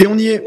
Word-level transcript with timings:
Et 0.00 0.06
on 0.06 0.16
y 0.16 0.28
est. 0.28 0.44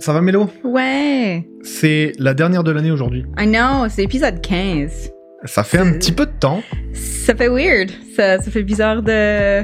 Ça 0.00 0.12
va 0.12 0.20
Mélo? 0.20 0.50
Ouais. 0.64 1.46
C'est 1.62 2.10
la 2.18 2.34
dernière 2.34 2.64
de 2.64 2.72
l'année 2.72 2.90
aujourd'hui. 2.90 3.24
I 3.38 3.46
know, 3.46 3.88
c'est 3.88 4.02
épisode 4.02 4.40
15. 4.40 5.12
Ça 5.44 5.62
fait 5.62 5.78
un 5.78 5.92
petit 5.92 6.10
peu 6.10 6.26
de 6.26 6.32
temps. 6.40 6.60
Ça 6.92 7.36
fait 7.36 7.48
weird. 7.48 7.92
Ça, 8.16 8.40
ça 8.40 8.50
fait 8.50 8.64
bizarre 8.64 9.00
de 9.02 9.62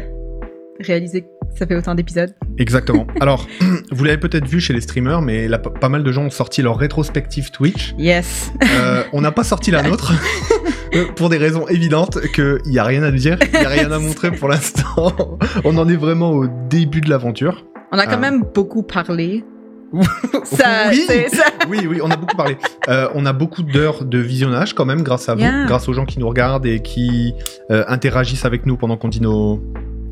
réaliser 0.80 1.22
que 1.22 1.26
ça 1.58 1.66
fait 1.66 1.74
autant 1.74 1.96
d'épisodes. 1.96 2.32
Exactement. 2.58 3.04
Alors, 3.20 3.48
vous 3.90 4.04
l'avez 4.04 4.18
peut-être 4.18 4.46
vu 4.46 4.60
chez 4.60 4.74
les 4.74 4.80
streamers, 4.80 5.22
mais 5.22 5.48
là, 5.48 5.58
pas 5.58 5.88
mal 5.88 6.04
de 6.04 6.12
gens 6.12 6.26
ont 6.26 6.30
sorti 6.30 6.62
leur 6.62 6.78
rétrospective 6.78 7.50
Twitch. 7.50 7.94
Yes. 7.98 8.52
Euh, 8.62 9.02
on 9.12 9.22
n'a 9.22 9.32
pas 9.32 9.42
sorti 9.42 9.72
la 9.72 9.82
nôtre. 9.82 10.12
euh, 10.94 11.06
Pour 11.16 11.30
des 11.30 11.38
raisons 11.38 11.66
évidentes 11.66 12.20
qu'il 12.32 12.60
n'y 12.66 12.78
a 12.78 12.84
rien 12.84 13.02
à 13.02 13.10
dire, 13.10 13.38
il 13.52 13.58
n'y 13.58 13.66
a 13.66 13.68
rien 13.68 13.90
à 13.90 13.98
montrer 13.98 14.30
pour 14.30 14.48
l'instant. 14.48 15.12
On 15.64 15.76
en 15.78 15.88
est 15.88 15.96
vraiment 15.96 16.30
au 16.30 16.46
début 16.68 17.00
de 17.00 17.10
l'aventure. 17.10 17.66
On 17.92 17.98
a 17.98 18.06
quand 18.06 18.12
Ah. 18.14 18.16
même 18.18 18.44
beaucoup 18.54 18.82
parlé. 18.82 19.44
Ça, 20.44 20.90
oui, 20.90 21.04
ça. 21.32 21.44
oui, 21.68 21.78
oui, 21.88 21.98
on 22.00 22.10
a 22.12 22.16
beaucoup 22.16 22.36
parlé. 22.36 22.56
Euh, 22.88 23.08
on 23.14 23.26
a 23.26 23.32
beaucoup 23.32 23.64
d'heures 23.64 24.04
de 24.04 24.18
visionnage 24.18 24.72
quand 24.72 24.84
même 24.84 25.02
grâce 25.02 25.28
à 25.28 25.34
vous, 25.34 25.42
grâce 25.66 25.88
aux 25.88 25.92
gens 25.92 26.04
qui 26.06 26.20
nous 26.20 26.28
regardent 26.28 26.64
et 26.66 26.80
qui 26.80 27.34
euh, 27.72 27.82
interagissent 27.88 28.44
avec 28.44 28.66
nous 28.66 28.76
pendant 28.76 28.96
qu'on 28.96 29.08
dit 29.08 29.20
nos, 29.20 29.60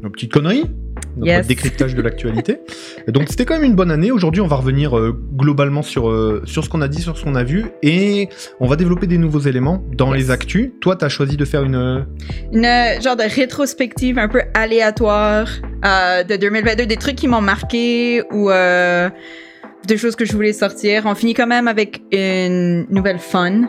nos 0.02 0.10
petites 0.10 0.32
conneries, 0.32 0.64
notre 1.18 1.26
Yes. 1.30 1.46
décryptage 1.46 1.94
de 1.94 2.02
l'actualité. 2.02 2.58
Donc 3.08 3.24
c'était 3.28 3.44
quand 3.44 3.54
même 3.54 3.64
une 3.64 3.74
bonne 3.74 3.90
année. 3.90 4.10
Aujourd'hui, 4.10 4.40
on 4.40 4.46
va 4.46 4.56
revenir 4.56 4.96
euh, 4.98 5.16
globalement 5.36 5.82
sur, 5.82 6.08
euh, 6.08 6.42
sur 6.46 6.64
ce 6.64 6.68
qu'on 6.68 6.80
a 6.80 6.88
dit, 6.88 7.02
sur 7.02 7.16
ce 7.18 7.24
qu'on 7.24 7.34
a 7.34 7.44
vu, 7.44 7.66
et 7.82 8.28
on 8.60 8.66
va 8.66 8.76
développer 8.76 9.06
des 9.06 9.18
nouveaux 9.18 9.40
éléments 9.40 9.82
dans 9.96 10.14
Yes. 10.14 10.24
les 10.24 10.30
actus. 10.30 10.70
Toi, 10.80 10.96
tu 10.96 11.04
as 11.04 11.08
choisi 11.08 11.36
de 11.36 11.44
faire 11.44 11.62
une... 11.64 12.06
Une 12.52 12.64
euh, 12.64 13.00
genre 13.00 13.16
de 13.16 13.22
rétrospective 13.22 14.18
un 14.18 14.28
peu 14.28 14.42
aléatoire 14.54 15.48
euh, 15.84 16.22
de 16.24 16.36
2022, 16.36 16.86
des 16.86 16.96
trucs 16.96 17.16
qui 17.16 17.28
m'ont 17.28 17.40
marqué 17.40 18.22
ou 18.32 18.50
euh, 18.50 19.08
des 19.86 19.96
choses 19.96 20.16
que 20.16 20.24
je 20.24 20.32
voulais 20.32 20.52
sortir. 20.52 21.02
On 21.06 21.14
finit 21.14 21.34
quand 21.34 21.46
même 21.46 21.68
avec 21.68 22.02
une 22.12 22.86
nouvelle 22.90 23.18
fun. 23.18 23.68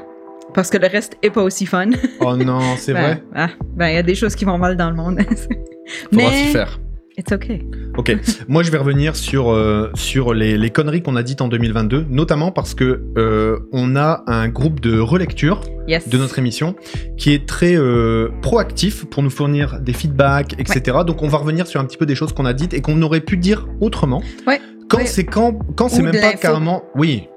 Parce 0.54 0.72
que 0.72 0.78
le 0.80 0.88
reste 0.88 1.16
est 1.22 1.30
pas 1.30 1.44
aussi 1.44 1.68
fun. 1.68 1.92
Oh 2.22 2.36
non, 2.36 2.60
c'est 2.78 2.94
Ben, 2.94 3.02
vrai. 3.02 3.24
ah, 3.36 3.50
ben, 3.76 3.88
il 3.90 3.94
y 3.94 3.98
a 3.98 4.04
des 4.04 4.16
choses 4.16 4.34
qui 4.36 4.46
vont 4.46 4.58
mal 4.58 4.76
dans 4.78 4.90
le 4.90 4.96
monde. 4.96 5.20
Faudra 6.12 6.30
Mais 6.32 6.32
s'y 6.48 6.52
faire. 6.52 6.80
It's 7.20 7.32
okay. 7.32 7.62
Ok, 7.98 8.16
moi 8.48 8.64
je 8.64 8.72
vais 8.72 8.78
revenir 8.78 9.16
sur, 9.16 9.52
euh, 9.52 9.92
sur 9.94 10.34
les, 10.34 10.58
les 10.58 10.70
conneries 10.70 11.04
qu'on 11.04 11.16
a 11.16 11.24
dites 11.24 11.42
en 11.42 11.48
2022, 11.50 12.06
notamment 12.10 12.52
parce 12.52 12.74
que 12.74 13.02
euh, 13.18 13.60
on 13.72 13.96
a 13.96 14.24
un 14.28 14.48
groupe 14.48 14.80
de 14.80 15.00
relecture 15.00 15.62
Yes. 15.88 16.08
de 16.08 16.18
notre 16.20 16.38
émission 16.38 16.76
qui 17.18 17.34
est 17.34 17.48
très 17.48 17.76
euh, 17.76 18.30
proactif 18.44 19.06
pour 19.06 19.24
nous 19.24 19.32
fournir 19.32 19.80
des 19.80 19.94
feedbacks, 19.94 20.54
etc. 20.60 21.00
Donc 21.06 21.24
on 21.24 21.28
va 21.28 21.40
revenir 21.40 21.66
sur 21.66 21.82
un 21.82 21.86
petit 21.86 21.98
peu 21.98 22.06
des 22.06 22.14
choses 22.14 22.32
qu'on 22.32 22.46
a 22.46 22.54
dites 22.54 22.76
et 22.76 22.82
qu'on 22.82 23.02
aurait 23.02 23.22
pu 23.22 23.38
dire 23.38 23.68
autrement. 23.82 24.22
Ouais. 24.46 24.62
Quand 24.88 24.98
Ouais. 24.98 25.06
c'est 25.08 25.24
quand, 25.26 25.58
quand 25.76 25.88
c'est 25.90 26.02
même 26.04 26.20
pas 26.20 26.34
carrément. 26.34 26.84
Oui, 26.96 27.28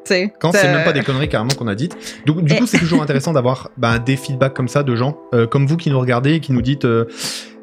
quand 0.40 0.52
c'est 0.52 0.72
même 0.72 0.84
pas 0.84 0.92
des 0.92 1.00
conneries 1.02 1.28
carrément 1.30 1.50
qu'on 1.58 1.66
a 1.66 1.74
dites. 1.74 1.96
Donc 2.26 2.42
du 2.44 2.52
Et- 2.54 2.58
coup, 2.58 2.66
c'est 2.66 2.78
toujours 2.78 3.02
intéressant 3.02 3.32
d'avoir 3.32 3.70
ben, 3.78 3.98
des 3.98 4.16
feedbacks 4.16 4.54
comme 4.54 4.68
ça 4.68 4.82
de 4.82 4.94
gens 4.96 5.18
euh, 5.34 5.46
comme 5.46 5.66
vous 5.66 5.76
qui 5.78 5.90
nous 5.90 6.00
regardez 6.00 6.34
et 6.34 6.40
qui 6.40 6.52
nous 6.52 6.62
dites 6.62 6.84
euh, 6.86 7.04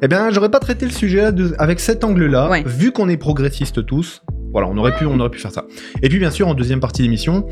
Eh 0.02 0.08
bien, 0.08 0.30
j'aurais 0.30 0.50
pas 0.50 0.60
traité 0.60 0.86
le 0.86 0.92
sujet 0.92 1.22
là 1.22 1.32
de- 1.32 1.54
avec 1.58 1.78
cet 1.80 2.04
angle-là, 2.04 2.48
Ouais. 2.50 2.62
vu 2.66 2.90
qu'on 2.92 3.08
est 3.08 3.16
progressistes 3.16 3.84
tous. 3.84 4.22
Voilà, 4.52 4.68
on 4.68 4.76
aurait 4.78 4.94
pu, 4.96 5.04
on 5.06 5.18
aurait 5.20 5.30
pu 5.30 5.38
faire 5.38 5.52
ça. 5.52 5.66
Et 6.02 6.08
puis 6.08 6.18
bien 6.18 6.30
sûr, 6.30 6.48
en 6.48 6.54
deuxième 6.54 6.80
partie 6.80 7.02
d'émission, 7.02 7.46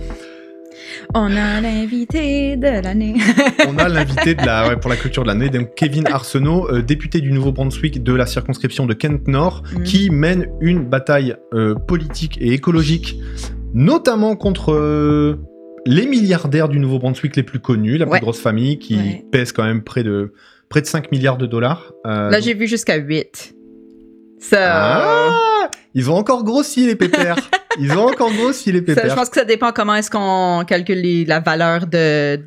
On 1.14 1.34
a 1.36 1.60
l'invité 1.60 2.56
de 2.56 2.82
l'année. 2.82 3.14
on 3.68 3.76
a 3.78 3.88
l'invité 3.88 4.34
de 4.34 4.44
la, 4.44 4.68
ouais, 4.68 4.76
pour 4.76 4.90
la 4.90 4.96
culture 4.96 5.22
de 5.22 5.28
l'année, 5.28 5.48
donc 5.48 5.74
Kevin 5.74 6.06
Arsenault, 6.06 6.68
euh, 6.70 6.82
député 6.82 7.20
du 7.20 7.32
Nouveau-Brunswick 7.32 8.02
de 8.02 8.12
la 8.14 8.26
circonscription 8.26 8.86
de 8.86 8.94
Kent 8.94 9.26
Nord, 9.28 9.62
Mhm. 9.76 9.82
qui 9.84 10.10
mène 10.10 10.46
une 10.60 10.84
bataille 10.84 11.34
euh, 11.54 11.74
politique 11.74 12.38
et 12.40 12.52
écologique, 12.52 13.18
notamment 13.74 14.36
contre 14.36 14.72
euh, 14.72 15.36
les 15.86 16.06
milliardaires 16.06 16.68
du 16.68 16.78
Nouveau-Brunswick 16.78 17.36
les 17.36 17.42
plus 17.42 17.60
connus, 17.60 17.96
la 17.98 18.04
plus 18.06 18.12
Ouais. 18.14 18.20
grosse 18.20 18.40
famille, 18.40 18.78
qui 18.78 18.96
Ouais. 18.96 19.24
pèse 19.30 19.52
quand 19.52 19.64
même 19.64 19.82
près 19.82 20.02
de, 20.04 20.32
près 20.68 20.80
de 20.82 20.86
5 20.86 21.10
milliards 21.12 21.36
de 21.38 21.46
dollars. 21.46 21.92
Euh, 22.06 22.30
Là, 22.30 22.40
j'ai 22.40 22.54
vu 22.54 22.66
jusqu'à 22.66 22.96
8. 22.96 23.54
Ça. 24.40 24.58
Ah 24.60 25.68
Ils 25.94 26.10
ont 26.10 26.14
encore 26.16 26.44
grossi 26.44 26.86
les 26.86 26.94
pépères. 26.96 27.36
Ils 27.80 27.92
ont 27.92 28.06
encore 28.08 28.32
grossi 28.32 28.70
les 28.72 28.78
ça, 28.80 28.84
je 28.88 28.94
pépères. 28.94 29.14
pense 29.14 29.28
que 29.30 29.36
ça 29.38 29.44
dépend 29.44 29.72
comment 29.72 29.94
est-ce 29.94 30.10
qu'on 30.10 30.64
calcule 30.66 31.00
les- 31.00 31.24
la 31.24 31.40
valeur 31.40 31.86
de, 31.86 32.40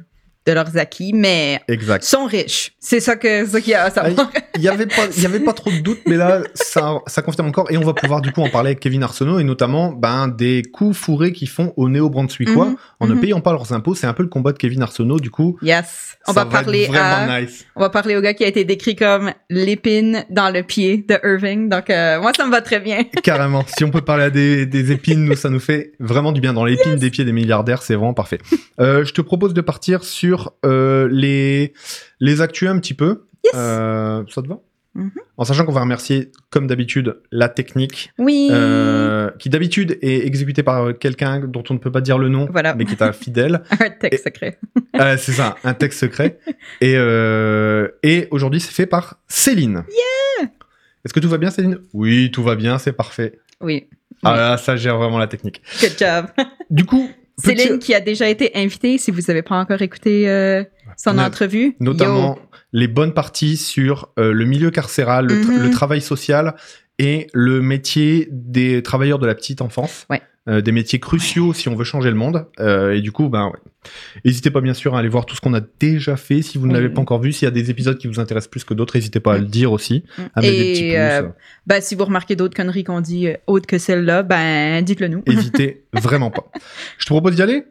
de 0.45 0.53
leurs 0.53 0.77
acquis, 0.77 1.13
mais 1.13 1.61
Exact. 1.67 2.03
sont 2.03 2.25
riches. 2.25 2.71
C'est 2.79 2.99
ça 2.99 3.15
que 3.15 3.45
ça 3.45 3.61
qu'il 3.61 3.71
y 3.71 3.75
a 3.75 3.85
à 3.85 3.91
savoir. 3.91 4.31
Il 4.55 4.61
y 4.61 4.67
avait 4.67 4.87
pas, 4.87 5.05
il 5.15 5.23
y 5.23 5.25
avait 5.25 5.39
pas 5.39 5.53
trop 5.53 5.69
de 5.71 5.79
doutes, 5.79 6.01
mais 6.05 6.15
là, 6.17 6.41
ça, 6.55 6.99
ça 7.07 7.21
confirme 7.21 7.47
encore. 7.47 7.71
Et 7.71 7.77
on 7.77 7.83
va 7.83 7.93
pouvoir 7.93 8.21
du 8.21 8.31
coup 8.31 8.41
en 8.41 8.49
parler 8.49 8.69
avec 8.69 8.79
Kevin 8.79 9.03
Arsenault 9.03 9.39
et 9.39 9.43
notamment 9.43 9.91
ben, 9.91 10.27
des 10.27 10.63
coups 10.63 10.97
fourrés 10.97 11.31
qu'ils 11.31 11.49
font 11.49 11.73
aux 11.77 11.89
néo-brunswickois 11.89 12.65
Mhm, 12.65 12.75
en 12.99 13.07
ne 13.07 13.13
mhm. 13.13 13.21
payant 13.21 13.41
pas 13.41 13.51
leurs 13.51 13.71
impôts. 13.73 13.95
C'est 13.95 14.07
un 14.07 14.13
peu 14.13 14.23
le 14.23 14.29
combat 14.29 14.51
de 14.51 14.57
Kevin 14.57 14.81
Arsenault. 14.81 15.19
Du 15.19 15.29
coup, 15.29 15.57
Yes. 15.61 16.17
On 16.27 16.33
va 16.33 16.45
parler 16.45 16.87
à, 16.93 17.41
nice. 17.41 17.65
on 17.75 17.79
va 17.81 17.89
parler 17.89 18.15
au 18.15 18.21
gars 18.21 18.33
qui 18.33 18.43
a 18.43 18.47
été 18.47 18.63
décrit 18.63 18.95
comme 18.95 19.31
l'épine 19.49 20.25
dans 20.29 20.49
le 20.51 20.63
pied 20.63 21.05
de 21.07 21.17
Irving. 21.23 21.69
Donc, 21.69 21.89
euh, 21.89 22.19
moi, 22.21 22.31
ça 22.35 22.45
me 22.45 22.51
va 22.51 22.61
très 22.61 22.79
bien. 22.79 23.03
Carrément. 23.23 23.63
Si 23.67 23.83
on 23.83 23.89
peut 23.89 24.01
parler 24.01 24.25
à 24.25 24.29
des, 24.29 24.65
des 24.65 24.91
épines, 24.91 25.25
nous, 25.25 25.35
ça 25.35 25.49
nous 25.49 25.59
fait 25.59 25.93
vraiment 25.99 26.31
du 26.31 26.41
bien. 26.41 26.53
Dans 26.53 26.65
l'épine 26.65 26.95
des 26.95 27.09
pieds 27.09 27.25
des 27.25 27.31
milliardaires, 27.31 27.81
c'est 27.81 27.95
vraiment 27.95 28.13
parfait. 28.13 28.39
Euh, 28.79 29.03
je 29.03 29.13
te 29.13 29.21
propose 29.21 29.53
de 29.53 29.61
partir 29.61 30.03
sur 30.03 30.30
euh, 30.65 31.07
les, 31.11 31.73
les 32.19 32.41
actus 32.41 32.67
un 32.69 32.79
petit 32.79 32.93
peu. 32.93 33.25
Yes. 33.43 33.53
Euh, 33.55 34.23
ça 34.29 34.41
te 34.41 34.47
va? 34.47 34.59
Mhm. 34.93 35.11
En 35.37 35.45
sachant 35.45 35.65
qu'on 35.65 35.71
va 35.71 35.81
remercier, 35.81 36.31
comme 36.49 36.67
d'habitude, 36.67 37.21
la 37.31 37.47
technique, 37.47 38.11
Oui. 38.17 38.49
euh, 38.51 39.29
qui 39.39 39.49
d'habitude 39.49 39.97
est 40.01 40.25
exécutée 40.27 40.63
par 40.63 40.97
quelqu'un 40.97 41.39
dont 41.39 41.63
on 41.69 41.73
ne 41.75 41.79
peut 41.79 41.91
pas 41.91 42.01
dire 42.01 42.17
le 42.17 42.27
nom, 42.27 42.47
Voilà. 42.51 42.75
mais 42.75 42.83
qui 42.85 42.91
est 42.93 43.01
un 43.01 43.13
fidèle. 43.13 43.63
Un 43.79 43.89
texte 43.89 44.25
secret. 44.25 44.59
C'est 45.17 45.31
ça, 45.31 45.55
un 45.63 45.73
texte 45.73 45.99
secret. 46.01 46.39
Et, 46.81 46.93
et 48.03 48.27
aujourd'hui, 48.31 48.59
c'est 48.59 48.73
fait 48.73 48.85
par 48.85 49.19
Céline. 49.27 49.83
Est-ce 51.03 51.13
que 51.13 51.19
tout 51.19 51.29
va 51.29 51.37
bien, 51.37 51.49
Céline? 51.49 51.79
Oui, 51.93 52.29
tout 52.31 52.43
va 52.43 52.55
bien, 52.55 52.77
c'est 52.77 52.91
parfait. 52.93 53.39
Oui. 53.61 53.87
Ah 54.23 54.35
là, 54.35 54.57
ça 54.57 54.75
gère 54.75 54.97
vraiment 54.97 55.17
la 55.17 55.25
technique. 55.27 55.61
Good 55.81 55.93
job. 55.97 56.25
Du 56.69 56.85
coup, 56.85 57.09
Céline 57.43 57.79
qui 57.79 57.93
a 57.93 57.99
déjà 57.99 58.27
été 58.29 58.51
invitée, 58.55 58.97
si 58.97 59.11
vous 59.11 59.21
n'avez 59.27 59.41
pas 59.41 59.55
encore 59.55 59.81
écouté 59.81 60.29
euh, 60.29 60.63
son 60.97 61.13
No- 61.13 61.23
entrevue. 61.23 61.75
notamment 61.79 62.37
les 62.73 62.87
bonnes 62.87 63.13
parties 63.13 63.57
sur 63.57 64.09
euh, 64.19 64.31
le 64.33 64.45
milieu 64.45 64.71
carcéral, 64.71 65.25
le, 65.27 65.41
tra- 65.41 65.47
Mhm. 65.57 65.63
le 65.63 65.69
travail 65.71 66.01
social 66.01 66.55
et 66.99 67.27
le 67.33 67.61
métier 67.61 68.27
des 68.31 68.81
travailleurs 68.83 69.19
de 69.19 69.27
la 69.27 69.35
petite 69.35 69.61
enfance. 69.61 70.05
Ouais. 70.09 70.21
Euh, 70.49 70.59
des 70.59 70.71
métiers 70.71 70.99
cruciaux 70.99 71.53
si 71.53 71.69
on 71.69 71.75
veut 71.75 71.83
changer 71.83 72.09
le 72.09 72.15
monde. 72.15 72.47
Euh, 72.59 72.93
et 72.93 73.01
du 73.01 73.11
coup, 73.11 73.29
ben 73.29 73.45
ouais. 73.45 73.59
N'hésitez 74.25 74.49
pas 74.49 74.59
bien 74.59 74.73
sûr 74.73 74.95
à 74.95 74.99
aller 74.99 75.07
voir 75.07 75.27
tout 75.27 75.35
ce 75.35 75.41
qu'on 75.41 75.53
a 75.53 75.61
déjà 75.79 76.15
fait. 76.15 76.41
Si 76.41 76.57
vous 76.57 76.65
ne 76.65 76.73
l'avez 76.73 76.89
pas 76.89 76.99
encore 76.99 77.21
vu, 77.21 77.31
s'il 77.31 77.45
y 77.45 77.47
a 77.47 77.51
des 77.51 77.69
épisodes 77.69 77.95
qui 77.99 78.07
vous 78.07 78.19
intéressent 78.19 78.49
plus 78.49 78.63
que 78.63 78.73
d'autres, 78.73 78.95
n'hésitez 78.95 79.19
pas 79.19 79.35
à 79.35 79.37
le 79.37 79.45
dire 79.45 79.71
aussi. 79.71 80.03
À 80.33 80.41
mettre 80.41 80.53
des 80.53 80.71
petits 80.73 80.83
Et 80.85 80.99
euh, 80.99 81.29
ben, 81.67 81.79
si 81.79 81.93
vous 81.93 82.05
remarquez 82.05 82.35
d'autres 82.35 82.55
conneries 82.55 82.83
qu'on 82.83 83.01
dit 83.01 83.27
autres 83.45 83.67
que 83.67 83.77
celle-là, 83.77 84.23
ben 84.23 84.83
dites-le 84.83 85.09
nous. 85.09 85.21
Hésitez 85.27 85.83
vraiment 85.93 86.31
pas. 86.31 86.51
Je 86.97 87.05
te 87.05 87.09
propose 87.13 87.35
d'y 87.35 87.43
aller 87.43 87.63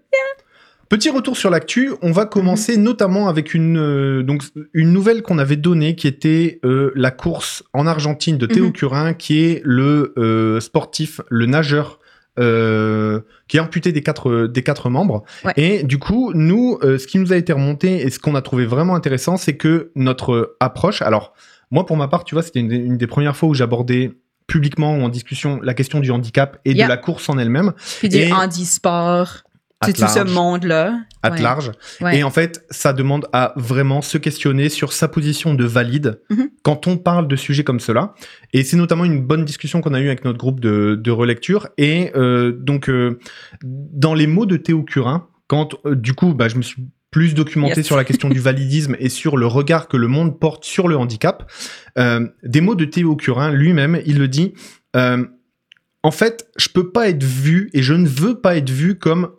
Petit 0.88 1.08
retour 1.10 1.36
sur 1.36 1.50
l'actu, 1.50 1.92
on 2.02 2.10
va 2.10 2.26
commencer 2.26 2.76
Mhm. 2.76 2.82
notamment 2.82 3.28
avec 3.28 3.54
une, 3.54 3.78
euh, 3.78 4.22
donc, 4.24 4.42
une 4.74 4.92
nouvelle 4.92 5.22
qu'on 5.22 5.38
avait 5.38 5.54
donnée 5.54 5.94
qui 5.94 6.08
était 6.08 6.58
euh, 6.64 6.90
la 6.96 7.12
course 7.12 7.62
en 7.72 7.86
Argentine 7.86 8.38
de 8.38 8.46
Théo 8.46 8.66
Mhm. 8.66 8.72
Curin, 8.72 9.14
qui 9.14 9.38
est 9.44 9.62
le 9.64 10.12
euh, 10.18 10.58
sportif, 10.58 11.20
le 11.30 11.46
nageur, 11.46 11.99
euh, 12.40 13.20
qui 13.48 13.56
est 13.56 13.60
amputé 13.60 13.92
des 13.92 14.02
quatre, 14.02 14.46
des 14.46 14.62
quatre 14.62 14.88
membres. 14.90 15.24
Ouais. 15.44 15.52
Et 15.56 15.82
du 15.82 15.98
coup, 15.98 16.32
nous, 16.34 16.78
euh, 16.82 16.98
ce 16.98 17.06
qui 17.06 17.18
nous 17.18 17.32
a 17.32 17.36
été 17.36 17.52
remonté 17.52 18.02
et 18.06 18.10
ce 18.10 18.18
qu'on 18.18 18.34
a 18.34 18.42
trouvé 18.42 18.66
vraiment 18.66 18.94
intéressant, 18.94 19.36
c'est 19.36 19.56
que 19.56 19.90
notre 19.94 20.56
approche, 20.60 21.02
alors 21.02 21.32
moi 21.70 21.86
pour 21.86 21.96
ma 21.96 22.08
part, 22.08 22.24
tu 22.24 22.34
vois, 22.34 22.42
c'était 22.42 22.60
une, 22.60 22.68
des- 22.68 22.76
une 22.76 22.96
des 22.96 23.06
premières 23.06 23.36
fois 23.36 23.48
où 23.48 23.54
j'abordais 23.54 24.12
publiquement 24.46 24.96
ou 24.96 25.02
en 25.02 25.08
discussion 25.08 25.60
la 25.62 25.74
question 25.74 26.00
du 26.00 26.10
handicap 26.10 26.58
et 26.64 26.74
de 26.74 26.78
la 26.88 26.96
course 26.96 27.28
en 27.28 27.38
elle-même 27.38 27.72
Puis 28.00 28.08
du 28.08 28.32
handisport. 28.32 29.42
C'est 29.86 29.94
tout 29.94 30.06
ce 30.08 30.18
large. 30.18 30.32
monde-là. 30.34 31.00
à 31.22 31.30
Ouais. 31.30 31.40
large. 31.40 31.72
Ouais. 32.00 32.18
Et 32.18 32.22
en 32.22 32.30
fait, 32.30 32.64
ça 32.70 32.92
demande 32.92 33.26
à 33.32 33.52
vraiment 33.56 34.02
se 34.02 34.18
questionner 34.18 34.68
sur 34.68 34.92
sa 34.92 35.08
position 35.08 35.54
de 35.54 35.64
valide 35.64 36.20
Mhm. 36.30 36.50
quand 36.62 36.86
on 36.86 36.96
parle 36.98 37.28
de 37.28 37.36
sujets 37.36 37.64
comme 37.64 37.80
cela. 37.80 38.14
Et 38.52 38.62
c'est 38.64 38.76
notamment 38.76 39.04
une 39.04 39.20
bonne 39.22 39.44
discussion 39.44 39.80
qu'on 39.80 39.94
a 39.94 40.00
eue 40.00 40.06
avec 40.08 40.24
notre 40.24 40.38
groupe 40.38 40.60
de, 40.60 40.98
de 41.02 41.10
relecture. 41.10 41.68
Et 41.78 42.10
euh, 42.14 42.52
donc, 42.52 42.88
euh, 42.90 43.18
dans 43.62 44.12
les 44.14 44.26
mots 44.26 44.46
de 44.46 44.56
Théo 44.56 44.82
Curin, 44.82 45.28
quand 45.46 45.74
euh, 45.86 45.94
du 45.94 46.12
coup, 46.14 46.34
bah, 46.34 46.48
je 46.48 46.56
me 46.56 46.62
suis 46.62 46.82
plus 47.10 47.34
documenté 47.34 47.78
Yes. 47.78 47.86
sur 47.86 47.96
la 47.96 48.04
question 48.04 48.28
du 48.28 48.38
validisme 48.38 48.96
et 48.98 49.08
sur 49.08 49.36
le 49.36 49.46
regard 49.46 49.88
que 49.88 49.96
le 49.96 50.06
monde 50.08 50.38
porte 50.38 50.64
sur 50.64 50.88
le 50.88 50.96
handicap, 50.96 51.50
des 51.96 52.60
mots 52.60 52.76
de 52.76 52.84
Théo 52.84 53.16
Curin 53.16 53.50
lui-même, 53.50 54.00
il 54.06 54.18
le 54.18 54.28
dit. 54.28 54.54
en 54.94 56.10
fait, 56.12 56.46
je 56.56 56.68
peux 56.68 56.90
pas 56.92 57.08
être 57.08 57.24
vu 57.24 57.68
et 57.74 57.82
je 57.82 57.94
ne 57.94 58.06
veux 58.06 58.40
pas 58.40 58.56
être 58.56 58.70
vu 58.70 58.96
comme 58.96 59.30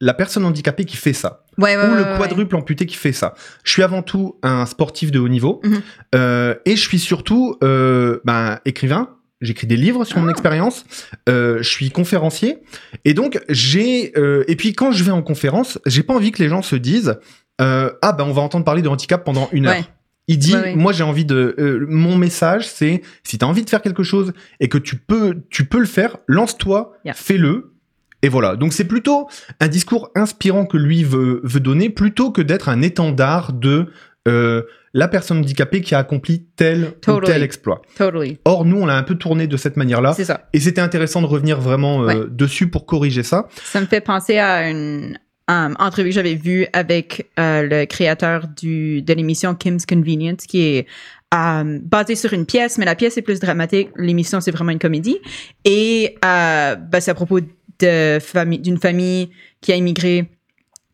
la 0.00 0.14
personne 0.14 0.44
handicapée 0.44 0.84
qui 0.84 0.96
fait 0.96 1.12
ça 1.12 1.44
Ouais, 1.58 1.76
ouais, 1.76 1.82
ou 1.84 1.94
le 1.94 2.16
quadruple 2.16 2.56
amputé 2.56 2.86
qui 2.86 2.96
fait 2.96 3.12
ça. 3.12 3.34
Je 3.64 3.70
suis 3.72 3.82
avant 3.82 4.02
tout 4.02 4.38
un 4.42 4.64
sportif 4.66 5.10
de 5.10 5.18
haut 5.18 5.28
niveau 5.28 5.60
Mhm. 5.64 5.82
euh, 6.14 6.54
et 6.64 6.76
je 6.76 6.80
suis 6.80 6.98
surtout 6.98 7.56
euh, 7.62 8.20
ben, 8.24 8.58
écrivain, 8.64 9.10
j'écris 9.42 9.66
des 9.66 9.76
livres 9.76 10.04
sur 10.04 10.18
mon 10.18 10.28
Ah. 10.28 10.30
expérience, 10.30 10.84
euh, 11.28 11.58
je 11.58 11.68
suis 11.68 11.90
conférencier, 11.90 12.58
et 13.04 13.12
donc 13.14 13.40
j'ai 13.48 14.12
et 14.50 14.56
puis 14.56 14.72
quand 14.74 14.92
je 14.92 15.04
vais 15.04 15.10
en 15.10 15.22
conférence, 15.22 15.78
j'ai 15.86 16.02
pas 16.02 16.14
envie 16.14 16.30
que 16.32 16.42
les 16.42 16.48
gens 16.48 16.62
se 16.62 16.76
disent 16.76 17.18
ah 17.58 18.12
ben 18.16 18.24
on 18.24 18.32
va 18.32 18.40
entendre 18.42 18.64
parler 18.64 18.80
de 18.82 18.88
handicap 18.88 19.22
pendant 19.24 19.48
une 19.52 19.66
heure. 19.66 19.74
Ouais. 19.76 19.84
Il 20.28 20.38
dit, 20.38 20.54
Ouais, 20.54 20.60
ouais. 20.62 20.74
moi 20.76 20.92
j'ai 20.92 21.02
envie 21.02 21.24
de, 21.24 21.56
euh, 21.58 21.84
mon 21.88 22.16
message 22.16 22.68
c'est, 22.68 23.02
si 23.24 23.36
tu 23.36 23.44
as 23.44 23.48
envie 23.48 23.64
de 23.64 23.70
faire 23.70 23.82
quelque 23.82 24.04
chose 24.04 24.32
et 24.60 24.68
que 24.68 24.78
tu 24.78 24.94
peux, 24.96 25.38
tu 25.50 25.64
peux 25.64 25.80
le 25.80 25.86
faire, 25.86 26.18
lance-toi, 26.28 26.92
Yeah. 27.04 27.14
fais-le. 27.14 27.72
Et 28.22 28.28
voilà. 28.28 28.56
Donc 28.56 28.72
c'est 28.72 28.84
plutôt 28.86 29.28
un 29.60 29.68
discours 29.68 30.10
inspirant 30.14 30.66
que 30.66 30.76
lui 30.76 31.04
veut, 31.04 31.40
veut 31.44 31.60
donner, 31.60 31.90
plutôt 31.90 32.30
que 32.30 32.42
d'être 32.42 32.68
un 32.68 32.82
étendard 32.82 33.52
de 33.52 33.86
euh, 34.28 34.62
la 34.92 35.08
personne 35.08 35.38
handicapée 35.38 35.80
qui 35.80 35.94
a 35.94 35.98
accompli 35.98 36.44
tel 36.56 36.92
ou 37.08 37.20
tel 37.20 37.42
exploit. 37.42 37.80
Totally. 37.96 38.38
Or 38.44 38.64
nous 38.64 38.76
on 38.76 38.86
l'a 38.86 38.96
un 38.96 39.02
peu 39.02 39.14
tourné 39.14 39.46
de 39.46 39.56
cette 39.56 39.76
manière-là. 39.76 40.12
C'est 40.12 40.24
ça. 40.26 40.48
Et 40.52 40.60
c'était 40.60 40.80
intéressant 40.82 41.22
de 41.22 41.26
revenir 41.26 41.60
vraiment 41.60 42.02
euh, 42.02 42.06
Ouais. 42.06 42.16
dessus 42.28 42.68
pour 42.68 42.84
corriger 42.86 43.22
ça. 43.22 43.48
Ça 43.64 43.80
me 43.80 43.86
fait 43.86 44.00
penser 44.02 44.38
à 44.38 44.68
une 44.68 45.18
um, 45.48 45.74
entrevue 45.78 46.10
que 46.10 46.14
j'avais 46.14 46.34
vue 46.34 46.66
avec 46.72 47.30
euh, 47.38 47.62
le 47.62 47.86
créateur 47.86 48.46
du, 48.48 49.00
de 49.00 49.14
l'émission 49.14 49.54
Kim's 49.54 49.86
Convenience, 49.86 50.44
qui 50.46 50.62
est 50.62 50.86
um, 51.32 51.78
basée 51.78 52.16
sur 52.16 52.32
une 52.32 52.44
pièce, 52.44 52.76
mais 52.76 52.84
la 52.84 52.96
pièce 52.96 53.16
est 53.16 53.22
plus 53.22 53.40
dramatique. 53.40 53.88
L'émission, 53.96 54.40
c'est 54.40 54.50
vraiment 54.50 54.72
une 54.72 54.78
comédie. 54.78 55.18
Et 55.64 56.16
ben, 56.22 56.78
c'est 57.00 57.12
à 57.12 57.14
propos 57.14 57.40
de 57.40 57.46
d'une 57.80 58.78
famille 58.78 59.30
qui 59.60 59.72
a 59.72 59.76
immigré 59.76 60.30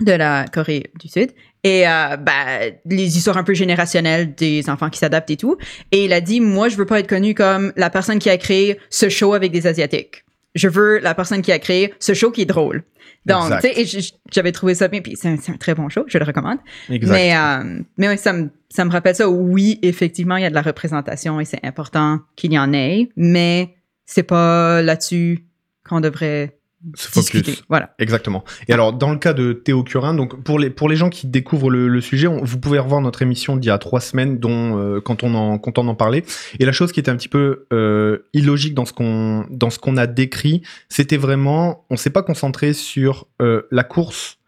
de 0.01 0.13
la 0.13 0.47
Corée 0.53 0.91
du 1.01 1.09
Sud. 1.09 1.31
Et 1.65 1.89
euh, 1.89 2.17
ben, 2.17 2.73
les 2.85 3.17
histoires 3.17 3.37
un 3.37 3.43
peu 3.43 3.55
générationnelles 3.55 4.35
des 4.35 4.69
enfants 4.71 4.91
qui 4.91 4.99
s'adaptent 4.99 5.31
et 5.31 5.37
tout. 5.37 5.57
Et 5.91 6.05
il 6.05 6.13
a 6.13 6.21
dit, 6.21 6.41
moi, 6.41 6.69
je 6.69 6.77
veux 6.77 6.87
pas 6.87 7.01
être 7.01 7.09
connu 7.09 7.35
comme 7.35 7.73
la 7.77 7.91
personne 7.91 8.19
qui 8.19 8.31
a 8.31 8.37
créé 8.37 8.79
ce 8.91 9.09
show 9.09 9.35
avec 9.35 9.53
des 9.53 9.67
Asiatiques. 9.67 10.25
Je 10.55 10.69
veux 10.69 10.99
la 11.01 11.15
personne 11.15 11.43
qui 11.43 11.53
a 11.53 11.59
créé 11.59 11.93
ce 11.99 12.15
show 12.15 12.31
qui 12.31 12.43
est 12.43 12.47
drôle. 12.47 12.85
Donc, 13.27 13.51
tu 13.61 13.87
sais, 13.87 14.13
j'avais 14.31 14.53
trouvé 14.53 14.77
ça 14.77 14.87
bien, 14.87 15.01
puis 15.01 15.17
c'est 15.17 15.29
un, 15.29 15.37
c'est 15.37 15.51
un 15.51 15.57
très 15.57 15.75
bon 15.75 15.89
show, 15.89 16.05
je 16.07 16.17
le 16.17 16.25
recommande. 16.25 16.59
Exact. 16.89 17.13
Mais, 17.13 17.37
euh, 17.37 17.81
mais 17.99 18.09
ouais, 18.09 18.17
ça 18.17 18.33
me, 18.33 18.51
ça 18.69 18.85
me 18.85 18.91
rappelle 18.91 19.17
ça. 19.17 19.29
Oui, 19.29 19.81
effectivement, 19.83 20.37
il 20.37 20.45
y 20.45 20.47
a 20.47 20.51
de 20.51 20.55
la 20.55 20.63
représentation 20.63 21.41
et 21.41 21.45
c'est 21.45 21.65
important 21.65 22.21
qu'il 22.37 22.53
y 22.53 22.59
en 22.59 22.73
ait, 22.73 23.09
mais 23.17 23.75
c'est 24.05 24.23
pas 24.23 24.81
là-dessus 24.83 25.45
qu'on 25.89 26.01
devrait 26.01 26.57
Se 26.95 27.11
discuter. 27.13 27.53
focus. 27.53 27.65
Voilà. 27.69 27.95
Exactement. 27.99 28.45
Et 28.69 28.73
alors, 28.73 28.93
dans 28.93 29.11
le 29.11 29.19
cas 29.19 29.33
de 29.33 29.53
Théo 29.53 29.83
Curin, 29.83 30.15
donc 30.15 30.43
pour 30.45 30.59
les, 30.59 30.71
pour 30.71 30.89
les 30.89 30.97
gens 30.97 31.11
qui 31.11 31.27
découvrent 31.27 31.71
le, 31.71 31.89
le 31.89 32.01
sujet, 32.01 32.27
on- 32.27 32.45
vous 32.45 32.59
pouvez 32.59 32.79
revoir 32.79 33.01
notre 33.01 33.23
émission 33.23 33.57
d'il 33.57 33.69
y 33.69 33.71
a 33.71 33.79
trois 33.79 34.01
semaines, 34.01 34.39
dont 34.39 34.79
euh, 34.79 35.01
quand 35.01 35.23
on 35.23 35.35
en 35.35 35.59
quand 35.59 35.79
on 35.79 35.89
en 35.89 35.95
parlait. 35.95 36.25
Et 36.61 36.65
la 36.65 36.73
chose 36.73 36.93
qui 36.93 37.01
était 37.01 37.11
un 37.11 37.17
petit 37.17 37.29
peu 37.29 37.67
euh, 37.73 38.19
illogique 38.33 38.75
dans 38.75 38.85
ce 38.85 38.93
qu'on 38.93 39.47
dans 39.51 39.71
ce 39.71 39.79
qu'on 39.79 39.97
a 39.97 40.07
décrit, 40.07 40.63
c'était 40.89 41.17
vraiment, 41.17 41.85
on 41.91 41.97
s'est 41.97 42.11
pas 42.11 42.23
concentré 42.23 42.73
sur 42.73 43.27
euh, 43.43 43.63
la 43.71 43.83
course 43.85 44.39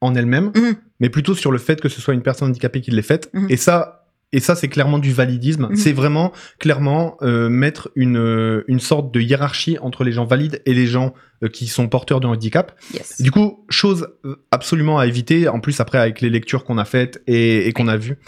en 0.00 0.14
elle-même, 0.14 0.50
Mhm. 0.56 0.74
mais 1.00 1.10
plutôt 1.10 1.34
sur 1.34 1.52
le 1.52 1.58
fait 1.58 1.80
que 1.80 1.88
ce 1.88 2.00
soit 2.00 2.14
une 2.14 2.22
personne 2.22 2.48
handicapée 2.48 2.80
qui 2.80 2.90
l'ait 2.90 3.02
faite. 3.02 3.30
Mhm. 3.34 3.46
Et 3.50 3.56
ça. 3.56 4.01
Et 4.32 4.40
ça, 4.40 4.54
c'est 4.54 4.68
clairement 4.68 4.98
du 4.98 5.12
validisme. 5.12 5.68
Mhm. 5.68 5.76
C'est 5.76 5.92
vraiment, 5.92 6.32
clairement, 6.58 7.16
euh, 7.22 7.48
mettre 7.48 7.90
une, 7.94 8.16
euh, 8.16 8.64
une 8.66 8.80
sorte 8.80 9.12
de 9.12 9.20
hiérarchie 9.20 9.78
entre 9.80 10.04
les 10.04 10.12
gens 10.12 10.24
valides 10.24 10.62
et 10.64 10.72
les 10.72 10.86
gens 10.86 11.12
euh, 11.42 11.48
qui 11.48 11.66
sont 11.66 11.88
porteurs 11.88 12.20
de 12.20 12.26
handicap. 12.26 12.78
Yes. 12.94 13.20
Du 13.20 13.30
coup, 13.30 13.64
chose 13.68 14.08
absolument 14.50 14.98
à 14.98 15.06
éviter, 15.06 15.48
en 15.48 15.60
plus 15.60 15.80
après 15.80 15.98
avec 15.98 16.20
les 16.20 16.30
lectures 16.30 16.64
qu'on 16.64 16.78
a 16.78 16.84
faites 16.84 17.22
et, 17.26 17.68
et 17.68 17.72
qu'on 17.72 17.88
a 17.88 17.96
vues. 17.96 18.18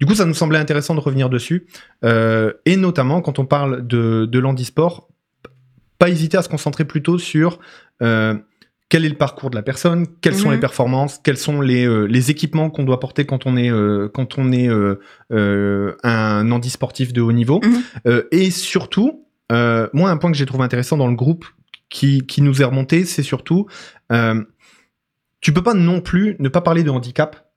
Du 0.00 0.06
coup, 0.06 0.14
ça 0.14 0.26
nous 0.26 0.34
semblait 0.34 0.58
intéressant 0.58 0.94
de 0.94 1.00
revenir 1.00 1.30
dessus. 1.30 1.66
Euh, 2.04 2.52
et 2.66 2.76
notamment, 2.76 3.22
quand 3.22 3.38
on 3.38 3.46
parle 3.46 3.86
de, 3.86 4.26
de 4.26 4.38
l'handisport, 4.38 5.08
pas 5.98 6.10
hésiter 6.10 6.36
à 6.36 6.42
se 6.42 6.48
concentrer 6.48 6.84
plutôt 6.84 7.18
sur 7.18 7.58
quel 8.94 9.04
est 9.04 9.08
le 9.08 9.16
parcours 9.16 9.50
de 9.50 9.56
la 9.56 9.62
personne, 9.62 10.06
quelles 10.20 10.36
sont 10.36 10.50
Mhm. 10.50 10.54
les 10.54 10.60
performances, 10.60 11.18
quels 11.24 11.36
sont 11.36 11.60
les, 11.60 11.84
euh, 11.84 12.04
les 12.04 12.30
équipements 12.30 12.70
qu'on 12.70 12.84
doit 12.84 13.00
porter 13.00 13.24
quand 13.26 13.44
on 13.44 13.56
est, 13.56 13.68
euh, 13.68 14.08
quand 14.08 14.38
on 14.38 14.52
est 14.52 14.68
euh, 14.68 15.00
euh, 15.32 15.96
un 16.04 16.48
handisportif 16.52 17.12
de 17.12 17.20
haut 17.20 17.32
niveau. 17.32 17.60
Mhm. 17.64 18.22
Et 18.30 18.52
surtout, 18.52 19.24
moi, 19.50 20.10
un 20.10 20.16
point 20.16 20.30
que 20.30 20.36
j'ai 20.36 20.46
trouvé 20.46 20.62
intéressant 20.62 20.96
dans 20.96 21.08
le 21.08 21.16
groupe 21.16 21.44
qui, 21.90 22.24
qui 22.24 22.40
nous 22.40 22.62
est 22.62 22.64
remonté, 22.64 23.04
c'est 23.04 23.24
surtout, 23.24 23.66
tu 25.40 25.52
peux 25.52 25.62
pas 25.64 25.74
non 25.74 26.00
plus 26.00 26.36
ne 26.38 26.48
pas 26.48 26.60
parler 26.60 26.84
de 26.84 26.90
handicap, 26.90 27.50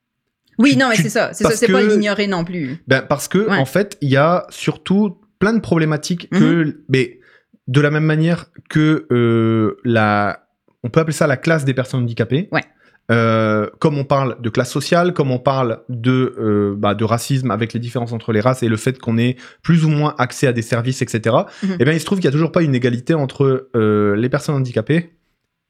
Oui, 0.57 0.72
tu- 0.72 0.78
non, 0.80 0.89
mais 0.89 0.95
c'est 0.95 1.10
ça. 1.10 1.34
C'est 1.34 1.44
ça. 1.44 1.51
C'est 1.51 1.72
pas 1.72 1.84
l'ignorer 1.84 2.25
non 2.25 2.44
plus. 2.45 2.80
ben, 2.88 3.04
parce 3.04 3.28
que 3.28 3.38
Ouais. 3.48 3.57
en 3.57 3.66
fait, 3.66 3.95
il 4.01 4.10
y 4.10 4.18
a 4.18 4.48
surtout 4.50 5.19
plein 5.38 5.54
de 5.54 5.60
problématiques 5.60 6.31
que, 6.31 6.81
mais 6.89 7.19
de 7.68 7.80
la 7.80 7.92
même 7.92 8.06
manière 8.06 8.48
que 8.69 9.06
la, 9.84 10.46
on 10.88 10.89
peut 10.89 11.01
appeler 11.01 11.13
ça 11.13 11.28
la 11.28 11.36
classe 11.36 11.66
des 11.66 11.74
personnes 11.74 12.04
handicapées. 12.04 12.48
Ouais. 12.51 12.63
Euh, 13.10 13.69
comme 13.80 13.98
on 13.98 14.04
parle 14.04 14.42
de 14.42 14.50
classe 14.50 14.72
sociale, 14.72 15.13
comme 15.13 15.31
on 15.31 15.39
parle 15.39 15.81
de, 15.88 16.36
euh, 16.39 16.75
bah, 16.78 16.94
de 16.94 17.04
racisme 17.04 17.51
avec 17.51 17.74
les 17.74 17.80
différences 17.80 18.12
entre 18.12 18.31
les 18.34 18.42
races 18.42 18.63
et 18.63 18.69
le 18.69 18.75
fait 18.78 19.00
qu'on 19.00 19.18
ait 19.18 19.36
plus 19.63 19.86
ou 19.86 19.89
moins 19.89 20.16
accès 20.18 20.48
à 20.48 20.54
des 20.54 20.62
services, 20.62 21.01
etc. 21.01 21.36
Mhm. 21.63 21.78
Eh 21.80 21.84
bien, 21.84 21.94
il 21.94 22.00
se 22.00 22.06
trouve 22.06 22.19
qu'il 22.19 22.25
n'y 22.25 22.30
a 22.30 22.38
toujours 22.38 22.51
pas 22.51 22.62
une 22.63 22.75
égalité 22.75 23.13
entre 23.13 23.69
euh, 23.75 24.16
les 24.16 24.30
personnes 24.30 24.56
handicapées 24.56 25.12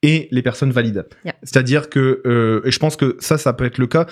et 0.03 0.27
les 0.31 0.41
personnes 0.43 0.71
valides. 0.71 1.07
Yeah. 1.25 1.35
C'est-à-dire 1.41 1.89
que, 1.89 2.61
et 2.63 2.71
je 2.71 2.79
pense 2.79 2.95
que 2.95 3.17
ça, 3.19 3.39
ça 3.39 3.53
peut 3.53 3.65
être 3.65 3.79
le 3.79 3.87
cas. 3.87 4.05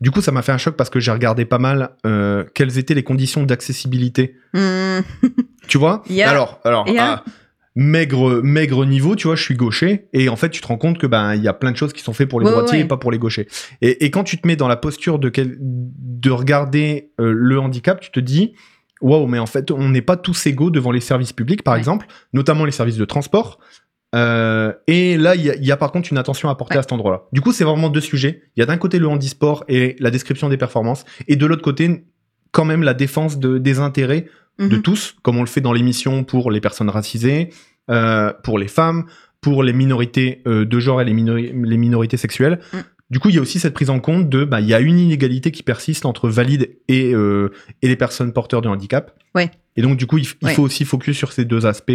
Du 0.00 0.12
coup, 0.12 0.20
ça 0.20 0.30
m'a 0.30 0.42
fait 0.42 0.52
un 0.52 0.58
choc 0.58 0.76
parce 0.76 0.90
que 0.90 1.00
j'ai 1.00 1.10
regardé 1.10 1.44
pas 1.44 1.58
mal 1.58 1.90
quelles 2.54 2.78
étaient 2.78 2.94
les 2.94 3.02
conditions 3.02 3.42
d'accessibilité. 3.42 4.36
Hmm. 4.54 5.00
Tu 5.68 5.76
vois? 5.76 6.02
Yeah. 6.08 6.30
Alors, 6.30 6.60
alors 6.64 6.88
Yeah. 6.88 7.22
ah, 7.26 7.30
maigre, 7.80 8.40
maigre 8.42 8.84
niveau, 8.84 9.14
tu 9.14 9.28
vois, 9.28 9.36
je 9.36 9.42
suis 9.44 9.54
gaucher 9.54 10.08
et 10.12 10.28
en 10.28 10.34
fait, 10.34 10.50
tu 10.50 10.60
te 10.60 10.66
rends 10.66 10.76
compte 10.78 10.98
que 10.98 11.06
ben 11.06 11.36
il 11.36 11.42
y 11.44 11.48
a 11.48 11.52
plein 11.52 11.70
de 11.70 11.76
choses 11.76 11.92
qui 11.92 12.02
sont 12.02 12.12
faites 12.12 12.28
pour 12.28 12.40
les 12.40 12.46
Ouais, 12.46 12.50
droitiers 12.52 12.78
ouais, 12.78 12.84
et 12.84 12.88
pas 12.88 12.96
pour 12.96 13.12
les 13.12 13.18
gauchers. 13.18 13.46
Et, 13.82 14.04
et 14.04 14.10
quand 14.10 14.24
tu 14.24 14.36
te 14.36 14.46
mets 14.48 14.56
dans 14.56 14.66
la 14.66 14.76
posture 14.76 15.20
de 15.20 15.28
quel- 15.28 15.56
de 15.60 16.30
regarder 16.30 17.12
euh, 17.20 17.32
le 17.32 17.60
handicap, 17.60 18.00
tu 18.00 18.10
te 18.10 18.18
dis 18.18 18.54
waouh, 19.00 19.28
mais 19.28 19.38
en 19.38 19.46
fait, 19.46 19.70
on 19.70 19.90
n'est 19.90 20.02
pas 20.02 20.16
tous 20.16 20.46
égaux 20.46 20.70
devant 20.70 20.90
les 20.90 20.98
services 21.00 21.32
publics, 21.32 21.62
par 21.62 21.74
Ouais. 21.74 21.78
exemple, 21.78 22.06
notamment 22.32 22.64
les 22.64 22.72
services 22.72 22.96
de 22.96 23.04
transport. 23.04 23.60
Euh, 24.14 24.72
et 24.88 25.16
là, 25.16 25.36
il 25.36 25.42
y, 25.42 25.50
a- 25.50 25.54
il 25.54 25.64
y 25.64 25.70
a 25.70 25.76
par 25.76 25.92
contre 25.92 26.08
une 26.10 26.18
attention 26.18 26.48
à 26.48 26.54
porter 26.56 26.74
Ouais. 26.74 26.78
à 26.80 26.82
cet 26.82 26.90
endroit-là. 26.92 27.22
Du 27.32 27.40
coup, 27.40 27.52
c'est 27.52 27.62
vraiment 27.64 27.90
deux 27.90 28.00
sujets. 28.00 28.42
Il 28.56 28.60
y 28.60 28.62
a 28.62 28.66
d'un 28.66 28.76
côté 28.78 28.98
le 28.98 29.06
handisport 29.06 29.64
et 29.68 29.94
la 30.00 30.10
description 30.10 30.48
des 30.48 30.56
performances, 30.56 31.04
et 31.28 31.36
de 31.36 31.46
l'autre 31.46 31.62
côté, 31.62 32.06
quand 32.52 32.64
même 32.64 32.82
la 32.82 32.94
défense 32.94 33.38
de, 33.38 33.58
des 33.58 33.78
intérêts 33.78 34.26
de 34.58 34.76
Mhm. 34.76 34.82
tous, 34.82 35.14
comme 35.22 35.36
on 35.36 35.42
le 35.42 35.46
fait 35.48 35.60
dans 35.60 35.72
l'émission 35.72 36.24
pour 36.24 36.50
les 36.50 36.60
personnes 36.60 36.88
racisées, 36.90 37.50
euh, 37.90 38.32
pour 38.42 38.58
les 38.58 38.66
femmes, 38.68 39.04
pour 39.40 39.62
les 39.62 39.72
minorités 39.72 40.42
euh, 40.48 40.64
de 40.64 40.80
genre 40.80 41.00
et 41.00 41.04
les, 41.04 41.14
minori- 41.14 41.52
les 41.64 41.76
minorités 41.76 42.16
sexuelles. 42.16 42.58
Mm. 42.72 42.78
Du 43.10 43.20
coup, 43.20 43.28
il 43.30 43.36
y 43.36 43.38
a 43.38 43.40
aussi 43.40 43.58
cette 43.60 43.72
prise 43.72 43.88
en 43.88 44.00
compte 44.00 44.28
de, 44.28 44.44
bah, 44.44 44.60
il 44.60 44.66
y 44.66 44.74
a 44.74 44.80
une 44.80 44.98
inégalité 44.98 45.50
qui 45.52 45.62
persiste 45.62 46.04
entre 46.04 46.28
valides 46.28 46.70
et, 46.88 47.14
euh, 47.14 47.50
et 47.82 47.88
les 47.88 47.96
personnes 47.96 48.32
porteurs 48.32 48.60
de 48.60 48.68
handicap. 48.68 49.12
Ouais. 49.34 49.50
Et 49.76 49.82
donc, 49.82 49.96
du 49.96 50.06
coup, 50.06 50.18
il, 50.18 50.24
f- 50.24 50.34
il 50.42 50.48
Ouais. 50.48 50.54
faut 50.54 50.62
aussi 50.64 50.84
focus 50.84 51.16
sur 51.16 51.32
ces 51.32 51.44
deux 51.44 51.64
aspects. 51.64 51.92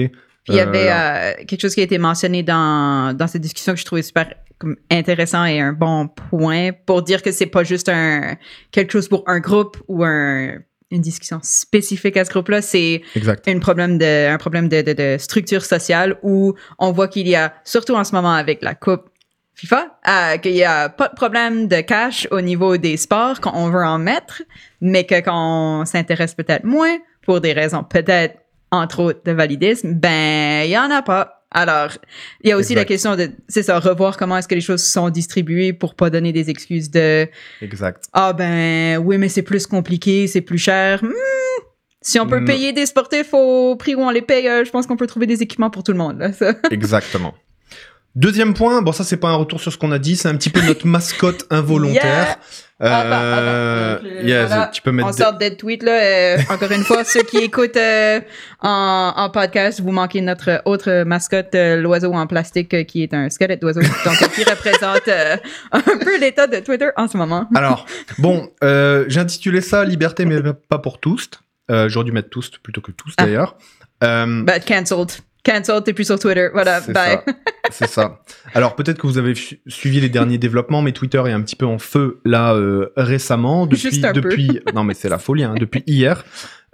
Il 0.49 0.55
y 0.55 0.59
avait 0.59 1.45
quelque 1.45 1.61
chose 1.61 1.73
qui 1.75 1.81
a 1.81 1.83
été 1.83 1.97
mentionné 1.97 2.43
dans, 2.43 3.15
dans 3.15 3.27
cette 3.27 3.41
discussion 3.41 3.73
que 3.73 3.79
je 3.79 3.85
trouvais 3.85 4.01
super 4.01 4.33
comme, 4.57 4.77
intéressant 4.89 5.45
et 5.45 5.59
un 5.59 5.73
bon 5.73 6.07
point 6.07 6.71
pour 6.85 7.01
dire 7.01 7.21
que 7.21 7.31
c'est 7.31 7.47
pas 7.47 7.63
juste 7.63 7.89
un 7.89 8.35
quelque 8.71 8.91
chose 8.91 9.07
pour 9.07 9.23
un 9.27 9.39
groupe 9.39 9.77
ou 9.87 10.03
un, 10.03 10.53
une 10.91 11.01
discussion 11.01 11.39
spécifique 11.41 12.17
à 12.17 12.25
ce 12.25 12.29
groupe-là, 12.29 12.61
c'est 12.61 13.01
un 13.47 13.59
problème 13.59 13.97
de 13.97 14.27
un 14.29 14.37
problème 14.37 14.69
de, 14.69 14.81
de, 14.81 14.93
de 14.93 15.17
structure 15.17 15.65
sociale 15.65 16.17
où 16.21 16.53
on 16.79 16.91
voit 16.91 17.07
qu'il 17.07 17.27
y 17.27 17.35
a 17.35 17.53
surtout 17.63 17.95
en 17.95 18.03
ce 18.03 18.13
moment 18.13 18.33
avec 18.33 18.61
la 18.61 18.75
coupe 18.75 19.09
FIFA, 19.55 19.99
euh, 20.07 20.37
qu'il 20.37 20.55
y 20.55 20.63
a 20.63 20.89
pas 20.89 21.09
de 21.09 21.15
problème 21.15 21.67
de 21.67 21.81
cash 21.81 22.27
au 22.31 22.41
niveau 22.41 22.77
des 22.77 22.97
sports 22.97 23.39
quand 23.39 23.53
on 23.55 23.69
veut 23.69 23.83
en 23.83 23.99
mettre, 23.99 24.41
mais 24.81 25.05
que 25.05 25.15
quand 25.15 25.81
on 25.81 25.85
s'intéresse 25.85 26.33
peut-être 26.33 26.63
moins 26.63 26.97
pour 27.21 27.39
des 27.39 27.53
raisons 27.53 27.83
peut-être 27.83 28.37
entre 28.71 29.03
autres 29.03 29.21
de 29.23 29.31
validisme, 29.31 29.93
ben 29.93 30.63
il 30.65 30.71
y 30.71 30.77
en 30.77 30.89
a 30.89 31.01
pas. 31.01 31.42
Alors, 31.53 31.91
il 32.43 32.49
y 32.49 32.51
a 32.51 32.57
aussi 32.57 32.73
la 32.75 32.83
question 32.85 33.15
de 33.15 33.29
c'est 33.47 33.63
ça 33.63 33.79
revoir 33.79 34.17
comment 34.17 34.37
est-ce 34.37 34.47
que 34.47 34.55
les 34.55 34.61
choses 34.61 34.83
sont 34.83 35.09
distribuées 35.09 35.71
pour 35.73 35.95
pas 35.95 36.09
donner 36.09 36.33
des 36.33 36.49
excuses 36.49 36.89
de 36.89 37.27
Exact. 37.61 38.05
ah 38.13 38.33
ben 38.33 38.97
oui, 38.97 39.17
mais 39.17 39.29
c'est 39.29 39.43
plus 39.43 39.67
compliqué, 39.67 40.27
c'est 40.27 40.41
plus 40.41 40.57
cher. 40.57 41.03
Hmm, 41.03 41.11
si 42.01 42.19
on 42.19 42.27
peut 42.27 42.39
Non. 42.39 42.45
payer 42.45 42.73
des 42.73 42.85
sportifs 42.85 43.33
au 43.33 43.75
prix 43.75 43.95
où 43.95 44.01
on 44.01 44.09
les 44.09 44.21
paye, 44.21 44.47
euh, 44.49 44.65
je 44.65 44.71
pense 44.71 44.87
qu'on 44.87 44.97
peut 44.97 45.07
trouver 45.07 45.25
des 45.27 45.41
équipements 45.41 45.69
pour 45.69 45.83
tout 45.83 45.91
le 45.91 45.97
monde. 45.97 46.17
Là, 46.19 46.33
ça. 46.33 46.53
Exactement. 46.71 47.33
Deuxième 48.15 48.53
point, 48.53 48.83
bon 48.83 48.91
ça 48.91 49.03
c'est 49.03 49.17
pas 49.17 49.29
un 49.29 49.35
retour 49.35 49.59
sur 49.59 49.73
ce 49.73 49.77
qu'on 49.77 49.91
a 49.91 49.97
dit, 49.97 50.15
c'est 50.15 50.27
un 50.27 50.35
petit 50.35 50.51
peu 50.51 50.61
notre 50.61 50.85
mascotte 50.85 51.45
involontaire. 51.49 52.37
Tu 52.79 52.85
peux 54.81 54.91
mettre 54.91 55.09
On 55.09 55.13
sort 55.13 55.33
dead 55.37 55.57
tweet 55.57 55.83
là. 55.83 55.91
euh, 55.93 56.37
encore 56.49 56.71
une 56.71 56.83
fois, 56.83 57.03
ceux 57.05 57.23
qui 57.23 57.37
écoutent 57.37 57.77
euh, 57.77 58.19
en, 58.61 59.13
en 59.15 59.29
podcast, 59.29 59.79
vous 59.81 59.91
manquez 59.91 60.21
notre 60.21 60.61
autre 60.65 61.03
mascotte, 61.05 61.55
euh, 61.55 61.77
l'oiseau 61.77 62.13
en 62.13 62.27
plastique, 62.27 62.85
qui 62.85 63.03
est 63.03 63.13
un 63.13 63.29
squelette 63.29 63.61
d'oiseau, 63.61 63.81
donc 63.81 64.31
qui 64.35 64.43
représente 64.49 65.07
un 65.71 65.97
peu 65.97 66.19
l'état 66.19 66.47
de 66.47 66.59
Twitter 66.59 66.89
en 66.97 67.07
ce 67.07 67.17
moment. 67.17 67.47
Alors, 67.55 67.85
bon, 68.19 68.49
j'ai 68.61 69.19
intitulé 69.19 69.61
ça 69.61 69.83
Liberté 69.85 70.25
mais 70.25 70.41
pas 70.69 70.79
pour 70.79 70.99
tous. 70.99 71.29
J'aurais 71.69 72.05
dû 72.05 72.11
mettre 72.11 72.29
tous 72.29 72.51
plutôt 72.61 72.81
que 72.81 72.91
tous 72.91 73.13
Ah. 73.17 73.25
d'ailleurs. 73.25 73.55
Euh, 74.03 74.43
Bah, 74.43 74.59
cancelled. 74.59 75.11
Cancelled, 75.43 75.83
t'es 75.83 75.93
plus 75.93 76.05
sur 76.05 76.17
Twitter. 76.19 76.49
Voilà, 76.53 76.79
bye. 76.81 77.19
C'est 77.71 77.87
ça. 77.87 78.21
Alors 78.53 78.75
peut-être 78.75 78.97
que 78.97 79.07
vous 79.07 79.17
avez 79.17 79.35
su- 79.35 79.59
suivi 79.67 79.99
les 79.99 80.09
derniers 80.09 80.37
développements, 80.37 80.81
mais 80.81 80.91
Twitter 80.91 81.21
est 81.27 81.31
un 81.31 81.41
petit 81.41 81.55
peu 81.55 81.65
en 81.65 81.79
feu 81.79 82.19
là 82.25 82.53
euh, 82.53 82.91
récemment. 82.97 83.65
Depuis, 83.67 83.81
Juste 83.81 84.05
un 84.05 84.13
peu. 84.13 84.21
depuis, 84.21 84.59
non 84.73 84.83
mais 84.83 84.93
c'est 84.93 85.09
la 85.09 85.17
folie. 85.17 85.43
Hein, 85.43 85.55
depuis 85.59 85.83
hier, 85.87 86.23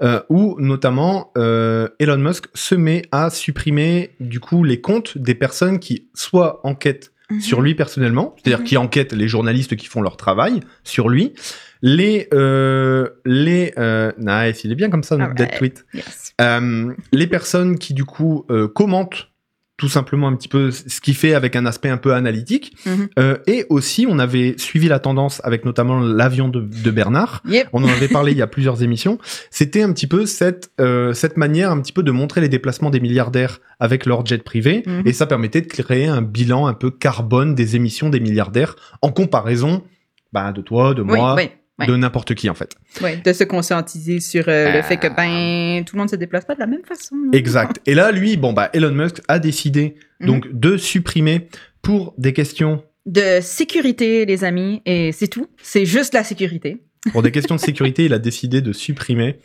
euh, 0.01 0.21
où 0.29 0.55
notamment 0.59 1.31
euh, 1.37 1.87
Elon 1.99 2.17
Musk 2.17 2.45
se 2.53 2.75
met 2.75 3.03
à 3.11 3.29
supprimer 3.29 4.11
du 4.19 4.39
coup 4.39 4.63
les 4.63 4.81
comptes 4.81 5.17
des 5.17 5.35
personnes 5.35 5.79
qui 5.79 6.07
soit 6.13 6.59
enquêtent 6.63 7.11
Mhm. 7.31 7.41
sur 7.41 7.61
lui 7.61 7.75
personnellement, 7.75 8.35
c'est-à-dire 8.37 8.59
Mhm. 8.59 8.65
qui 8.65 8.77
enquêtent 8.77 9.13
les 9.13 9.27
journalistes 9.27 9.75
qui 9.75 9.85
font 9.87 10.01
leur 10.01 10.17
travail 10.17 10.61
sur 10.83 11.09
lui. 11.09 11.33
Les 11.81 12.27
euh, 12.33 13.07
les 13.25 13.73
euh, 13.77 14.11
nice, 14.17 14.63
il 14.65 14.71
est 14.71 14.75
bien 14.75 14.89
comme 14.89 15.03
ça 15.03 15.15
notre 15.15 15.31
Alright. 15.31 15.49
dead 15.51 15.57
tweet. 15.59 15.85
Yes. 15.93 16.33
Euh, 16.41 16.93
les 17.13 17.27
personnes 17.27 17.77
qui 17.77 17.93
du 17.93 18.03
coup 18.03 18.45
euh, 18.49 18.67
commentent 18.67 19.28
tout 19.79 19.87
simplement 19.87 20.27
un 20.27 20.35
petit 20.35 20.49
peu 20.49 20.71
ce 20.71 20.99
qu'il 20.99 21.15
fait 21.15 21.33
avec 21.33 21.55
un 21.55 21.65
aspect 21.65 21.87
un 21.87 21.97
peu 21.97 22.13
analytique. 22.13 22.75
Mhm. 22.85 23.07
Euh, 23.17 23.37
et 23.47 23.65
aussi, 23.69 24.05
on 24.07 24.19
avait 24.19 24.55
suivi 24.57 24.89
la 24.89 24.99
tendance 24.99 25.41
avec 25.45 25.63
notamment 25.63 26.01
l'avion 26.01 26.49
de, 26.49 26.59
de 26.59 26.91
Bernard. 26.91 27.41
Yep. 27.47 27.69
On 27.71 27.83
en 27.85 27.87
avait 27.87 28.09
parlé 28.09 28.33
il 28.33 28.37
y 28.37 28.41
a 28.41 28.47
plusieurs 28.47 28.83
émissions. 28.83 29.17
C'était 29.49 29.81
un 29.81 29.93
petit 29.93 30.05
peu 30.05 30.25
cette, 30.25 30.71
euh, 30.81 31.13
cette 31.13 31.37
manière 31.37 31.71
un 31.71 31.79
petit 31.79 31.93
peu 31.93 32.03
de 32.03 32.11
montrer 32.11 32.41
les 32.41 32.49
déplacements 32.49 32.89
des 32.89 32.99
milliardaires 32.99 33.59
avec 33.79 34.05
leur 34.05 34.25
jet 34.25 34.43
privé. 34.43 34.83
Mhm. 34.85 35.03
Et 35.05 35.13
ça 35.13 35.25
permettait 35.25 35.61
de 35.61 35.67
créer 35.67 36.07
un 36.07 36.21
bilan 36.21 36.67
un 36.67 36.73
peu 36.73 36.91
carbone 36.91 37.55
des 37.55 37.77
émissions 37.77 38.09
des 38.09 38.19
milliardaires 38.19 38.75
en 39.01 39.11
comparaison 39.11 39.81
bah, 40.33 40.51
de 40.51 40.61
toi, 40.61 40.93
de 40.93 41.01
moi, 41.01 41.35
oui, 41.35 41.43
oui. 41.43 41.49
De 41.87 41.95
n'importe 41.95 42.33
qui 42.35 42.49
en 42.49 42.53
fait. 42.55 42.75
oui. 43.01 43.21
De 43.23 43.33
se 43.33 43.43
conscientiser 43.43 44.19
sur 44.19 44.45
euh, 44.47 44.71
le 44.73 44.81
fait 44.81 44.97
que, 44.97 45.07
Euh. 45.07 45.09
ben, 45.15 45.83
tout 45.85 45.95
le 45.95 45.99
monde 45.99 46.09
se 46.09 46.15
déplace 46.15 46.45
pas 46.45 46.55
de 46.55 46.59
la 46.59 46.67
même 46.67 46.83
façon. 46.87 47.15
Exact. 47.33 47.79
Et 47.85 47.93
là, 47.93 48.11
lui, 48.11 48.37
bon, 48.37 48.53
bah, 48.53 48.69
Elon 48.73 48.91
Musk 48.91 49.21
a 49.27 49.39
décidé 49.39 49.95
Mhm. 50.19 50.27
donc 50.27 50.47
de 50.53 50.77
supprimer 50.77 51.47
pour 51.81 52.13
des 52.17 52.33
questions 52.33 52.83
De 53.05 53.39
sécurité, 53.41 54.25
les 54.25 54.43
amis, 54.43 54.81
et 54.85 55.11
c'est 55.11 55.27
tout. 55.29 55.47
C'est 55.61 55.85
juste 55.85 56.13
la 56.13 56.23
sécurité. 56.23 56.77
Pour 57.13 57.21
des 57.23 57.31
questions 57.31 57.55
de 57.55 57.61
sécurité, 57.61 58.03
il 58.03 58.13
a 58.13 58.19
décidé 58.19 58.61
de 58.61 58.73
supprimer, 58.73 59.39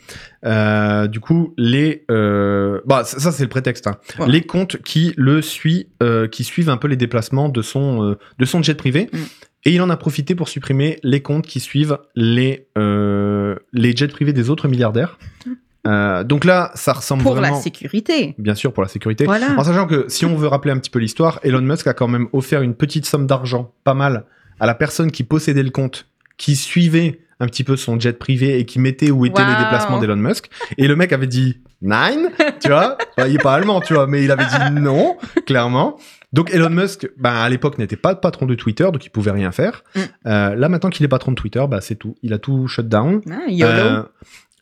euh, 0.45 1.07
du 1.07 1.21
coup, 1.21 1.53
les. 1.57 2.03
Euh, 2.11 2.81
bah, 2.85 3.03
ça, 3.05 3.17
ça, 3.19 3.31
c'est 3.31 3.43
le 3.43 3.49
prétexte. 3.49 3.87
hein. 3.87 3.97
Ouais. 4.19 4.27
Les 4.27 4.41
comptes 4.41 4.81
qui 4.83 5.13
le 5.15 5.41
suivent, 5.41 5.85
euh, 6.03 6.27
qui 6.27 6.43
suivent 6.43 6.69
un 6.69 6.75
peu 6.77 6.89
les 6.89 6.97
déplacements 6.97 7.47
de 7.47 7.61
son 7.61 8.17
de 8.37 8.45
son 8.45 8.61
jet 8.61 8.75
privé. 8.75 9.09
Mm. 9.13 9.17
Et 9.65 9.71
il 9.71 9.81
en 9.81 9.89
a 9.89 9.97
profité 9.97 10.35
pour 10.35 10.47
supprimer 10.47 10.99
les 11.03 11.21
comptes 11.21 11.47
qui 11.47 11.59
suivent 11.59 11.97
les 12.15 12.67
euh, 12.77 13.55
les 13.73 13.95
jets 13.95 14.07
privés 14.07 14.33
des 14.33 14.49
autres 14.49 14.67
milliardaires. 14.67 15.17
Euh, 15.87 16.23
donc 16.23 16.45
là, 16.45 16.71
ça 16.73 16.93
ressemble 16.93 17.21
Pour 17.21 17.35
vraiment. 17.35 17.57
la 17.57 17.61
sécurité. 17.61 18.33
Bien 18.39 18.55
sûr, 18.55 18.73
pour 18.73 18.81
la 18.81 18.89
sécurité. 18.89 19.25
Voilà. 19.25 19.51
En 19.55 19.63
sachant 19.63 19.85
que 19.85 20.05
si 20.07 20.25
on 20.25 20.35
veut 20.35 20.47
rappeler 20.47 20.71
un 20.71 20.79
petit 20.79 20.89
peu 20.89 20.97
l'histoire, 20.97 21.39
Elon 21.43 21.61
Musk 21.61 21.85
a 21.85 21.93
quand 21.93 22.07
même 22.07 22.27
offert 22.33 22.63
une 22.63 22.73
petite 22.73 23.05
somme 23.05 23.27
d'argent, 23.27 23.71
pas 23.83 23.93
mal, 23.93 24.25
à 24.59 24.65
la 24.65 24.73
personne 24.73 25.11
qui 25.11 25.23
possédait 25.23 25.61
le 25.61 25.69
compte, 25.69 26.07
qui 26.37 26.55
suivait 26.55 27.19
un 27.39 27.45
petit 27.45 27.63
peu 27.63 27.75
son 27.75 27.99
jet 27.99 28.17
privé 28.17 28.57
et 28.57 28.65
qui 28.65 28.79
mettait 28.79 29.11
où 29.11 29.25
étaient 29.27 29.45
les 29.45 29.55
déplacements 29.57 29.99
d'Elon 29.99 30.15
Musk. 30.15 30.49
Et 30.77 30.87
le 30.87 30.95
mec 30.95 31.13
avait 31.13 31.27
dit 31.27 31.59
nine, 31.81 32.29
tu 32.61 32.69
vois. 32.69 32.97
Bah, 33.17 33.27
il 33.29 33.35
est 33.35 33.43
pas 33.43 33.53
allemand, 33.53 33.79
tu 33.79 33.93
vois, 33.93 34.07
mais 34.07 34.23
il 34.23 34.31
avait 34.31 34.45
dit 34.45 34.81
non, 34.81 35.17
clairement. 35.45 35.97
Donc 36.35 36.53
Elon 36.53 36.69
Musk, 36.69 37.09
ben, 37.17 37.33
à 37.33 37.47
l'époque, 37.47 37.77
n'était 37.77 37.95
pas 37.95 38.13
patron 38.13 38.45
de 38.45 38.55
Twitter, 38.55 38.83
donc 38.83 39.05
il 39.05 39.09
pouvait 39.09 39.31
rien 39.31 39.53
faire. 39.53 39.85
Mm. 39.95 39.99
Euh, 40.25 40.55
là, 40.55 40.67
maintenant 40.67 40.89
qu'il 40.89 41.05
est 41.05 41.07
patron 41.07 41.31
de 41.31 41.37
Twitter, 41.37 41.63
bah, 41.69 41.79
c'est 41.79 41.95
tout. 41.95 42.17
Il 42.23 42.33
a 42.33 42.39
tout 42.39 42.67
shut 42.67 42.89
down. 42.89 43.21
YOLO. 43.47 43.71
Euh, 43.71 44.03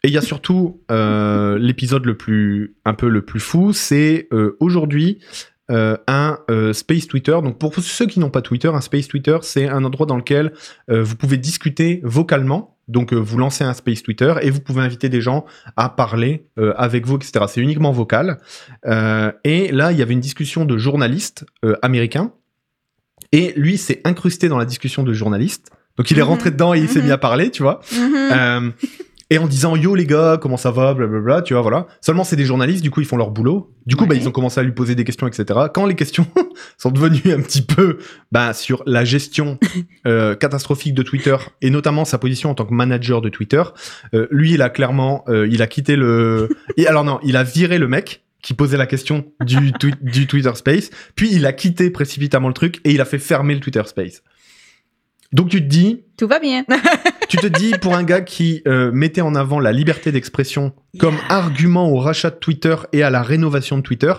et 0.03 0.09
il 0.09 0.13
y 0.13 0.17
a 0.19 0.21
surtout 0.21 0.81
euh, 0.91 1.57
l'épisode 1.59 2.05
le 2.05 2.15
plus 2.15 2.75
un 2.85 2.93
peu 2.93 3.09
le 3.09 3.23
plus 3.23 3.39
fou, 3.39 3.73
c'est 3.73 4.29
aujourd'hui 4.59 5.19
euh, 5.71 5.95
un 6.07 6.39
euh, 6.51 6.73
space 6.73 7.07
Twitter. 7.07 7.31
Donc 7.43 7.57
pour 7.57 7.73
ceux 7.75 8.05
qui 8.05 8.19
n'ont 8.19 8.29
pas 8.29 8.41
Twitter, 8.41 8.67
un 8.67 8.81
space 8.81 9.07
Twitter, 9.07 9.37
c'est 9.41 9.67
un 9.67 9.83
endroit 9.85 10.05
dans 10.05 10.17
lequel 10.17 10.53
euh, 10.89 11.01
vous 11.03 11.15
pouvez 11.15 11.37
discuter 11.37 12.01
vocalement. 12.03 12.77
Donc 12.89 13.13
euh, 13.13 13.15
vous 13.17 13.37
lancez 13.37 13.63
un 13.63 13.73
space 13.73 14.03
Twitter 14.03 14.33
et 14.41 14.49
vous 14.49 14.59
pouvez 14.59 14.81
inviter 14.81 15.07
des 15.07 15.21
gens 15.21 15.45
à 15.77 15.87
parler 15.89 16.47
avec 16.75 17.05
vous, 17.05 17.15
etc. 17.15 17.45
C'est 17.47 17.61
uniquement 17.61 17.91
vocal. 17.93 18.39
Et 19.45 19.71
là, 19.71 19.91
il 19.93 19.97
y 19.97 20.01
avait 20.01 20.13
une 20.13 20.19
discussion 20.19 20.65
de 20.65 20.77
journalistes 20.77 21.45
américains. 21.81 22.33
Et 23.31 23.53
lui 23.55 23.77
s'est 23.77 24.01
incrusté 24.03 24.49
dans 24.49 24.57
la 24.57 24.65
discussion 24.65 25.01
de 25.03 25.13
journalistes. 25.13 25.71
Donc 25.97 26.11
il 26.11 26.17
est 26.19 26.21
Mhm. 26.23 26.27
rentré 26.27 26.51
dedans 26.51 26.73
et 26.73 26.79
il 26.79 26.89
s'est 26.89 26.99
Mhm. 26.99 27.05
mis 27.05 27.11
à 27.11 27.17
parler, 27.17 27.51
tu 27.51 27.63
vois. 27.63 27.79
Et 29.33 29.39
en 29.39 29.47
disant 29.47 29.75
yo 29.75 29.95
les 29.95 30.05
gars, 30.05 30.37
comment 30.39 30.57
ça 30.57 30.69
va, 30.69 30.93
blablabla, 30.93 31.41
tu 31.41 31.53
vois, 31.53 31.63
voilà. 31.63 31.87
Seulement 32.01 32.23
c'est 32.23 32.35
des 32.35 32.45
journalistes, 32.45 32.83
du 32.83 32.91
coup 32.91 33.01
ils 33.01 33.07
font 33.07 33.17
leur 33.17 33.31
boulot. 33.31 33.73
Du 33.87 33.95
coup, 33.95 34.05
bah, 34.05 34.13
ils 34.15 34.27
ont 34.27 34.31
commencé 34.31 34.59
à 34.59 34.63
lui 34.63 34.71
poser 34.73 34.93
des 34.95 35.03
questions, 35.03 35.27
etc. 35.27 35.59
Quand 35.73 35.87
les 35.87 35.95
questions 35.95 36.27
sont 36.77 36.91
devenues 36.91 37.33
un 37.33 37.41
petit 37.41 37.63
peu 37.63 37.97
bah, 38.31 38.53
sur 38.53 38.83
la 38.85 39.03
gestion 39.03 39.57
euh, 40.07 40.35
catastrophique 40.35 40.93
de 40.93 41.01
Twitter 41.01 41.35
et 41.61 41.71
notamment 41.71 42.05
sa 42.05 42.19
position 42.19 42.51
en 42.51 42.53
tant 42.53 42.65
que 42.65 42.73
manager 42.75 43.21
de 43.21 43.29
Twitter, 43.29 43.63
euh, 44.13 44.27
lui 44.29 44.53
il 44.53 44.61
a 44.61 44.69
clairement, 44.69 45.23
euh, 45.27 45.47
il 45.49 45.63
a 45.63 45.67
quitté 45.67 45.95
le. 45.95 46.49
Et 46.77 46.85
alors 46.85 47.03
non, 47.03 47.19
il 47.23 47.35
a 47.35 47.43
viré 47.43 47.79
le 47.79 47.87
mec 47.87 48.23
qui 48.43 48.53
posait 48.53 48.77
la 48.77 48.85
question 48.85 49.25
du, 49.43 49.71
twi- 49.71 49.95
du 50.01 50.27
Twitter 50.27 50.51
Space, 50.53 50.91
puis 51.15 51.29
il 51.33 51.45
a 51.47 51.53
quitté 51.53 51.89
précipitamment 51.89 52.49
le 52.49 52.53
truc 52.53 52.79
et 52.83 52.91
il 52.91 53.01
a 53.01 53.05
fait 53.05 53.17
fermer 53.17 53.55
le 53.55 53.61
Twitter 53.61 53.81
Space. 53.85 54.21
Donc 55.31 55.49
tu 55.49 55.59
te 55.61 55.67
dis, 55.67 56.03
Tout 56.17 56.27
va 56.27 56.39
bien. 56.39 56.63
Tu 57.41 57.49
te 57.49 57.57
dis 57.59 57.71
pour 57.81 57.95
un 57.95 58.03
gars 58.03 58.21
qui 58.21 58.61
euh, 58.67 58.91
mettait 58.91 59.21
en 59.21 59.33
avant 59.35 59.59
la 59.59 59.71
liberté 59.71 60.11
d'expression 60.11 60.73
comme 60.99 61.15
Yeah. 61.15 61.23
argument 61.29 61.89
au 61.89 61.97
rachat 61.97 62.29
de 62.29 62.35
Twitter 62.35 62.75
et 62.91 63.01
à 63.03 63.09
la 63.09 63.21
rénovation 63.23 63.77
de 63.77 63.81
Twitter, 63.81 64.13